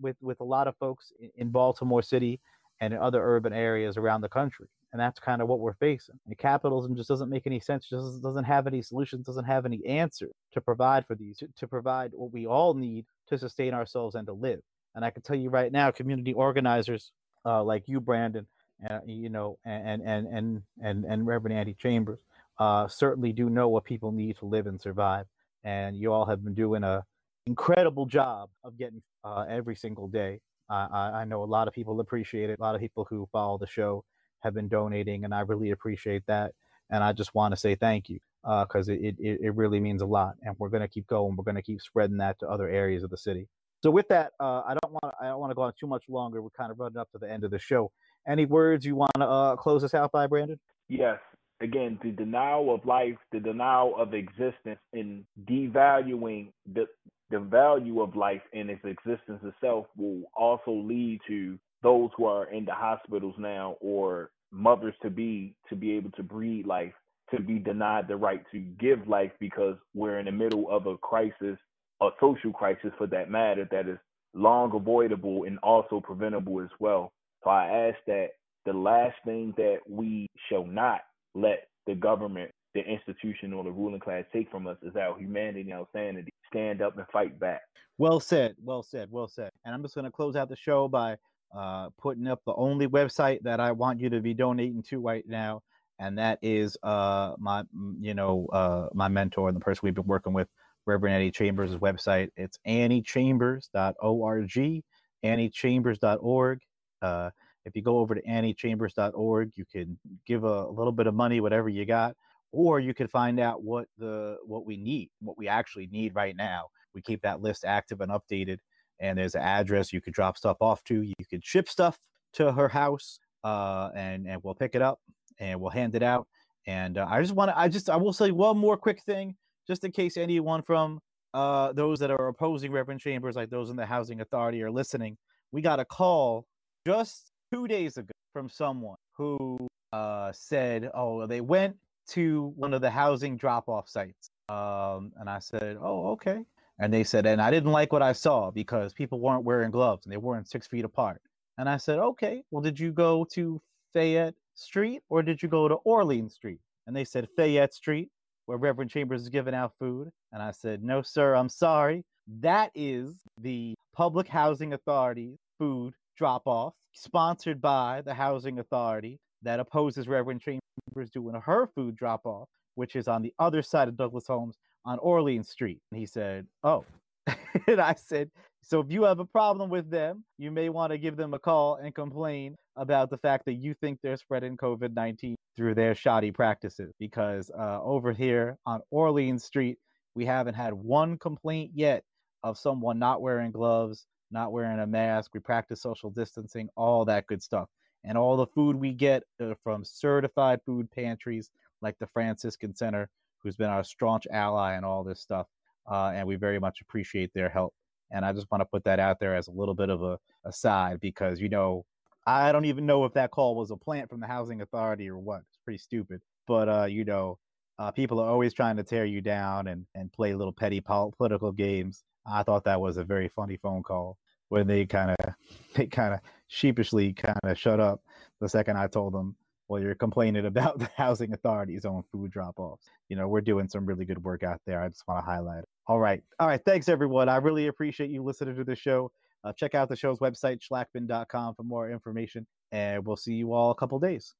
with 0.00 0.16
with 0.20 0.40
a 0.40 0.44
lot 0.56 0.68
of 0.68 0.76
folks 0.76 1.14
in, 1.18 1.30
in 1.36 1.48
Baltimore 1.48 2.02
City 2.02 2.42
and 2.82 2.92
in 2.92 3.00
other 3.00 3.24
urban 3.24 3.54
areas 3.54 3.96
around 3.96 4.20
the 4.20 4.28
country 4.28 4.66
and 4.92 5.00
that's 5.00 5.18
kind 5.18 5.40
of 5.40 5.48
what 5.48 5.60
we're 5.60 5.74
facing. 5.74 6.18
And 6.26 6.36
capitalism 6.36 6.94
just 6.94 7.08
doesn't 7.08 7.30
make 7.30 7.46
any 7.46 7.60
sense. 7.60 7.88
Just 7.88 8.22
doesn't 8.22 8.44
have 8.44 8.66
any 8.66 8.82
solutions. 8.82 9.26
Doesn't 9.26 9.46
have 9.46 9.64
any 9.64 9.84
answer 9.86 10.28
to 10.52 10.60
provide 10.60 11.06
for 11.06 11.14
these. 11.14 11.38
To, 11.38 11.48
to 11.56 11.66
provide 11.66 12.12
what 12.14 12.30
we 12.30 12.46
all 12.46 12.74
need 12.74 13.06
to 13.28 13.38
sustain 13.38 13.72
ourselves 13.72 14.14
and 14.14 14.26
to 14.26 14.34
live. 14.34 14.60
And 14.94 15.04
I 15.04 15.10
can 15.10 15.22
tell 15.22 15.36
you 15.36 15.48
right 15.48 15.72
now, 15.72 15.90
community 15.90 16.34
organizers 16.34 17.10
uh, 17.46 17.62
like 17.64 17.84
you, 17.88 18.00
Brandon, 18.00 18.46
uh, 18.88 18.98
you 19.06 19.30
know, 19.30 19.58
and 19.64 20.02
and 20.02 20.26
and 20.26 20.62
and 20.82 21.04
and 21.06 21.26
Reverend 21.26 21.56
Annie 21.56 21.76
Chambers, 21.80 22.18
uh, 22.58 22.86
certainly 22.86 23.32
do 23.32 23.48
know 23.48 23.70
what 23.70 23.84
people 23.84 24.12
need 24.12 24.36
to 24.38 24.44
live 24.44 24.66
and 24.66 24.78
survive. 24.78 25.24
And 25.64 25.96
you 25.96 26.12
all 26.12 26.26
have 26.26 26.44
been 26.44 26.54
doing 26.54 26.84
a 26.84 27.02
incredible 27.46 28.04
job 28.04 28.50
of 28.62 28.76
getting 28.76 29.02
uh, 29.24 29.46
every 29.48 29.74
single 29.74 30.06
day. 30.06 30.40
I, 30.68 31.20
I 31.20 31.24
know 31.24 31.42
a 31.42 31.46
lot 31.46 31.68
of 31.68 31.74
people 31.74 32.00
appreciate 32.00 32.50
it. 32.50 32.58
A 32.58 32.62
lot 32.62 32.74
of 32.74 32.80
people 32.80 33.06
who 33.08 33.28
follow 33.32 33.58
the 33.58 33.66
show 33.66 34.04
have 34.40 34.54
been 34.54 34.68
donating, 34.68 35.24
and 35.24 35.34
I 35.34 35.40
really 35.40 35.70
appreciate 35.70 36.24
that. 36.26 36.52
And 36.90 37.02
I 37.02 37.12
just 37.12 37.34
want 37.34 37.54
to 37.54 37.60
say 37.60 37.74
thank 37.74 38.08
you 38.08 38.18
because 38.42 38.88
uh, 38.88 38.92
it, 38.92 39.16
it, 39.18 39.40
it 39.40 39.54
really 39.54 39.80
means 39.80 40.02
a 40.02 40.06
lot. 40.06 40.34
And 40.42 40.54
we're 40.58 40.68
going 40.68 40.82
to 40.82 40.88
keep 40.88 41.06
going. 41.06 41.36
We're 41.36 41.44
going 41.44 41.56
to 41.56 41.62
keep 41.62 41.80
spreading 41.80 42.18
that 42.18 42.38
to 42.40 42.48
other 42.48 42.68
areas 42.68 43.02
of 43.02 43.10
the 43.10 43.16
city. 43.16 43.48
So 43.82 43.90
with 43.90 44.08
that, 44.08 44.32
uh, 44.38 44.62
I 44.66 44.76
don't 44.80 44.92
want 44.92 45.14
I 45.20 45.26
don't 45.26 45.40
want 45.40 45.50
to 45.50 45.54
go 45.54 45.62
on 45.62 45.72
too 45.78 45.86
much 45.86 46.04
longer. 46.08 46.40
We're 46.40 46.50
kind 46.50 46.70
of 46.70 46.78
running 46.78 46.98
up 46.98 47.10
to 47.12 47.18
the 47.18 47.30
end 47.30 47.44
of 47.44 47.50
the 47.50 47.58
show. 47.58 47.90
Any 48.28 48.46
words 48.46 48.84
you 48.84 48.94
want 48.94 49.12
to 49.16 49.26
uh, 49.26 49.56
close 49.56 49.82
us 49.82 49.94
out 49.94 50.12
by, 50.12 50.28
Brandon? 50.28 50.60
Yes. 50.88 51.18
Again, 51.60 51.98
the 52.02 52.10
denial 52.10 52.74
of 52.74 52.84
life, 52.84 53.16
the 53.32 53.40
denial 53.40 53.94
of 53.96 54.14
existence, 54.14 54.80
and 54.92 55.24
devaluing 55.48 56.52
the 56.72 56.86
the 57.32 57.40
value 57.40 58.00
of 58.02 58.14
life 58.14 58.42
and 58.52 58.70
its 58.70 58.84
existence 58.84 59.40
itself 59.42 59.86
will 59.96 60.22
also 60.36 60.70
lead 60.70 61.20
to 61.26 61.58
those 61.82 62.10
who 62.16 62.26
are 62.26 62.46
in 62.52 62.64
the 62.64 62.74
hospitals 62.74 63.34
now 63.38 63.76
or 63.80 64.30
mothers 64.52 64.94
to 65.02 65.10
be 65.10 65.54
to 65.68 65.74
be 65.74 65.92
able 65.92 66.10
to 66.12 66.22
breed 66.22 66.66
life 66.66 66.92
to 67.34 67.40
be 67.40 67.58
denied 67.58 68.06
the 68.06 68.16
right 68.16 68.44
to 68.52 68.60
give 68.60 69.08
life 69.08 69.32
because 69.40 69.76
we're 69.94 70.18
in 70.20 70.26
the 70.26 70.32
middle 70.32 70.70
of 70.70 70.86
a 70.86 70.96
crisis 70.98 71.58
a 72.02 72.10
social 72.20 72.52
crisis 72.52 72.92
for 72.98 73.06
that 73.08 73.30
matter 73.30 73.66
that 73.70 73.88
is 73.88 73.98
long 74.34 74.72
avoidable 74.74 75.44
and 75.44 75.58
also 75.60 76.00
preventable 76.00 76.60
as 76.60 76.70
well 76.78 77.12
So 77.44 77.50
I 77.50 77.88
ask 77.88 77.98
that 78.06 78.30
the 78.66 78.72
last 78.72 79.16
thing 79.24 79.54
that 79.56 79.78
we 79.88 80.28
shall 80.48 80.66
not 80.66 81.00
let 81.34 81.68
the 81.86 81.94
government, 81.94 82.50
the 82.74 82.80
institution, 82.80 83.52
or 83.52 83.64
the 83.64 83.70
ruling 83.70 84.00
class 84.00 84.24
take 84.32 84.50
from 84.50 84.66
us 84.66 84.76
is 84.82 84.96
our 84.96 85.18
humanity 85.18 85.62
and 85.62 85.72
our 85.72 85.88
sanity. 85.92 86.31
Stand 86.52 86.82
up 86.82 86.98
and 86.98 87.06
fight 87.12 87.38
back. 87.40 87.62
Well 87.98 88.20
said. 88.20 88.54
Well 88.62 88.82
said. 88.82 89.08
Well 89.10 89.28
said. 89.28 89.50
And 89.64 89.74
I'm 89.74 89.82
just 89.82 89.94
going 89.94 90.04
to 90.04 90.10
close 90.10 90.36
out 90.36 90.48
the 90.48 90.56
show 90.56 90.88
by 90.88 91.16
uh, 91.56 91.90
putting 92.00 92.26
up 92.26 92.40
the 92.46 92.54
only 92.54 92.86
website 92.86 93.42
that 93.42 93.60
I 93.60 93.72
want 93.72 94.00
you 94.00 94.10
to 94.10 94.20
be 94.20 94.34
donating 94.34 94.82
to 94.84 95.00
right 95.00 95.24
now, 95.26 95.62
and 95.98 96.18
that 96.18 96.38
is 96.42 96.76
uh, 96.82 97.34
my, 97.38 97.62
you 98.00 98.14
know, 98.14 98.46
uh, 98.52 98.88
my 98.94 99.08
mentor 99.08 99.48
and 99.48 99.56
the 99.56 99.60
person 99.60 99.80
we've 99.84 99.94
been 99.94 100.06
working 100.06 100.32
with, 100.32 100.48
Reverend 100.86 101.14
Annie 101.14 101.30
Chambers' 101.30 101.76
website. 101.76 102.30
It's 102.36 102.58
anniechambers.org, 102.66 104.82
anniechambers.org. 105.24 106.58
Uh, 107.02 107.30
if 107.64 107.76
you 107.76 107.82
go 107.82 107.98
over 107.98 108.14
to 108.14 108.22
anniechambers.org, 108.22 109.52
you 109.54 109.64
can 109.70 109.98
give 110.26 110.44
a, 110.44 110.46
a 110.46 110.70
little 110.70 110.92
bit 110.92 111.06
of 111.06 111.14
money, 111.14 111.40
whatever 111.40 111.68
you 111.68 111.84
got, 111.84 112.16
or 112.52 112.78
you 112.78 112.94
could 112.94 113.10
find 113.10 113.40
out 113.40 113.62
what 113.62 113.88
the 113.98 114.36
what 114.44 114.64
we 114.64 114.76
need, 114.76 115.10
what 115.20 115.36
we 115.36 115.48
actually 115.48 115.88
need 115.88 116.14
right 116.14 116.36
now. 116.36 116.66
We 116.94 117.00
keep 117.00 117.22
that 117.22 117.40
list 117.40 117.64
active 117.64 118.00
and 118.00 118.12
updated, 118.12 118.58
and 119.00 119.18
there's 119.18 119.34
an 119.34 119.42
address 119.42 119.92
you 119.92 120.00
could 120.00 120.14
drop 120.14 120.36
stuff 120.36 120.58
off 120.60 120.84
to. 120.84 121.02
You 121.02 121.14
could 121.28 121.44
ship 121.44 121.68
stuff 121.68 121.98
to 122.34 122.52
her 122.52 122.68
house, 122.68 123.18
uh, 123.42 123.90
and 123.94 124.28
and 124.28 124.42
we'll 124.44 124.54
pick 124.54 124.74
it 124.74 124.82
up 124.82 125.00
and 125.38 125.60
we'll 125.60 125.70
hand 125.70 125.94
it 125.94 126.02
out. 126.02 126.28
And 126.66 126.98
uh, 126.98 127.06
I 127.10 127.20
just 127.20 127.34
want 127.34 127.50
to, 127.50 127.58
I 127.58 127.68
just, 127.68 127.90
I 127.90 127.96
will 127.96 128.12
say 128.12 128.30
one 128.30 128.56
more 128.56 128.76
quick 128.76 129.02
thing, 129.02 129.34
just 129.66 129.84
in 129.84 129.90
case 129.90 130.16
anyone 130.16 130.62
from 130.62 131.00
uh, 131.34 131.72
those 131.72 131.98
that 131.98 132.10
are 132.10 132.28
opposing 132.28 132.70
Reverend 132.70 133.00
Chambers, 133.00 133.34
like 133.34 133.50
those 133.50 133.70
in 133.70 133.76
the 133.76 133.86
Housing 133.86 134.20
Authority, 134.20 134.62
are 134.62 134.70
listening. 134.70 135.16
We 135.50 135.60
got 135.60 135.80
a 135.80 135.84
call 135.84 136.46
just 136.86 137.32
two 137.52 137.66
days 137.66 137.96
ago 137.96 138.12
from 138.32 138.48
someone 138.48 138.96
who 139.16 139.58
uh, 139.92 140.30
said, 140.32 140.90
"Oh, 140.94 141.26
they 141.26 141.40
went 141.40 141.76
to 142.08 142.52
one 142.56 142.74
of 142.74 142.80
the 142.80 142.90
housing 142.90 143.36
drop-off 143.36 143.88
sites," 143.88 144.30
um, 144.48 145.12
and 145.18 145.28
I 145.28 145.38
said, 145.38 145.78
"Oh, 145.80 146.10
okay." 146.12 146.44
And 146.78 146.92
they 146.92 147.04
said, 147.04 147.26
and 147.26 147.40
I 147.40 147.50
didn't 147.50 147.70
like 147.70 147.92
what 147.92 148.02
I 148.02 148.12
saw 148.12 148.50
because 148.50 148.92
people 148.92 149.20
weren't 149.20 149.44
wearing 149.44 149.70
gloves 149.70 150.04
and 150.04 150.12
they 150.12 150.16
weren't 150.16 150.48
six 150.48 150.66
feet 150.66 150.84
apart. 150.84 151.20
And 151.58 151.68
I 151.68 151.76
said, 151.76 151.98
okay, 151.98 152.42
well, 152.50 152.62
did 152.62 152.80
you 152.80 152.90
go 152.92 153.24
to 153.32 153.60
Fayette 153.92 154.34
Street 154.54 155.02
or 155.08 155.22
did 155.22 155.42
you 155.42 155.48
go 155.48 155.68
to 155.68 155.74
Orleans 155.74 156.34
Street? 156.34 156.58
And 156.86 156.96
they 156.96 157.04
said 157.04 157.28
Fayette 157.36 157.74
Street, 157.74 158.08
where 158.46 158.58
Reverend 158.58 158.90
Chambers 158.90 159.22
is 159.22 159.28
giving 159.28 159.54
out 159.54 159.74
food. 159.78 160.10
And 160.32 160.42
I 160.42 160.50
said, 160.50 160.82
no, 160.82 161.02
sir, 161.02 161.36
I'm 161.36 161.48
sorry. 161.48 162.04
That 162.40 162.72
is 162.74 163.14
the 163.40 163.74
Public 163.94 164.26
Housing 164.26 164.72
Authority 164.72 165.38
food 165.58 165.94
drop 166.16 166.42
off, 166.46 166.74
sponsored 166.92 167.60
by 167.60 168.02
the 168.04 168.14
Housing 168.14 168.58
Authority 168.58 169.20
that 169.42 169.60
opposes 169.60 170.08
Reverend 170.08 170.40
Chambers 170.40 171.10
doing 171.10 171.34
her 171.34 171.68
food 171.74 171.96
drop 171.96 172.22
off, 172.24 172.48
which 172.74 172.96
is 172.96 173.08
on 173.08 173.22
the 173.22 173.32
other 173.38 173.62
side 173.62 173.88
of 173.88 173.96
Douglass 173.96 174.26
Homes 174.26 174.56
on 174.84 174.98
Orleans 174.98 175.48
Street. 175.48 175.80
And 175.90 175.98
he 175.98 176.06
said, 176.06 176.46
Oh. 176.62 176.84
and 177.66 177.80
I 177.80 177.94
said, 177.94 178.30
So 178.62 178.80
if 178.80 178.90
you 178.90 179.04
have 179.04 179.20
a 179.20 179.24
problem 179.24 179.70
with 179.70 179.90
them, 179.90 180.24
you 180.38 180.50
may 180.50 180.68
want 180.68 180.92
to 180.92 180.98
give 180.98 181.16
them 181.16 181.34
a 181.34 181.38
call 181.38 181.76
and 181.76 181.94
complain 181.94 182.56
about 182.76 183.10
the 183.10 183.18
fact 183.18 183.44
that 183.46 183.54
you 183.54 183.74
think 183.74 183.98
they're 184.02 184.16
spreading 184.16 184.56
COVID 184.56 184.94
19 184.94 185.36
through 185.56 185.74
their 185.74 185.94
shoddy 185.94 186.32
practices. 186.32 186.92
Because 186.98 187.50
uh, 187.50 187.82
over 187.82 188.12
here 188.12 188.58
on 188.66 188.80
Orleans 188.90 189.44
Street, 189.44 189.78
we 190.14 190.26
haven't 190.26 190.54
had 190.54 190.74
one 190.74 191.18
complaint 191.18 191.72
yet 191.74 192.04
of 192.42 192.58
someone 192.58 192.98
not 192.98 193.22
wearing 193.22 193.52
gloves, 193.52 194.06
not 194.30 194.52
wearing 194.52 194.80
a 194.80 194.86
mask. 194.86 195.30
We 195.34 195.40
practice 195.40 195.80
social 195.80 196.10
distancing, 196.10 196.68
all 196.76 197.04
that 197.04 197.26
good 197.26 197.42
stuff. 197.42 197.68
And 198.04 198.18
all 198.18 198.36
the 198.36 198.46
food 198.46 198.76
we 198.76 198.92
get 198.92 199.22
uh, 199.40 199.54
from 199.62 199.84
certified 199.84 200.60
food 200.66 200.90
pantries 200.90 201.50
like 201.80 201.98
the 201.98 202.06
Franciscan 202.06 202.74
Center, 202.74 203.08
who's 203.42 203.56
been 203.56 203.70
our 203.70 203.84
staunch 203.84 204.26
ally 204.30 204.76
in 204.76 204.84
all 204.84 205.04
this 205.04 205.20
stuff. 205.20 205.46
Uh, 205.90 206.12
and 206.14 206.26
we 206.26 206.36
very 206.36 206.58
much 206.58 206.80
appreciate 206.80 207.32
their 207.34 207.48
help. 207.48 207.74
And 208.10 208.24
I 208.24 208.32
just 208.32 208.50
want 208.50 208.60
to 208.60 208.66
put 208.66 208.84
that 208.84 209.00
out 209.00 209.18
there 209.20 209.34
as 209.34 209.48
a 209.48 209.52
little 209.52 209.74
bit 209.74 209.88
of 209.88 210.02
a 210.02 210.18
aside 210.44 211.00
because, 211.00 211.40
you 211.40 211.48
know, 211.48 211.84
I 212.26 212.52
don't 212.52 212.66
even 212.66 212.86
know 212.86 213.04
if 213.04 213.14
that 213.14 213.30
call 213.30 213.56
was 213.56 213.70
a 213.70 213.76
plant 213.76 214.08
from 214.08 214.20
the 214.20 214.26
housing 214.26 214.60
authority 214.60 215.08
or 215.08 215.18
what. 215.18 215.42
It's 215.48 215.58
pretty 215.64 215.78
stupid. 215.78 216.20
But, 216.46 216.68
uh, 216.68 216.84
you 216.84 217.04
know, 217.04 217.38
uh, 217.78 217.90
people 217.90 218.20
are 218.20 218.28
always 218.28 218.52
trying 218.52 218.76
to 218.76 218.84
tear 218.84 219.04
you 219.04 219.20
down 219.20 219.66
and, 219.66 219.86
and 219.94 220.12
play 220.12 220.34
little 220.34 220.52
petty 220.52 220.80
pol- 220.80 221.14
political 221.16 221.50
games. 221.50 222.04
I 222.26 222.42
thought 222.42 222.64
that 222.64 222.80
was 222.80 222.96
a 222.96 223.04
very 223.04 223.28
funny 223.28 223.56
phone 223.56 223.82
call 223.82 224.18
when 224.52 224.66
they 224.66 224.84
kind 224.84 225.10
of 225.10 225.34
they 225.74 225.86
kind 225.86 226.12
of 226.12 226.20
sheepishly 226.48 227.14
kind 227.14 227.40
of 227.42 227.58
shut 227.58 227.80
up 227.80 228.02
the 228.40 228.48
second 228.48 228.76
I 228.76 228.86
told 228.86 229.14
them, 229.14 229.34
"Well, 229.68 229.80
you're 229.80 229.94
complaining 229.94 230.44
about 230.44 230.78
the 230.80 230.90
housing 230.96 231.32
authority's 231.32 231.86
own 231.86 232.02
food 232.12 232.30
drop-offs." 232.30 232.86
You 233.08 233.16
know, 233.16 233.28
we're 233.28 233.40
doing 233.40 233.68
some 233.68 233.86
really 233.86 234.04
good 234.04 234.22
work 234.22 234.42
out 234.42 234.60
there. 234.66 234.82
I 234.82 234.88
just 234.88 235.08
want 235.08 235.24
to 235.24 235.30
highlight. 235.30 235.64
All 235.86 235.98
right, 235.98 236.22
all 236.38 236.48
right. 236.48 236.60
Thanks 236.64 236.90
everyone. 236.90 237.30
I 237.30 237.36
really 237.36 237.68
appreciate 237.68 238.10
you 238.10 238.22
listening 238.22 238.56
to 238.56 238.64
the 238.64 238.76
show. 238.76 239.10
Uh, 239.42 239.52
check 239.54 239.74
out 239.74 239.88
the 239.88 239.96
show's 239.96 240.18
website, 240.18 240.60
schlakman.com, 240.60 241.54
for 241.54 241.62
more 241.64 241.90
information. 241.90 242.46
And 242.70 243.04
we'll 243.04 243.16
see 243.16 243.34
you 243.34 243.52
all 243.52 243.70
a 243.70 243.74
couple 243.74 243.98
days. 243.98 244.34